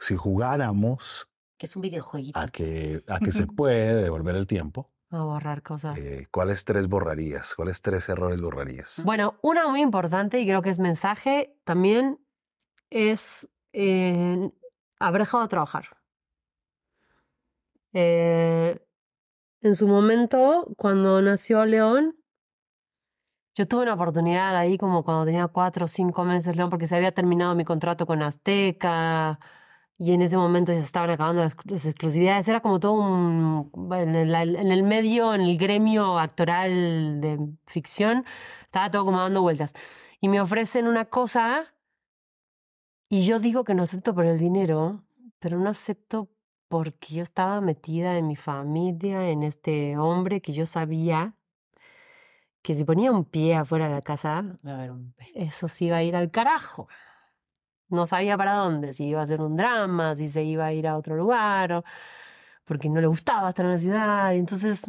si 0.00 0.16
jugáramos... 0.16 1.28
Que 1.58 1.66
es 1.66 1.76
un 1.76 1.82
videojueguito. 1.82 2.38
A 2.38 2.48
que, 2.48 3.04
a 3.08 3.18
que 3.18 3.32
se 3.32 3.46
puede 3.46 4.02
devolver 4.02 4.36
el 4.36 4.46
tiempo 4.46 4.90
a 5.10 5.22
borrar 5.22 5.62
cosas. 5.62 5.96
Eh, 5.98 6.26
¿Cuáles 6.30 6.64
tres 6.64 6.88
borrarías? 6.88 7.54
¿Cuáles 7.54 7.80
tres 7.82 8.08
errores 8.08 8.40
borrarías? 8.40 9.02
Bueno, 9.04 9.38
una 9.42 9.68
muy 9.68 9.80
importante 9.80 10.40
y 10.40 10.46
creo 10.46 10.62
que 10.62 10.70
es 10.70 10.78
mensaje 10.78 11.56
también 11.64 12.18
es 12.90 13.48
eh, 13.72 14.50
haber 14.98 15.22
dejado 15.22 15.44
de 15.44 15.48
trabajar. 15.48 15.84
Eh, 17.92 18.78
en 19.62 19.74
su 19.74 19.88
momento, 19.88 20.68
cuando 20.76 21.22
nació 21.22 21.64
León, 21.64 22.16
yo 23.54 23.66
tuve 23.66 23.82
una 23.82 23.94
oportunidad 23.94 24.54
ahí 24.54 24.76
como 24.76 25.02
cuando 25.02 25.24
tenía 25.24 25.48
cuatro 25.48 25.86
o 25.86 25.88
cinco 25.88 26.24
meses, 26.24 26.56
León, 26.56 26.68
porque 26.68 26.86
se 26.86 26.96
había 26.96 27.12
terminado 27.12 27.54
mi 27.54 27.64
contrato 27.64 28.06
con 28.06 28.22
Azteca 28.22 29.38
y 29.98 30.12
en 30.12 30.22
ese 30.22 30.36
momento 30.36 30.72
ya 30.72 30.78
se 30.78 30.84
estaban 30.84 31.10
acabando 31.10 31.42
las, 31.42 31.54
exclusividades. 31.86 32.46
Era 32.48 32.60
como 32.60 32.80
todo 32.80 32.92
un. 32.92 33.70
en, 33.92 34.14
el, 34.14 34.34
en 34.34 34.70
el 34.70 34.82
medio, 34.82 35.34
en 35.34 35.42
el 35.42 35.56
gremio 35.56 36.18
actoral 36.18 37.20
de 37.20 37.38
ficción, 37.66 38.24
estaba 38.64 38.90
todo 38.90 39.04
como 39.06 39.20
dando 39.20 39.42
vueltas. 39.42 39.72
Y 40.20 40.28
me 40.28 40.40
ofrecen 40.40 40.86
una 40.86 41.06
cosa 41.06 41.72
y 43.08 43.22
yo 43.24 43.38
digo 43.38 43.64
que 43.64 43.74
no 43.74 43.84
acepto 43.84 44.14
por 44.14 44.24
el 44.24 44.38
dinero, 44.38 45.04
pero 45.38 45.58
no 45.58 45.70
acepto 45.70 46.28
porque 46.68 47.14
yo 47.14 47.22
estaba 47.22 47.60
metida 47.60 48.18
en 48.18 48.26
mi 48.26 48.36
familia, 48.36 49.30
en 49.30 49.44
este 49.44 49.96
hombre 49.96 50.40
que 50.40 50.52
yo 50.52 50.66
sabía 50.66 51.34
que 52.62 52.74
si 52.74 52.84
ponía 52.84 53.12
un 53.12 53.24
pie 53.24 53.54
afuera 53.54 53.86
de 53.88 53.94
la 53.94 54.02
casa, 54.02 54.44
eso 55.34 55.68
sí 55.68 55.86
iba 55.86 55.98
a 55.98 56.02
ir 56.02 56.16
al 56.16 56.32
carajo. 56.32 56.88
No 57.88 58.06
sabía 58.06 58.36
para 58.36 58.54
dónde, 58.54 58.92
si 58.92 59.06
iba 59.06 59.22
a 59.22 59.26
ser 59.26 59.40
un 59.40 59.56
drama, 59.56 60.14
si 60.14 60.28
se 60.28 60.42
iba 60.42 60.66
a 60.66 60.72
ir 60.72 60.86
a 60.88 60.96
otro 60.96 61.16
lugar, 61.16 61.72
o 61.72 61.84
porque 62.64 62.88
no 62.88 63.00
le 63.00 63.06
gustaba 63.06 63.48
estar 63.50 63.64
en 63.66 63.72
la 63.72 63.78
ciudad. 63.78 64.34
Entonces 64.34 64.84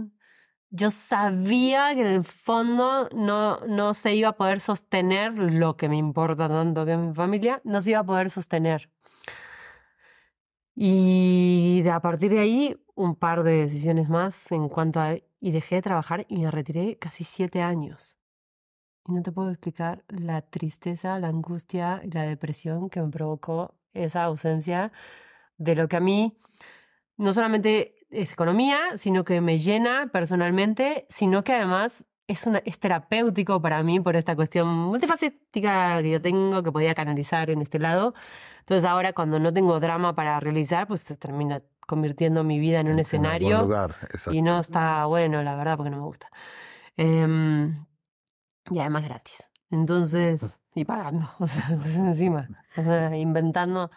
yo 0.69 0.89
sabía 0.89 1.93
que 1.95 2.01
en 2.01 2.07
el 2.07 2.23
fondo 2.23 3.09
no, 3.13 3.59
no 3.67 3.93
se 3.93 4.15
iba 4.15 4.29
a 4.29 4.37
poder 4.37 4.59
sostener 4.59 5.33
lo 5.37 5.77
que 5.77 5.89
me 5.89 5.97
importa 5.97 6.47
tanto 6.49 6.85
que 6.85 6.97
mi 6.97 7.13
familia, 7.13 7.61
no 7.63 7.81
se 7.81 7.91
iba 7.91 7.99
a 7.99 8.05
poder 8.05 8.29
sostener. 8.29 8.89
Y 10.75 11.83
a 11.91 11.99
partir 12.01 12.31
de 12.31 12.39
ahí, 12.39 12.77
un 12.95 13.15
par 13.15 13.43
de 13.43 13.53
decisiones 13.53 14.09
más 14.09 14.51
en 14.51 14.69
cuanto 14.69 14.99
a... 14.99 15.15
Y 15.39 15.51
dejé 15.51 15.75
de 15.75 15.81
trabajar 15.83 16.25
y 16.29 16.37
me 16.37 16.51
retiré 16.51 16.97
casi 16.97 17.23
siete 17.23 17.61
años. 17.61 18.19
Y 19.07 19.13
no 19.13 19.21
te 19.21 19.31
puedo 19.31 19.49
explicar 19.49 20.03
la 20.09 20.41
tristeza, 20.41 21.17
la 21.19 21.29
angustia 21.29 22.01
y 22.03 22.11
la 22.11 22.23
depresión 22.23 22.89
que 22.89 23.01
me 23.01 23.09
provocó 23.09 23.73
esa 23.93 24.23
ausencia 24.23 24.91
de 25.57 25.75
lo 25.75 25.87
que 25.87 25.97
a 25.97 25.99
mí 26.01 26.37
no 27.15 27.33
solamente 27.33 27.95
es 28.09 28.33
economía, 28.33 28.79
sino 28.95 29.23
que 29.23 29.41
me 29.41 29.59
llena 29.59 30.09
personalmente, 30.11 31.05
sino 31.09 31.43
que 31.43 31.53
además 31.53 32.05
es, 32.27 32.45
una, 32.45 32.59
es 32.59 32.79
terapéutico 32.79 33.61
para 33.61 33.81
mí 33.81 33.99
por 33.99 34.15
esta 34.15 34.35
cuestión 34.35 34.67
multifacética 34.67 36.01
que 36.01 36.11
yo 36.11 36.21
tengo, 36.21 36.61
que 36.61 36.71
podía 36.71 36.93
canalizar 36.93 37.49
en 37.49 37.61
este 37.61 37.79
lado. 37.79 38.13
Entonces 38.59 38.87
ahora 38.87 39.13
cuando 39.13 39.39
no 39.39 39.53
tengo 39.53 39.79
drama 39.79 40.13
para 40.15 40.39
realizar, 40.39 40.87
pues 40.87 41.01
se 41.01 41.15
termina 41.15 41.61
convirtiendo 41.87 42.43
mi 42.43 42.59
vida 42.59 42.81
en 42.81 42.89
un 42.89 42.99
escenario. 42.99 43.61
lugar, 43.61 43.95
y 44.31 44.41
no 44.41 44.59
está 44.59 45.05
bueno, 45.05 45.41
la 45.41 45.55
verdad, 45.55 45.77
porque 45.77 45.89
no 45.89 45.97
me 45.97 46.03
gusta. 46.03 46.29
Eh, 46.97 47.71
y 48.71 48.79
además 48.79 49.03
gratis. 49.03 49.49
Entonces, 49.69 50.59
y 50.73 50.85
pagando, 50.85 51.29
o 51.39 51.47
sea, 51.47 51.69
encima, 51.69 52.47
inventando 53.15 53.91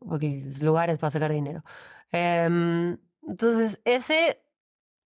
porque 0.00 0.42
lugares 0.60 0.98
para 0.98 1.10
sacar 1.10 1.32
dinero. 1.32 1.62
Eh, 2.12 2.96
entonces, 3.26 3.80
ese, 3.84 4.42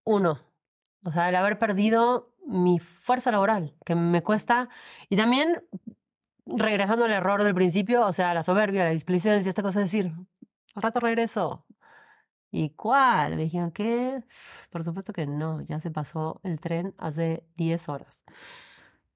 uno, 0.05 0.39
o 1.05 1.11
sea, 1.11 1.29
el 1.29 1.37
haber 1.37 1.59
perdido 1.59 2.35
mi 2.47 2.79
fuerza 2.79 3.31
laboral, 3.31 3.75
que 3.85 3.95
me 3.95 4.23
cuesta, 4.23 4.69
y 5.09 5.17
también 5.17 5.63
regresando 6.47 7.05
al 7.05 7.13
error 7.13 7.45
del 7.45 7.55
principio, 7.55 8.07
o 8.07 8.13
sea, 8.13 8.33
la 8.35 8.43
soberbia, 8.43 8.85
la 8.85 8.91
displicencia, 8.91 9.49
esta 9.49 9.63
cosa 9.63 9.81
de 9.81 9.85
decir, 9.85 10.13
al 10.75 10.83
rato 10.83 11.01
regreso. 11.01 11.65
¿Y 12.51 12.71
cuál? 12.71 13.37
Me 13.37 13.43
dijeron, 13.43 13.71
¿qué? 13.73 14.23
Por 14.71 14.85
supuesto 14.85 15.13
que 15.13 15.27
no, 15.27 15.61
ya 15.63 15.81
se 15.81 15.91
pasó 15.91 16.41
el 16.45 16.61
tren 16.61 16.95
hace 16.99 17.45
10 17.57 17.89
horas. 17.89 18.23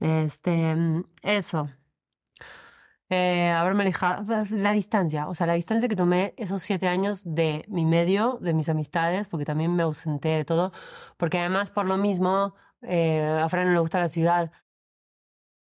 Este, 0.01 0.75
eso. 1.23 1.69
Eh, 3.15 3.51
haberme 3.51 3.83
alejado, 3.83 4.25
pues, 4.25 4.51
la 4.51 4.73
distancia, 4.73 5.29
o 5.29 5.35
sea, 5.35 5.47
la 5.47 5.53
distancia 5.53 5.87
que 5.87 5.97
tomé 5.97 6.33
esos 6.39 6.63
siete 6.63 6.89
años 6.89 7.23
de 7.27 7.65
mi 7.69 7.85
medio, 7.85 8.39
de 8.41 8.55
mis 8.55 8.71
amistades, 8.71 9.29
porque 9.29 9.45
también 9.45 9.77
me 9.77 9.83
ausenté 9.83 10.31
de 10.31 10.45
todo, 10.47 10.73
porque 11.19 11.39
además 11.39 11.71
por 11.71 11.85
lo 11.85 11.99
mismo 11.99 12.55
eh, 12.81 13.39
a 13.43 13.47
Fran 13.51 13.67
no 13.67 13.75
le 13.75 13.81
gusta 13.81 14.01
la 14.01 14.09
ciudad 14.09 14.51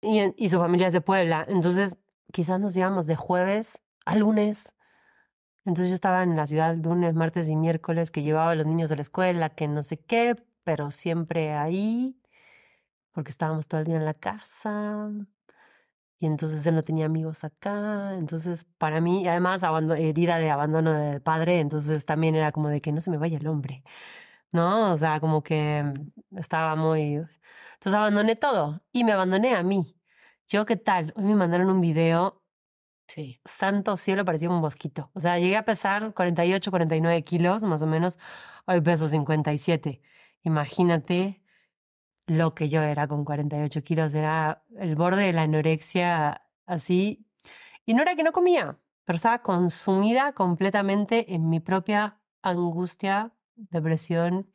y, 0.02 0.48
su 0.48 0.58
familia 0.58 0.88
es 0.88 0.92
de 0.92 1.00
Puebla, 1.00 1.46
entonces 1.48 1.96
quizás 2.32 2.60
nos 2.60 2.76
íbamos 2.76 3.06
de 3.06 3.16
jueves 3.16 3.80
a 4.04 4.16
lunes. 4.16 4.72
Entonces 5.70 5.90
yo 5.90 5.94
estaba 5.94 6.24
en 6.24 6.34
la 6.36 6.46
ciudad 6.46 6.74
lunes, 6.76 7.14
martes 7.14 7.48
y 7.48 7.54
miércoles, 7.54 8.10
que 8.10 8.22
llevaba 8.22 8.50
a 8.50 8.54
los 8.56 8.66
niños 8.66 8.90
de 8.90 8.96
la 8.96 9.02
escuela, 9.02 9.50
que 9.50 9.68
no 9.68 9.84
sé 9.84 9.98
qué, 9.98 10.34
pero 10.64 10.90
siempre 10.90 11.52
ahí, 11.52 12.20
porque 13.12 13.30
estábamos 13.30 13.68
todo 13.68 13.80
el 13.80 13.86
día 13.86 13.96
en 13.96 14.04
la 14.04 14.14
casa 14.14 15.10
y 16.18 16.26
entonces 16.26 16.66
él 16.66 16.74
no 16.74 16.82
tenía 16.84 17.06
amigos 17.06 17.44
acá, 17.44 18.14
entonces 18.14 18.66
para 18.78 19.00
mí, 19.00 19.28
además 19.28 19.62
herida 19.96 20.38
de 20.38 20.50
abandono 20.50 20.92
de 20.92 21.20
padre, 21.20 21.60
entonces 21.60 22.04
también 22.04 22.34
era 22.34 22.50
como 22.52 22.68
de 22.68 22.80
que 22.80 22.92
no 22.92 23.00
se 23.00 23.10
me 23.12 23.18
vaya 23.18 23.38
el 23.38 23.46
hombre, 23.46 23.84
¿no? 24.52 24.92
O 24.92 24.96
sea, 24.96 25.20
como 25.20 25.42
que 25.42 25.84
estaba 26.36 26.76
muy... 26.76 27.14
Entonces 27.74 27.94
abandoné 27.94 28.36
todo 28.36 28.82
y 28.92 29.04
me 29.04 29.12
abandoné 29.12 29.54
a 29.54 29.62
mí. 29.62 29.96
Yo, 30.48 30.66
¿qué 30.66 30.76
tal? 30.76 31.12
Hoy 31.16 31.24
me 31.24 31.36
mandaron 31.36 31.70
un 31.70 31.80
video. 31.80 32.39
Sí. 33.10 33.40
Santo 33.44 33.96
cielo, 33.96 34.24
parecía 34.24 34.48
un 34.50 34.60
mosquito. 34.60 35.10
O 35.14 35.20
sea, 35.20 35.36
llegué 35.38 35.56
a 35.56 35.64
pesar 35.64 36.14
48, 36.14 36.70
49 36.70 37.24
kilos, 37.24 37.64
más 37.64 37.82
o 37.82 37.86
menos. 37.88 38.20
Hoy 38.66 38.80
peso 38.80 39.08
57. 39.08 40.00
Imagínate 40.44 41.42
lo 42.26 42.54
que 42.54 42.68
yo 42.68 42.82
era 42.82 43.08
con 43.08 43.24
48 43.24 43.82
kilos, 43.82 44.14
era 44.14 44.62
el 44.78 44.94
borde 44.94 45.24
de 45.24 45.32
la 45.32 45.42
anorexia 45.42 46.42
así. 46.66 47.26
Y 47.84 47.94
no 47.94 48.02
era 48.02 48.14
que 48.14 48.22
no 48.22 48.30
comía, 48.32 48.78
pero 49.04 49.16
estaba 49.16 49.42
consumida 49.42 50.32
completamente 50.32 51.34
en 51.34 51.48
mi 51.48 51.58
propia 51.58 52.20
angustia, 52.42 53.32
depresión, 53.56 54.52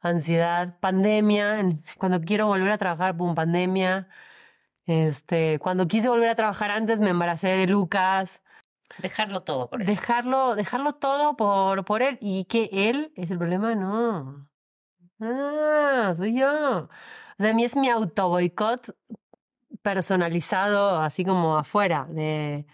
ansiedad, 0.00 0.78
pandemia. 0.78 1.68
Cuando 1.98 2.20
quiero 2.20 2.46
volver 2.46 2.70
a 2.70 2.78
trabajar, 2.78 3.16
pum, 3.16 3.34
pandemia. 3.34 4.08
Este, 4.86 5.58
cuando 5.58 5.86
quise 5.86 6.08
volver 6.08 6.30
a 6.30 6.34
trabajar 6.34 6.70
antes, 6.70 7.00
me 7.00 7.10
embaracé 7.10 7.48
de 7.48 7.66
Lucas. 7.66 8.40
Dejarlo 8.98 9.40
todo 9.40 9.70
por 9.70 9.80
él. 9.80 9.86
Dejarlo, 9.86 10.54
dejarlo 10.54 10.94
todo 10.94 11.36
por, 11.36 11.84
por 11.84 12.02
él. 12.02 12.18
Y 12.20 12.44
que 12.44 12.68
él 12.72 13.12
es 13.16 13.30
el 13.30 13.38
problema, 13.38 13.74
no. 13.74 14.48
Ah, 15.20 16.12
soy 16.14 16.38
yo. 16.38 16.84
O 16.84 16.88
sea, 17.38 17.50
a 17.50 17.54
mí 17.54 17.64
es 17.64 17.76
mi 17.76 17.88
auto 17.88 18.28
boicot 18.28 18.94
personalizado, 19.82 21.00
así 21.00 21.24
como 21.24 21.56
afuera. 21.56 22.06
De... 22.10 22.66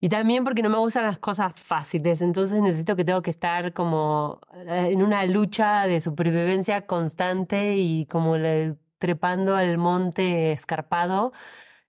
Y 0.00 0.08
también 0.08 0.44
porque 0.44 0.62
no 0.62 0.68
me 0.70 0.78
gustan 0.78 1.04
las 1.06 1.18
cosas 1.18 1.52
fáciles, 1.56 2.22
entonces 2.22 2.60
necesito 2.60 2.96
que 2.96 3.04
tengo 3.04 3.22
que 3.22 3.30
estar 3.30 3.72
como 3.72 4.40
eh, 4.66 4.88
en 4.92 5.02
una 5.02 5.24
lucha 5.26 5.86
de 5.86 6.00
supervivencia 6.00 6.86
constante 6.86 7.76
y 7.76 8.06
como 8.06 8.36
le, 8.36 8.76
trepando 9.02 9.56
al 9.56 9.78
monte 9.78 10.52
escarpado. 10.52 11.32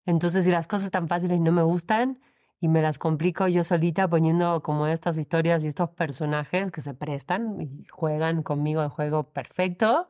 Entonces, 0.08 0.46
si 0.46 0.50
las 0.52 0.68
cosas 0.68 0.90
tan 0.90 1.08
fáciles 1.08 1.40
no 1.40 1.52
me 1.52 1.62
gustan, 1.62 2.20
y 2.60 2.70
me 2.70 2.82
las 2.82 2.98
complico 2.98 3.50
yo 3.50 3.62
solita 3.66 4.08
poniendo 4.08 4.64
como 4.64 4.88
estas 4.88 5.18
historias 5.18 5.64
y 5.64 5.68
estos 5.68 5.90
personajes 5.90 6.72
que 6.72 6.80
se 6.80 6.94
prestan 6.94 7.62
y 7.62 7.86
juegan 7.92 8.42
conmigo 8.42 8.82
el 8.82 8.88
juego 8.88 9.24
perfecto, 9.34 10.08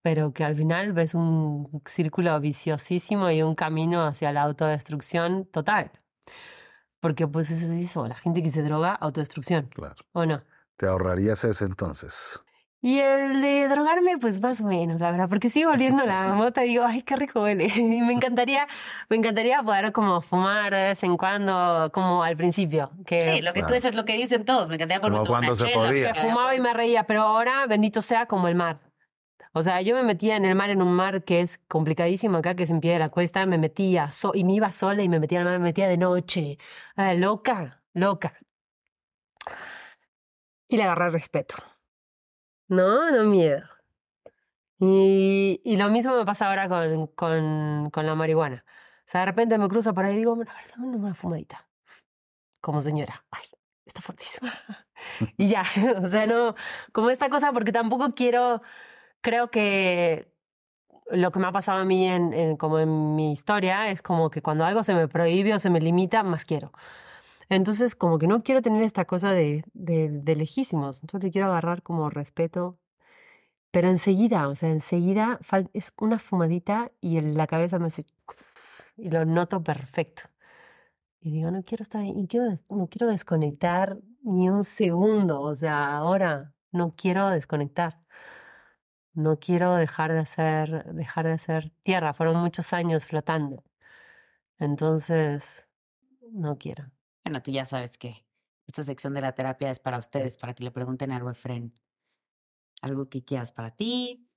pero 0.00 0.32
que 0.32 0.44
al 0.44 0.56
final 0.56 0.94
ves 0.94 1.14
un 1.14 1.82
círculo 1.84 2.40
viciosísimo 2.40 3.30
y 3.30 3.42
un 3.42 3.54
camino 3.54 4.06
hacia 4.06 4.32
la 4.32 4.44
autodestrucción 4.44 5.44
total. 5.44 5.90
Porque 7.00 7.28
pues 7.28 7.50
es 7.50 7.62
eso, 7.64 8.08
la 8.08 8.14
gente 8.14 8.42
que 8.42 8.48
se 8.48 8.62
droga, 8.62 8.94
autodestrucción. 8.94 9.66
Claro. 9.74 9.96
¿O 10.12 10.24
no? 10.24 10.42
¿Te 10.78 10.86
ahorrarías 10.86 11.44
ese 11.44 11.66
entonces? 11.66 12.42
Y 12.82 13.00
el 13.00 13.40
de 13.40 13.68
drogarme, 13.68 14.18
pues 14.18 14.40
más 14.40 14.60
o 14.60 14.64
menos, 14.64 15.00
la 15.00 15.10
verdad, 15.10 15.28
porque 15.28 15.48
sigo 15.48 15.72
oliendo 15.72 16.04
la 16.04 16.28
mota 16.34 16.64
y 16.64 16.68
digo, 16.68 16.84
ay, 16.84 17.02
qué 17.02 17.16
rico 17.16 17.42
huele. 17.42 17.66
Y 17.76 18.00
me 18.02 18.12
encantaría, 18.12 18.68
me 19.08 19.16
encantaría 19.16 19.62
poder 19.62 19.92
como 19.92 20.20
fumar 20.20 20.72
de 20.74 20.82
vez 20.82 21.02
en 21.02 21.16
cuando, 21.16 21.90
como 21.92 22.22
al 22.22 22.36
principio. 22.36 22.90
Que, 23.06 23.36
sí, 23.36 23.42
lo 23.42 23.52
que 23.52 23.62
tú 23.62 23.72
dices, 23.72 23.94
lo 23.94 24.04
que 24.04 24.12
dicen 24.14 24.44
todos, 24.44 24.68
me 24.68 24.74
encantaría 24.76 25.00
por 25.00 25.10
Como 25.12 25.26
cuando 25.26 25.56
se 25.56 25.68
podía. 25.68 26.12
Que 26.12 26.20
fumaba 26.20 26.54
y 26.54 26.60
me 26.60 26.72
reía, 26.74 27.04
pero 27.04 27.22
ahora, 27.22 27.66
bendito 27.66 28.02
sea, 28.02 28.26
como 28.26 28.48
el 28.48 28.54
mar. 28.54 28.78
O 29.52 29.62
sea, 29.62 29.80
yo 29.80 29.96
me 29.96 30.02
metía 30.02 30.36
en 30.36 30.44
el 30.44 30.54
mar, 30.54 30.68
en 30.68 30.82
un 30.82 30.92
mar 30.92 31.24
que 31.24 31.40
es 31.40 31.58
complicadísimo 31.66 32.36
acá, 32.38 32.54
que 32.54 32.64
es 32.64 32.70
en 32.70 32.80
pie 32.80 32.92
de 32.92 32.98
la 32.98 33.08
cuesta, 33.08 33.46
me 33.46 33.56
metía 33.56 34.10
y 34.34 34.44
me 34.44 34.52
iba 34.52 34.70
sola 34.70 35.02
y 35.02 35.08
me 35.08 35.18
metía 35.18 35.38
al 35.38 35.46
mar, 35.46 35.58
me 35.58 35.64
metía 35.64 35.88
de 35.88 35.96
noche. 35.96 36.58
Ah, 36.94 37.14
loca, 37.14 37.82
loca. 37.94 38.34
Y 40.68 40.76
le 40.76 40.82
agarré 40.82 41.08
respeto. 41.08 41.54
No, 42.68 43.10
no 43.10 43.24
miedo. 43.24 43.62
Y, 44.78 45.60
y 45.64 45.76
lo 45.76 45.88
mismo 45.88 46.14
me 46.16 46.24
pasa 46.26 46.48
ahora 46.48 46.68
con, 46.68 47.06
con, 47.08 47.90
con 47.90 48.06
la 48.06 48.14
marihuana. 48.14 48.64
O 48.66 49.08
sea, 49.08 49.20
de 49.20 49.26
repente 49.26 49.56
me 49.58 49.68
cruzo 49.68 49.94
por 49.94 50.04
ahí 50.04 50.14
y 50.14 50.18
digo, 50.18 50.34
bueno, 50.36 50.50
a 50.52 50.54
ver, 50.56 50.70
dame 50.76 50.96
una 50.96 51.14
fumadita. 51.14 51.68
Como 52.60 52.82
señora. 52.82 53.24
Ay, 53.30 53.44
está 53.86 54.02
fuertísima. 54.02 54.52
y 55.38 55.48
ya, 55.48 55.62
o 56.02 56.08
sea, 56.08 56.26
no, 56.26 56.54
como 56.92 57.10
esta 57.10 57.30
cosa, 57.30 57.52
porque 57.52 57.72
tampoco 57.72 58.14
quiero, 58.14 58.62
creo 59.22 59.50
que 59.50 60.32
lo 61.10 61.32
que 61.32 61.40
me 61.40 61.48
ha 61.48 61.52
pasado 61.52 61.80
a 61.80 61.84
mí 61.84 62.08
en, 62.08 62.32
en, 62.34 62.56
como 62.56 62.78
en 62.80 63.16
mi 63.16 63.32
historia 63.32 63.90
es 63.90 64.02
como 64.02 64.30
que 64.30 64.42
cuando 64.42 64.64
algo 64.64 64.82
se 64.84 64.94
me 64.94 65.08
prohíbe 65.08 65.54
o 65.54 65.58
se 65.60 65.70
me 65.70 65.80
limita, 65.80 66.22
más 66.24 66.44
quiero. 66.46 66.72
Entonces, 67.48 67.94
como 67.94 68.18
que 68.18 68.26
no 68.26 68.42
quiero 68.42 68.62
tener 68.62 68.82
esta 68.82 69.04
cosa 69.04 69.32
de, 69.32 69.64
de, 69.74 70.08
de 70.10 70.36
lejísimos. 70.36 71.00
Entonces, 71.02 71.24
le 71.28 71.32
quiero 71.32 71.48
agarrar 71.48 71.82
como 71.82 72.10
respeto. 72.10 72.78
Pero 73.70 73.88
enseguida, 73.88 74.48
o 74.48 74.54
sea, 74.54 74.70
enseguida 74.70 75.38
es 75.74 75.92
una 76.00 76.18
fumadita 76.18 76.92
y 77.00 77.18
en 77.18 77.36
la 77.36 77.46
cabeza 77.46 77.78
me 77.78 77.86
hace. 77.88 78.06
Y 78.96 79.10
lo 79.10 79.24
noto 79.24 79.62
perfecto. 79.62 80.22
Y 81.20 81.30
digo, 81.32 81.50
no 81.50 81.62
quiero 81.64 81.82
estar 81.82 82.02
ahí, 82.02 82.12
no 82.70 82.88
quiero 82.88 83.08
desconectar 83.10 83.98
ni 84.22 84.48
un 84.48 84.64
segundo. 84.64 85.40
O 85.42 85.54
sea, 85.54 85.96
ahora 85.96 86.54
no 86.72 86.94
quiero 86.96 87.28
desconectar. 87.30 88.00
No 89.14 89.38
quiero 89.40 89.74
dejar 89.74 90.12
de 90.12 90.24
ser, 90.26 90.84
dejar 90.94 91.26
de 91.26 91.38
ser 91.38 91.72
tierra. 91.82 92.14
Fueron 92.14 92.36
muchos 92.36 92.72
años 92.72 93.04
flotando. 93.04 93.64
Entonces, 94.58 95.68
no 96.32 96.58
quiero. 96.58 96.95
Bueno, 97.26 97.42
tú 97.42 97.50
ya 97.50 97.64
sabes 97.64 97.98
que 97.98 98.24
esta 98.68 98.84
sección 98.84 99.12
de 99.12 99.20
la 99.20 99.32
terapia 99.32 99.68
es 99.68 99.80
para 99.80 99.98
ustedes, 99.98 100.36
para 100.36 100.54
que 100.54 100.62
le 100.62 100.70
pregunten 100.70 101.10
a 101.10 101.16
Efren 101.28 101.74
algo 102.82 103.08
que 103.08 103.24
quieras 103.24 103.50
para 103.50 103.72
ti, 103.72 104.28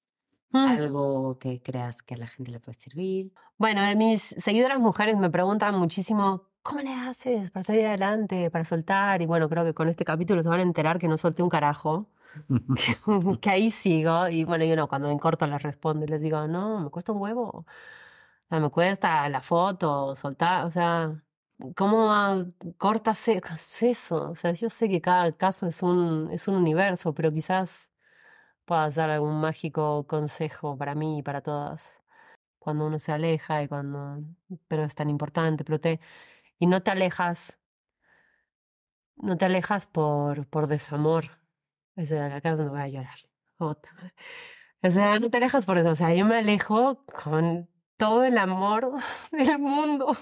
mm. 0.50 0.58
algo 0.58 1.38
que 1.38 1.62
creas 1.62 2.02
que 2.02 2.16
a 2.16 2.18
la 2.18 2.26
gente 2.26 2.50
le 2.50 2.60
puede 2.60 2.80
servir. 2.80 3.32
Bueno, 3.60 3.82
mis 3.96 4.34
seguidoras 4.40 4.80
mujeres 4.80 5.18
me 5.18 5.30
preguntan 5.30 5.76
muchísimo, 5.76 6.50
¿cómo 6.64 6.82
le 6.82 6.92
haces 6.92 7.52
para 7.52 7.64
salir 7.64 7.86
adelante, 7.86 8.50
para 8.50 8.66
soltar? 8.66 9.22
Y 9.22 9.28
bueno, 9.28 9.50
creo 9.50 9.64
que 9.66 9.76
con 9.76 9.88
este 9.88 10.04
capítulo 10.04 10.42
se 10.42 10.50
van 10.50 10.60
a 10.60 10.64
enterar 10.64 10.98
que 10.98 11.08
no 11.08 11.18
solté 11.20 11.44
un 11.44 11.50
carajo. 11.50 12.10
que 13.40 13.50
ahí 13.52 13.70
sigo 13.70 14.30
y 14.30 14.46
bueno, 14.46 14.66
yo 14.66 14.76
no, 14.76 14.88
cuando 14.88 15.10
me 15.10 15.20
corto 15.20 15.46
les 15.46 15.62
respondo 15.62 16.06
y 16.06 16.08
les 16.08 16.24
digo, 16.24 16.48
no, 16.48 16.80
me 16.80 16.90
cuesta 16.90 17.12
un 17.12 17.22
huevo. 17.22 17.50
O 17.50 17.66
sea, 18.50 18.60
me 18.60 18.72
cuesta 18.72 19.30
la 19.30 19.44
foto, 19.44 20.16
soltar, 20.16 20.66
o 20.66 20.72
sea, 20.72 21.22
¿Cómo 21.76 22.54
cortas 22.78 23.28
eso? 23.82 24.30
O 24.32 24.36
sea, 24.36 24.52
yo 24.54 24.70
sé 24.70 24.90
que 24.90 25.02
cada 25.02 25.32
caso 25.34 25.68
es 25.68 25.84
un, 25.84 26.30
es 26.32 26.48
un 26.48 26.56
universo, 26.56 27.14
pero 27.14 27.32
quizás 27.32 27.92
puedas 28.66 28.96
dar 28.96 29.10
algún 29.10 29.42
mágico 29.42 30.08
consejo 30.08 30.78
para 30.78 30.96
mí 30.96 31.20
y 31.20 31.24
para 31.24 31.42
todas. 31.42 32.02
Cuando 32.60 32.88
uno 32.88 33.00
se 33.00 33.12
aleja 33.14 33.64
y 33.64 33.68
cuando. 33.68 34.24
Pero 34.68 34.84
es 34.84 34.96
tan 34.96 35.10
importante, 35.10 35.64
pero 35.66 35.80
te. 35.80 36.00
Y 36.60 36.68
no 36.68 36.84
te 36.84 36.92
alejas. 36.92 37.58
No 39.18 39.38
te 39.38 39.46
alejas 39.46 39.88
por, 39.88 40.48
por 40.48 40.68
desamor. 40.68 41.26
O 41.96 42.02
sea, 42.06 42.36
acá 42.36 42.56
no 42.56 42.70
voy 42.70 42.82
a 42.82 42.88
llorar. 42.90 43.20
O 44.82 44.90
sea, 44.90 45.20
no 45.20 45.30
te 45.30 45.38
alejas 45.38 45.66
por 45.66 45.78
eso. 45.78 45.90
O 45.90 45.96
sea, 45.96 46.14
yo 46.16 46.26
me 46.26 46.38
alejo 46.38 47.04
con 47.06 47.70
todo 47.98 48.24
el 48.24 48.38
amor 48.38 48.94
del 49.32 49.60
mundo 49.60 50.16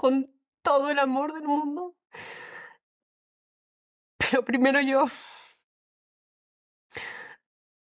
con 0.00 0.34
todo 0.62 0.88
el 0.88 0.98
amor 0.98 1.34
del 1.34 1.46
mundo. 1.46 1.94
Pero 4.16 4.42
primero 4.46 4.80
yo. 4.80 5.04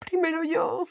Primero 0.01 0.43
yo. 0.43 0.85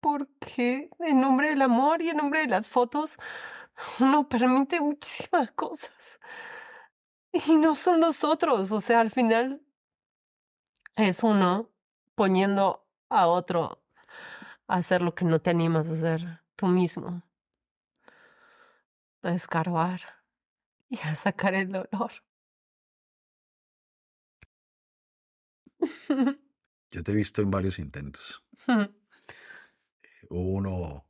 Porque 0.00 0.90
en 0.98 1.18
nombre 1.18 1.48
del 1.48 1.62
amor 1.62 2.02
y 2.02 2.10
en 2.10 2.18
nombre 2.18 2.40
de 2.40 2.48
las 2.48 2.68
fotos 2.68 3.16
uno 4.00 4.28
permite 4.28 4.82
muchísimas 4.82 5.50
cosas. 5.52 6.20
Y 7.32 7.56
no 7.56 7.74
son 7.74 8.02
los 8.02 8.24
otros. 8.24 8.70
O 8.70 8.80
sea, 8.80 9.00
al 9.00 9.10
final 9.10 9.62
es 10.94 11.22
uno 11.22 11.70
poniendo 12.14 12.86
a 13.08 13.28
otro 13.28 13.82
a 14.66 14.74
hacer 14.74 15.00
lo 15.00 15.14
que 15.14 15.24
no 15.24 15.40
te 15.40 15.48
animas 15.48 15.88
a 15.88 15.94
hacer 15.94 16.42
tú 16.54 16.66
mismo 16.66 17.22
a 19.22 19.32
escarbar 19.34 20.00
y 20.88 20.98
a 20.98 21.14
sacar 21.14 21.54
el 21.54 21.70
dolor. 21.70 22.12
Yo 26.90 27.02
te 27.02 27.12
he 27.12 27.14
visto 27.14 27.40
en 27.40 27.50
varios 27.50 27.78
intentos. 27.78 28.44
Hubo 30.28 30.52
uno, 30.52 31.06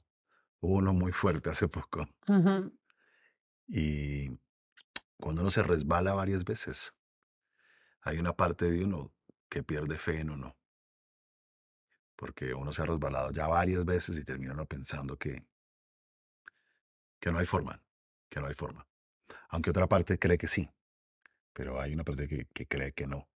uno 0.61 0.93
muy 0.93 1.13
fuerte 1.13 1.51
hace 1.51 1.69
poco. 1.69 2.07
Y 3.67 4.29
cuando 5.19 5.43
uno 5.43 5.51
se 5.51 5.63
resbala 5.63 6.13
varias 6.13 6.45
veces, 6.45 6.95
hay 8.03 8.19
una 8.19 8.35
parte 8.35 8.71
de 8.71 8.85
uno 8.85 9.13
que 9.49 9.63
pierde 9.63 9.99
fe 9.99 10.21
en 10.21 10.31
uno. 10.31 10.57
Porque 12.17 12.55
uno 12.55 12.73
se 12.73 12.83
ha 12.83 12.87
resbalado 12.87 13.33
ya 13.33 13.49
varias 13.49 13.85
veces 13.85 14.17
y 14.17 14.25
termina 14.25 14.53
uno 14.53 14.67
pensando 14.67 15.17
que, 15.17 15.45
que 17.19 17.33
no 17.33 17.39
hay 17.39 17.47
forma 17.47 17.83
que 18.33 18.41
no 18.41 18.47
hay 18.47 18.55
forma. 18.55 18.89
Aunque 19.51 19.71
otra 19.71 19.87
parte 19.87 20.19
cree 20.19 20.39
que 20.39 20.49
sí, 20.49 20.71
pero 21.53 21.79
hay 21.79 21.93
una 21.93 22.03
parte 22.03 22.27
que, 22.27 22.47
que 22.47 22.67
cree 22.67 22.93
que 22.93 23.07
no. 23.07 23.29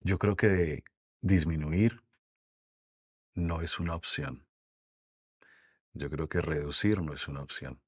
Yo 0.00 0.18
creo 0.18 0.34
que 0.34 0.82
disminuir 1.20 2.02
no 3.34 3.60
es 3.60 3.78
una 3.78 3.94
opción. 3.94 4.46
Yo 5.92 6.08
creo 6.08 6.26
que 6.28 6.40
reducir 6.40 7.02
no 7.02 7.12
es 7.12 7.28
una 7.28 7.42
opción. 7.42 7.82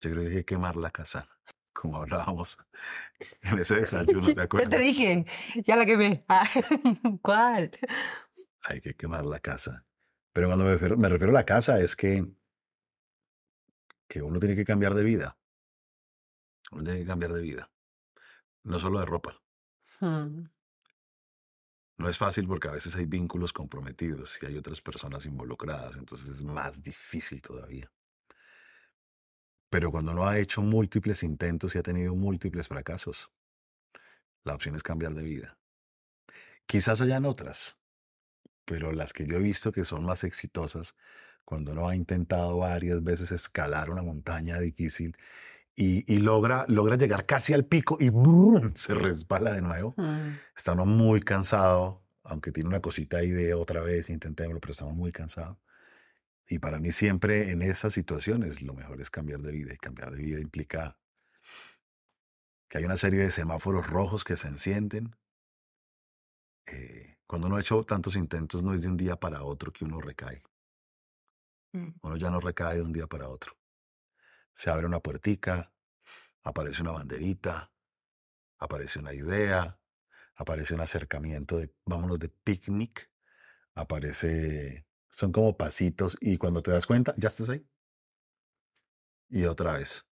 Yo 0.00 0.10
creo 0.10 0.22
que 0.24 0.28
hay 0.30 0.34
que 0.38 0.44
quemar 0.44 0.74
la 0.74 0.90
casa, 0.90 1.28
como 1.72 1.98
hablábamos 1.98 2.58
en 3.42 3.60
ese 3.60 3.76
desayuno, 3.76 4.34
¿te 4.34 4.40
acuerdas? 4.42 4.70
te 4.70 4.80
dije, 4.80 5.24
ya 5.64 5.76
la 5.76 5.86
quemé. 5.86 6.24
Ah, 6.28 6.48
¿Cuál? 7.22 7.78
Hay 8.64 8.80
que 8.80 8.94
quemar 8.96 9.24
la 9.24 9.38
casa. 9.38 9.86
Pero 10.32 10.48
cuando 10.48 10.64
me 10.64 10.72
refiero, 10.72 10.96
me 10.96 11.08
refiero 11.08 11.30
a 11.30 11.34
la 11.34 11.46
casa 11.46 11.78
es 11.78 11.94
que 11.94 12.26
que 14.12 14.20
uno 14.20 14.38
tiene 14.38 14.54
que 14.54 14.66
cambiar 14.66 14.92
de 14.92 15.04
vida. 15.04 15.38
Uno 16.70 16.84
tiene 16.84 16.98
que 16.98 17.06
cambiar 17.06 17.32
de 17.32 17.40
vida. 17.40 17.70
No 18.62 18.78
solo 18.78 19.00
de 19.00 19.06
ropa. 19.06 19.42
Hmm. 20.00 20.50
No 21.96 22.08
es 22.10 22.18
fácil 22.18 22.46
porque 22.46 22.68
a 22.68 22.72
veces 22.72 22.94
hay 22.94 23.06
vínculos 23.06 23.54
comprometidos 23.54 24.38
y 24.42 24.46
hay 24.46 24.58
otras 24.58 24.82
personas 24.82 25.24
involucradas, 25.24 25.96
entonces 25.96 26.28
es 26.28 26.42
más 26.42 26.82
difícil 26.82 27.40
todavía. 27.40 27.90
Pero 29.70 29.90
cuando 29.90 30.12
uno 30.12 30.28
ha 30.28 30.38
hecho 30.38 30.60
múltiples 30.60 31.22
intentos 31.22 31.74
y 31.74 31.78
ha 31.78 31.82
tenido 31.82 32.14
múltiples 32.14 32.68
fracasos, 32.68 33.30
la 34.44 34.54
opción 34.54 34.74
es 34.74 34.82
cambiar 34.82 35.14
de 35.14 35.22
vida. 35.22 35.58
Quizás 36.66 37.00
hayan 37.00 37.24
otras, 37.24 37.78
pero 38.66 38.92
las 38.92 39.14
que 39.14 39.26
yo 39.26 39.36
he 39.36 39.42
visto 39.42 39.72
que 39.72 39.86
son 39.86 40.04
más 40.04 40.22
exitosas 40.22 40.94
cuando 41.44 41.72
uno 41.72 41.88
ha 41.88 41.96
intentado 41.96 42.58
varias 42.58 43.02
veces 43.02 43.32
escalar 43.32 43.90
una 43.90 44.02
montaña 44.02 44.58
difícil 44.58 45.16
y, 45.74 46.18
logra, 46.18 46.64
logra 46.68 46.96
llegar 46.96 47.26
casi 47.26 47.54
al 47.54 47.64
pico 47.64 47.96
y 47.98 48.10
se 48.74 48.94
resbala 48.94 49.52
de 49.52 49.62
nuevo. 49.62 49.94
Mm. 49.96 50.36
Está 50.54 50.72
uno 50.72 50.84
muy 50.84 51.20
cansado, 51.20 52.02
aunque 52.24 52.52
tiene 52.52 52.68
una 52.68 52.80
cosita 52.80 53.18
ahí 53.18 53.30
de 53.30 53.54
otra 53.54 53.80
vez, 53.80 54.10
intentémoslo, 54.10 54.60
pero 54.60 54.72
estamos 54.72 54.94
muy 54.94 55.12
cansados. 55.12 55.56
Y 56.48 56.58
para 56.58 56.78
mí 56.78 56.92
siempre 56.92 57.50
en 57.50 57.62
esas 57.62 57.94
situaciones 57.94 58.62
lo 58.62 58.74
mejor 58.74 59.00
es 59.00 59.10
cambiar 59.10 59.40
de 59.40 59.52
vida. 59.52 59.72
Y 59.72 59.78
cambiar 59.78 60.10
de 60.10 60.18
vida 60.18 60.40
implica 60.40 60.98
que 62.68 62.78
hay 62.78 62.84
una 62.84 62.96
serie 62.96 63.20
de 63.20 63.30
semáforos 63.30 63.86
rojos 63.86 64.24
que 64.24 64.36
se 64.36 64.48
encienden. 64.48 65.16
Eh, 66.66 67.16
cuando 67.26 67.46
uno 67.48 67.56
ha 67.56 67.60
hecho 67.60 67.82
tantos 67.84 68.16
intentos, 68.16 68.62
no 68.62 68.74
es 68.74 68.82
de 68.82 68.88
un 68.88 68.96
día 68.96 69.16
para 69.16 69.42
otro 69.42 69.72
que 69.72 69.84
uno 69.84 70.00
recae. 70.00 70.42
Mm. 71.72 71.88
Uno 72.02 72.16
ya 72.16 72.30
no 72.30 72.40
recae 72.40 72.76
de 72.76 72.82
un 72.82 72.92
día 72.92 73.06
para 73.06 73.28
otro. 73.28 73.56
Se 74.52 74.70
abre 74.70 74.86
una 74.86 75.00
puertica, 75.00 75.72
aparece 76.42 76.82
una 76.82 76.92
banderita, 76.92 77.72
aparece 78.58 78.98
una 78.98 79.14
idea, 79.14 79.78
aparece 80.36 80.74
un 80.74 80.80
acercamiento 80.80 81.58
de, 81.58 81.74
vámonos 81.84 82.18
de 82.18 82.28
picnic, 82.28 83.10
aparece, 83.74 84.86
son 85.10 85.32
como 85.32 85.56
pasitos 85.56 86.16
y 86.20 86.36
cuando 86.36 86.62
te 86.62 86.70
das 86.70 86.86
cuenta, 86.86 87.14
ya 87.16 87.28
estás 87.28 87.48
ahí. 87.48 87.66
Y 89.28 89.44
otra 89.46 89.72
vez, 89.72 90.06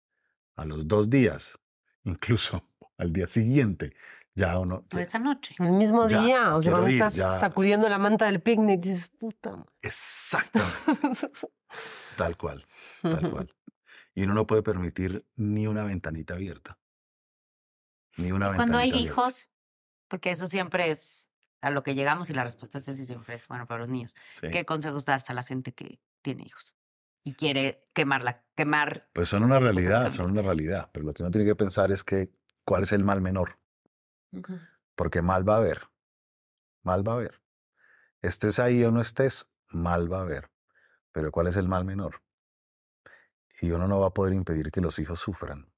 a 0.57 0.65
los 0.65 0.89
dos 0.89 1.11
días, 1.11 1.59
incluso 2.05 2.67
al 2.97 3.13
día 3.13 3.29
siguiente, 3.29 3.95
ya 4.35 4.59
uno. 4.59 4.85
O 4.93 4.99
esa 4.99 5.19
noche. 5.19 5.55
El 5.59 5.73
mismo 5.73 6.07
día. 6.07 6.55
O 6.55 6.63
sea, 6.63 6.73
cuando 6.73 6.89
estás 6.89 7.15
sacudiendo 7.15 7.89
la 7.89 7.99
manta 7.99 8.27
del 8.27 8.41
picnic, 8.41 8.81
dices, 8.81 9.09
puta. 9.09 9.55
Exacto. 9.83 10.61
tal 12.17 12.37
cual. 12.37 12.67
Tal 13.03 13.31
cual. 13.31 13.55
Y 14.15 14.25
uno 14.25 14.35
no 14.35 14.47
puede 14.47 14.63
permitir 14.63 15.25
ni 15.37 15.67
una 15.67 15.85
ventanita 15.85 16.35
abierta. 16.35 16.79
Ni 18.17 18.33
una 18.33 18.49
ventanita 18.49 18.57
Cuando 18.57 18.79
hay 18.79 18.91
hijos, 19.03 19.51
porque 20.09 20.31
eso 20.31 20.47
siempre 20.47 20.91
es 20.91 21.29
a 21.61 21.71
lo 21.71 21.83
que 21.83 21.95
llegamos 21.95 22.31
y 22.31 22.35
la 22.35 22.43
respuesta 22.43 22.79
es 22.79 22.85
sí 22.85 23.07
siempre 23.07 23.35
es 23.35 23.47
bueno 23.47 23.67
para 23.67 23.81
los 23.81 23.89
niños. 23.89 24.15
¿Qué 24.41 24.65
consejos 24.65 25.05
das 25.05 25.31
a 25.31 25.35
la 25.35 25.43
gente 25.43 25.73
que 25.73 26.01
tiene 26.23 26.45
hijos? 26.45 26.75
y 27.25 27.35
quiere 27.35 27.87
quemarla, 27.93 28.45
quemar. 28.55 29.09
Pues 29.13 29.29
son 29.29 29.43
una 29.43 29.59
realidad, 29.59 30.11
son 30.11 30.31
una 30.31 30.43
realidad, 30.43 30.91
pero 30.93 31.07
lo 31.07 31.13
que 31.13 31.23
uno 31.23 31.31
tiene 31.31 31.47
que 31.47 31.55
pensar 31.55 31.93
es 31.93 32.05
que 32.05 32.31
cuál 32.65 32.85
es 32.85 32.93
el 32.93 33.05
mal 33.05 33.21
menor. 33.21 33.59
Porque 34.95 35.23
mal 35.23 35.49
va 35.49 35.55
a 35.55 35.59
haber. 35.59 35.89
Mal 36.83 37.07
va 37.07 37.13
a 37.13 37.17
haber. 37.17 37.41
Estés 38.23 38.59
ahí 38.59 38.85
o 38.85 38.91
no 38.91 39.01
estés, 39.01 39.51
mal 39.69 40.13
va 40.13 40.19
a 40.19 40.23
haber. 40.23 40.51
Pero 41.13 41.33
¿cuál 41.33 41.47
es 41.47 41.57
el 41.57 41.69
mal 41.69 41.85
menor? 41.85 42.23
Y 43.61 43.71
uno 43.73 43.89
no 43.89 44.01
va 44.01 44.09
a 44.09 44.15
poder 44.15 44.35
impedir 44.35 44.71
que 44.71 44.81
los 44.81 44.99
hijos 44.99 45.21
sufran. 45.21 45.73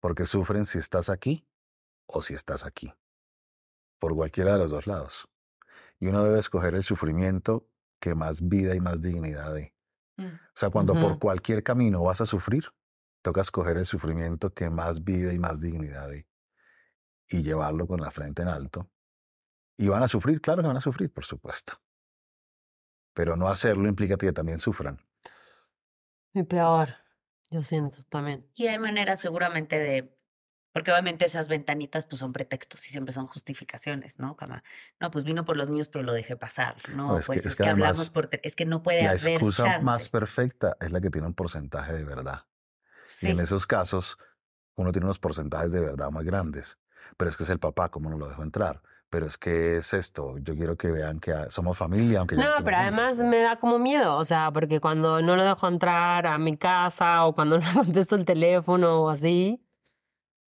Porque 0.00 0.24
sufren 0.24 0.64
si 0.64 0.78
estás 0.78 1.10
aquí 1.10 1.46
o 2.06 2.22
si 2.22 2.34
estás 2.34 2.64
aquí. 2.64 2.92
Por 3.98 4.14
cualquiera 4.14 4.54
de 4.54 4.58
los 4.58 4.70
dos 4.70 4.86
lados. 4.86 5.28
Y 5.98 6.08
uno 6.08 6.24
debe 6.24 6.38
escoger 6.38 6.74
el 6.74 6.82
sufrimiento 6.82 7.68
que 8.00 8.14
más 8.14 8.48
vida 8.48 8.74
y 8.74 8.80
más 8.80 9.02
dignidad 9.02 9.54
dé. 9.54 9.74
Mm. 10.16 10.26
O 10.26 10.54
sea, 10.54 10.70
cuando 10.70 10.98
por 10.98 11.18
cualquier 11.18 11.62
camino 11.62 12.02
vas 12.02 12.22
a 12.22 12.26
sufrir, 12.26 12.64
toca 13.22 13.42
escoger 13.42 13.76
el 13.76 13.86
sufrimiento 13.86 14.54
que 14.54 14.70
más 14.70 15.04
vida 15.04 15.34
y 15.34 15.38
más 15.38 15.60
dignidad 15.60 16.08
dé. 16.08 16.26
Y 17.30 17.42
llevarlo 17.42 17.86
con 17.86 18.00
la 18.00 18.10
frente 18.10 18.42
en 18.42 18.48
alto. 18.48 18.90
Y 19.78 19.88
van 19.88 20.02
a 20.02 20.08
sufrir, 20.08 20.42
claro 20.42 20.60
que 20.60 20.68
van 20.68 20.76
a 20.76 20.82
sufrir, 20.82 21.10
por 21.10 21.24
supuesto. 21.24 21.80
Pero 23.14 23.36
no 23.36 23.48
hacerlo 23.48 23.88
implica 23.88 24.18
que 24.18 24.32
también 24.32 24.58
sufran. 24.58 25.00
Y 26.34 26.42
peor, 26.42 26.96
yo 27.48 27.62
siento 27.62 28.02
también. 28.08 28.46
Y 28.54 28.66
hay 28.66 28.78
maneras 28.78 29.20
seguramente 29.20 29.78
de 29.78 30.20
porque 30.72 30.92
obviamente 30.92 31.24
esas 31.24 31.48
ventanitas 31.48 32.06
pues 32.06 32.20
son 32.20 32.32
pretextos 32.32 32.86
y 32.86 32.90
siempre 32.90 33.12
son 33.12 33.26
justificaciones, 33.26 34.20
¿no? 34.20 34.36
Como, 34.36 34.56
no, 35.00 35.10
pues 35.10 35.24
vino 35.24 35.44
por 35.44 35.56
los 35.56 35.68
niños, 35.68 35.88
pero 35.88 36.04
lo 36.04 36.12
dejé 36.12 36.36
pasar. 36.36 36.76
No, 36.94 37.18
es 37.18 37.26
pues 37.26 37.42
que, 37.42 37.48
es, 37.48 37.56
que, 37.56 37.68
hablamos 37.68 38.10
por... 38.10 38.28
Es 38.42 38.54
que 38.54 38.66
no 38.66 38.82
puede 38.82 39.02
la 39.02 39.10
haber 39.10 39.22
La 39.24 39.30
excusa 39.32 39.80
más 39.80 40.08
perfecta 40.08 40.76
es 40.80 40.92
la 40.92 41.00
que 41.00 41.10
tiene 41.10 41.26
un 41.26 41.34
porcentaje 41.34 41.92
de 41.92 42.04
verdad. 42.04 42.46
Y 43.20 43.28
en 43.28 43.40
esos 43.40 43.66
casos, 43.66 44.16
uno 44.76 44.92
tiene 44.92 45.06
unos 45.06 45.18
porcentajes 45.18 45.72
de 45.72 45.80
verdad 45.80 46.10
más 46.10 46.22
grandes. 46.22 46.78
Pero 47.16 47.30
es 47.30 47.36
que 47.36 47.44
es 47.44 47.50
el 47.50 47.58
papá, 47.58 47.88
¿cómo 47.88 48.10
no 48.10 48.18
lo 48.18 48.28
dejó 48.28 48.42
entrar? 48.42 48.82
Pero 49.08 49.26
es 49.26 49.36
que 49.36 49.78
es 49.78 49.92
esto, 49.92 50.38
yo 50.38 50.54
quiero 50.54 50.76
que 50.76 50.92
vean 50.92 51.18
que 51.18 51.34
somos 51.48 51.76
familia, 51.76 52.20
aunque 52.20 52.36
No, 52.36 52.44
pero 52.64 52.76
además 52.76 53.18
me 53.18 53.40
da 53.40 53.56
como 53.58 53.78
miedo, 53.78 54.16
o 54.16 54.24
sea, 54.24 54.52
porque 54.52 54.80
cuando 54.80 55.20
no 55.20 55.34
lo 55.34 55.42
dejo 55.42 55.66
entrar 55.66 56.26
a 56.26 56.38
mi 56.38 56.56
casa 56.56 57.24
o 57.24 57.34
cuando 57.34 57.58
no 57.58 57.74
contesto 57.74 58.14
el 58.14 58.24
teléfono 58.24 59.02
o 59.02 59.10
así, 59.10 59.60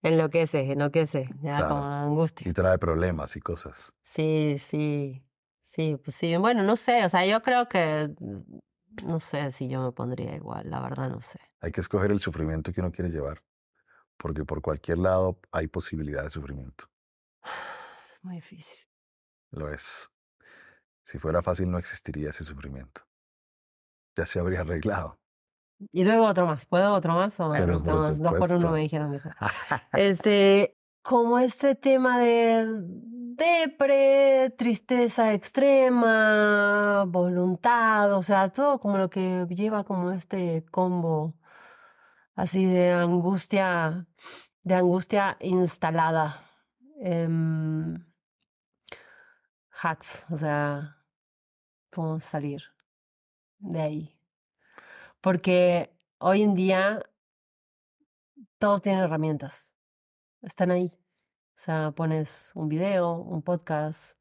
Enloquece, 0.03 0.73
enloquece, 0.73 1.31
ya 1.43 1.69
como 1.69 1.85
angustia. 1.85 2.49
Y 2.49 2.53
trae 2.53 2.77
problemas 2.77 3.37
y 3.37 3.41
cosas. 3.41 3.93
Sí, 4.03 4.57
sí, 4.59 5.23
sí, 5.61 5.97
pues 6.03 6.17
sí. 6.17 6.37
Bueno, 6.37 6.65
no 6.65 6.75
sé, 6.75 7.05
o 7.05 7.09
sea, 7.09 7.25
yo 7.25 7.41
creo 7.43 7.69
que, 7.69 8.13
no 9.05 9.21
sé 9.21 9.53
si 9.53 9.69
yo 9.69 9.81
me 9.81 9.93
pondría 9.93 10.35
igual, 10.35 10.69
la 10.69 10.81
verdad 10.81 11.09
no 11.09 11.21
sé. 11.21 11.39
Hay 11.61 11.71
que 11.71 11.81
escoger 11.81 12.11
el 12.11 12.19
sufrimiento 12.19 12.73
que 12.73 12.81
uno 12.81 12.91
quiere 12.91 13.11
llevar, 13.11 13.43
porque 14.23 14.45
por 14.45 14.63
cualquier 14.63 14.99
lado 14.99 15.41
hay 15.51 15.67
posibilidad 15.67 16.23
de 16.23 16.31
sufrimiento. 16.31 16.85
Es 17.43 18.23
muy 18.23 18.37
difícil. 18.37 18.79
Lo 19.51 19.69
es. 19.69 20.09
Si 21.05 21.19
fuera 21.19 21.43
fácil 21.43 21.69
no 21.69 21.77
existiría 21.77 22.31
ese 22.31 22.45
sufrimiento. 22.45 23.03
Ya 24.17 24.25
se 24.25 24.39
habría 24.39 24.61
arreglado. 24.61 25.19
Y 25.91 26.05
luego 26.05 26.25
otro 26.27 26.47
más. 26.47 26.65
¿Puedo 26.67 26.95
otro 26.95 27.15
más? 27.15 27.39
O 27.41 27.49
bueno, 27.49 27.81
dos 27.81 28.35
por 28.39 28.53
uno 28.53 28.71
me 28.71 28.79
dijeron. 28.79 29.21
este, 29.93 30.77
como 31.03 31.41
este 31.41 31.75
tema 31.75 32.21
de 32.21 32.65
depre, 32.71 34.51
tristeza 34.51 35.35
extrema, 35.35 37.05
voluntad, 37.09 38.13
o 38.13 38.23
sea, 38.23 38.51
todo 38.51 38.79
como 38.79 38.99
lo 38.99 39.11
que 39.11 39.47
lleva 39.51 39.83
como 39.83 40.13
este 40.13 40.65
combo 40.71 41.35
así 42.35 42.65
de 42.65 42.93
angustia, 42.93 44.07
de 44.63 44.75
angustia 44.75 45.37
instalada. 45.41 46.41
Em, 47.01 48.05
hacks, 49.83 50.25
o 50.31 50.37
sea, 50.37 50.97
cómo 51.91 52.21
salir 52.21 52.63
de 53.59 53.81
ahí. 53.81 54.19
Porque 55.21 55.95
hoy 56.19 56.43
en 56.43 56.55
día 56.55 57.03
todos 58.59 58.83
tienen 58.83 59.03
herramientas. 59.03 59.73
Están 60.43 60.71
ahí. 60.71 60.91
O 61.55 61.59
sea, 61.65 61.93
pones 61.93 62.53
un 62.55 62.69
video, 62.69 63.15
un 63.15 63.43
podcast, 63.43 64.17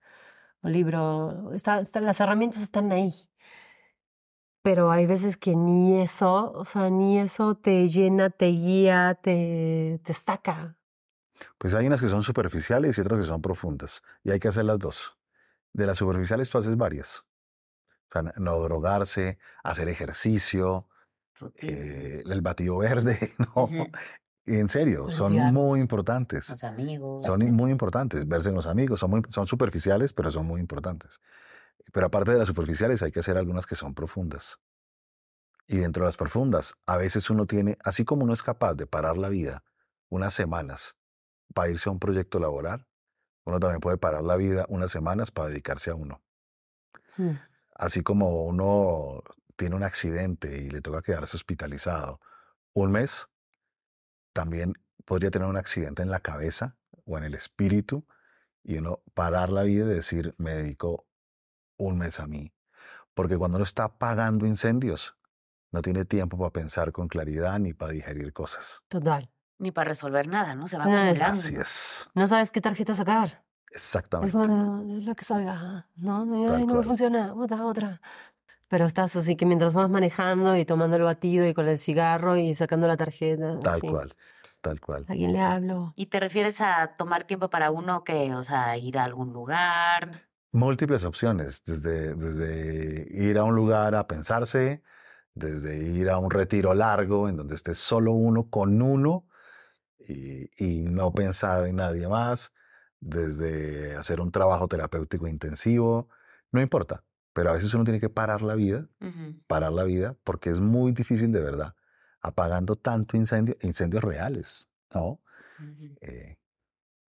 un 0.62 0.72
libro. 0.74 1.52
Las 1.52 2.20
herramientas 2.20 2.62
están 2.62 2.92
ahí. 2.92 3.14
Pero 4.64 4.92
hay 4.92 5.06
veces 5.08 5.38
que 5.38 5.56
ni 5.56 6.02
eso, 6.02 6.52
o 6.54 6.66
sea, 6.66 6.90
ni 6.90 7.20
eso 7.20 7.56
te 7.56 7.90
llena, 7.90 8.30
te 8.30 8.48
guía, 8.48 9.20
te, 9.22 10.00
te 10.04 10.14
saca. 10.14 10.78
Pues 11.58 11.74
hay 11.74 11.88
unas 11.88 12.00
que 12.00 12.08
son 12.08 12.24
superficiales 12.24 12.98
y 12.98 13.02
otras 13.02 13.20
que 13.22 13.26
son 13.26 13.42
profundas. 13.42 14.04
Y 14.24 14.32
hay 14.32 14.40
que 14.40 14.50
hacer 14.50 14.66
las 14.66 14.80
dos. 14.80 15.18
De 15.74 15.86
las 15.86 15.98
superficiales 15.98 16.50
tú 16.50 16.58
haces 16.58 16.78
varias. 16.78 17.24
O 18.10 18.12
sea, 18.12 18.34
no 18.38 18.60
drogarse, 18.60 19.40
hacer 19.64 19.88
ejercicio, 19.90 20.88
eh, 21.56 22.24
el 22.26 22.42
batido 22.42 22.78
verde, 22.78 23.34
¿no? 23.56 23.70
En 24.46 24.70
serio, 24.70 25.12
son 25.12 25.36
muy 25.54 25.80
importantes. 25.80 26.50
Los 26.50 26.64
amigos. 26.64 27.24
Son 27.24 27.40
muy 27.52 27.72
importantes. 27.72 28.28
Verse 28.28 28.50
en 28.50 28.56
los 28.56 28.68
amigos. 28.68 29.00
Son, 29.00 29.24
son 29.30 29.48
superficiales, 29.48 30.14
pero 30.14 30.32
son 30.32 30.46
muy 30.46 30.60
importantes. 30.60 31.20
Pero 31.92 32.06
aparte 32.08 32.32
de 32.32 32.38
las 32.38 32.48
superficiales, 32.48 33.02
hay 33.02 33.12
que 33.12 33.20
hacer 33.20 33.38
algunas 33.38 33.66
que 33.66 33.76
son 33.76 33.94
profundas. 33.94 34.60
Y 35.68 35.78
dentro 35.78 36.04
de 36.04 36.08
las 36.08 36.18
profundas, 36.18 36.74
a 36.86 36.98
veces 36.98 37.30
uno 37.30 37.46
tiene, 37.46 37.78
así 37.84 38.04
como 38.04 38.24
uno 38.24 38.34
es 38.34 38.44
capaz 38.44 38.76
de 38.76 38.88
parar 38.88 39.18
la 39.18 39.30
vida 39.30 39.64
unas 40.10 40.34
semanas 40.34 40.96
para 41.54 41.70
irse 41.70 41.90
a 41.90 41.92
un 41.92 42.00
proyecto 42.00 42.40
laboral, 42.40 42.88
uno 43.46 43.60
también 43.60 43.80
puede 43.80 43.98
parar 43.98 44.24
la 44.24 44.36
vida 44.36 44.66
unas 44.70 44.92
semanas 44.92 45.32
para 45.32 45.50
dedicarse 45.50 45.90
a 45.90 45.96
uno. 45.96 46.22
Hmm. 47.18 47.36
Así 47.74 48.04
como 48.04 48.46
uno 48.46 49.24
tiene 49.56 49.76
un 49.76 49.84
accidente 49.84 50.58
y 50.58 50.70
le 50.70 50.82
toca 50.82 51.02
quedarse 51.02 51.38
hospitalizado 51.38 52.20
un 52.74 52.92
mes, 52.92 53.28
también 54.34 54.74
podría 55.06 55.32
tener 55.32 55.48
un 55.48 55.58
accidente 55.58 56.02
en 56.02 56.10
la 56.10 56.20
cabeza 56.20 56.78
o 57.06 57.18
en 57.18 57.24
el 57.24 57.34
espíritu 57.34 58.06
y 58.64 58.78
uno 58.78 59.02
parar 59.14 59.52
la 59.52 59.64
vida 59.64 59.86
y 59.86 59.96
decir, 59.96 60.36
me 60.38 60.52
dedico 60.52 61.06
un 61.86 61.98
mes 61.98 62.20
a 62.20 62.28
mí. 62.28 62.54
Porque 63.14 63.38
cuando 63.38 63.58
uno 63.58 63.64
está 63.64 63.86
apagando 63.86 64.46
incendios, 64.46 65.16
no 65.72 65.82
tiene 65.82 66.06
tiempo 66.06 66.38
para 66.38 66.52
pensar 66.52 66.92
con 66.92 67.08
claridad 67.08 67.60
ni 67.60 67.74
para 67.74 67.92
digerir 67.92 68.32
cosas. 68.34 68.82
Total. 68.88 69.30
Ni 69.58 69.72
para 69.72 69.90
resolver 69.90 70.28
nada, 70.28 70.56
¿no? 70.56 70.68
Se 70.68 70.78
va 70.78 70.84
acumulando. 70.84 71.24
Así 71.26 71.56
es. 71.56 72.10
No 72.16 72.28
sabes 72.28 72.52
qué 72.52 72.62
tarjeta 72.62 72.96
sacar. 72.96 73.44
Exactamente. 73.70 74.36
Es 74.38 74.48
como 74.48 74.84
lo 74.84 75.16
que 75.16 75.24
salga. 75.24 75.88
No, 75.96 76.26
no 76.26 76.76
me 76.76 76.84
funciona. 76.84 77.34
Otra, 77.34 77.66
otra 77.66 78.02
pero 78.72 78.86
estás 78.86 79.18
así 79.18 79.36
que 79.36 79.46
mientras 79.46 79.74
vas 79.74 79.90
manejando 79.90 80.56
y 80.56 80.64
tomando 80.64 80.96
el 80.96 81.04
batido 81.04 81.46
y 81.46 81.54
con 81.54 81.68
el 81.68 81.78
cigarro 81.78 82.38
y 82.38 82.56
sacando 82.56 82.88
la 82.88 82.96
tarjeta. 82.96 83.60
Tal 83.60 83.82
cual, 83.82 84.16
tal 84.62 84.80
cual. 84.80 85.06
¿A 85.10 85.14
quién 85.14 85.34
le 85.34 85.42
hablo? 85.42 85.92
¿Y 85.98 86.06
te 86.06 86.22
refieres 86.22 86.62
a 86.62 86.96
tomar 86.96 87.26
tiempo 87.26 87.50
para 87.50 87.70
uno 87.70 88.06
que, 88.06 88.34
o 88.34 88.44
sea, 88.44 88.78
ir 88.78 88.98
a 88.98 89.04
algún 89.04 89.34
lugar? 89.34 90.12
Múltiples 90.52 91.04
opciones, 91.04 91.64
desde, 91.64 92.16
desde 92.16 93.08
ir 93.10 93.38
a 93.38 93.44
un 93.44 93.56
lugar 93.56 93.96
a 93.96 94.08
pensarse, 94.08 94.82
desde 95.34 95.78
ir 95.78 96.10
a 96.10 96.18
un 96.18 96.30
retiro 96.30 96.74
largo 96.74 97.30
en 97.30 97.38
donde 97.38 97.56
estés 97.56 97.78
solo 97.78 98.12
uno 98.12 98.50
con 98.50 98.82
uno 98.82 99.26
y, 100.00 100.50
y 100.58 100.82
no 100.84 101.14
pensar 101.14 101.66
en 101.68 101.78
nadie 101.78 102.08
más, 102.08 102.52
desde 103.00 103.96
hacer 103.96 104.20
un 104.20 104.32
trabajo 104.32 104.68
terapéutico 104.68 105.28
intensivo, 105.28 106.10
no 106.52 106.62
importa 106.62 107.04
pero 107.34 107.50
a 107.50 107.54
veces 107.54 107.74
uno 107.74 107.84
tiene 107.84 108.00
que 108.00 108.10
parar 108.10 108.42
la 108.42 108.56
vida, 108.56 108.88
parar 109.48 109.72
la 109.72 109.84
vida, 109.84 110.18
porque 110.24 110.50
es 110.50 110.60
muy 110.60 110.92
difícil 110.92 111.32
de 111.32 111.40
verdad, 111.40 111.76
apagando 112.20 112.76
tanto 112.76 113.18
incendio, 113.18 113.56
incendios 113.62 114.04
reales, 114.04 114.70
¿no? 114.94 115.22
Eh, 116.02 116.38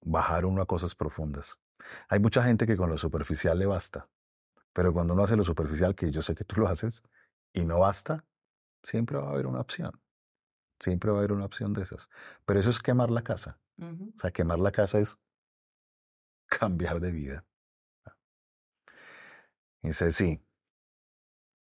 bajar 0.02 0.46
uno 0.46 0.62
a 0.62 0.66
cosas 0.66 0.96
profundas. 0.96 1.58
Hay 2.10 2.20
mucha 2.20 2.44
gente 2.44 2.66
que 2.66 2.78
con 2.78 2.90
lo 2.90 2.98
superficial 2.98 3.58
le 3.58 3.66
basta, 3.66 4.10
pero 4.74 4.94
cuando 4.94 5.14
uno 5.14 5.24
hace 5.24 5.36
lo 5.36 5.44
superficial, 5.44 5.96
que 5.96 6.12
yo 6.12 6.22
sé 6.22 6.36
que 6.36 6.44
tú 6.44 6.62
lo 6.62 6.68
haces, 6.68 7.04
y 7.54 7.66
no 7.66 7.80
basta, 7.80 8.26
siempre 8.84 9.18
va 9.18 9.28
a 9.28 9.32
haber 9.32 9.48
una 9.48 9.60
opción. 9.60 10.02
Siempre 10.80 11.12
va 11.12 11.18
a 11.18 11.20
haber 11.20 11.34
una 11.34 11.46
opción 11.46 11.74
de 11.74 11.84
esas. 11.84 12.10
Pero 12.46 12.60
eso 12.60 12.70
es 12.70 12.80
quemar 12.80 13.12
la 13.12 13.24
casa. 13.24 13.60
O 13.80 14.20
sea, 14.20 14.32
quemar 14.32 14.60
la 14.60 14.72
casa 14.72 15.00
es 15.00 15.18
cambiar 16.48 17.00
de 17.00 17.12
vida. 17.12 17.46
Y 19.84 19.88
dice, 19.88 20.12
sí, 20.12 20.44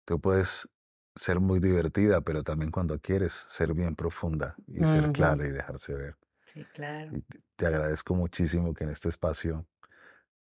tú 0.05 0.21
puedes 0.21 0.69
ser 1.17 1.41
muy 1.41 1.61
divertida, 1.61 2.21
pero 2.21 2.43
también 2.43 2.71
cuando 2.71 2.99
quieres 3.01 3.45
ser 3.49 3.75
bien 3.75 3.97
profunda 3.97 4.57
y 4.67 4.85
ser 4.85 5.13
clara 5.13 5.47
y 5.47 5.51
dejarse 5.51 5.95
ver. 5.95 6.17
Sí, 6.55 6.65
claro. 6.73 7.11
te 7.57 7.67
agradezco 7.67 8.15
muchísimo 8.15 8.73
que 8.75 8.85
en 8.85 8.91
este 8.91 9.09
espacio 9.09 9.67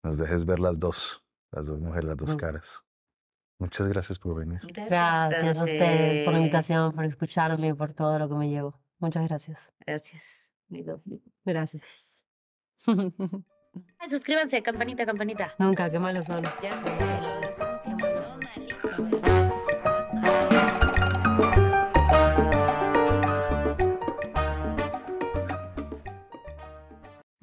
nos 0.03 0.17
dejes 0.17 0.43
ver 0.45 0.59
las 0.59 0.79
dos, 0.79 1.23
las 1.51 1.67
dos 1.67 1.79
mujeres, 1.79 2.05
las 2.05 2.17
dos 2.17 2.35
caras. 2.35 2.83
Muchas 3.59 3.87
gracias 3.87 4.17
por 4.17 4.35
venir. 4.35 4.59
Gracias, 4.73 5.57
a 5.57 5.63
usted 5.63 6.25
por 6.25 6.33
la 6.33 6.39
invitación, 6.39 6.93
por 6.93 7.05
escucharme, 7.05 7.75
por 7.75 7.93
todo 7.93 8.17
lo 8.17 8.27
que 8.27 8.35
me 8.35 8.49
llevo. 8.49 8.79
Muchas 8.97 9.27
gracias. 9.27 9.71
Gracias. 9.85 10.51
Gracias. 11.45 12.21
Suscríbanse, 14.09 14.61
campanita, 14.63 15.05
campanita. 15.05 15.53
Nunca, 15.59 15.89
qué 15.89 15.99
malos 15.99 16.25
son. 16.25 16.41
Ya 16.61 16.71
sé. 16.71 17.48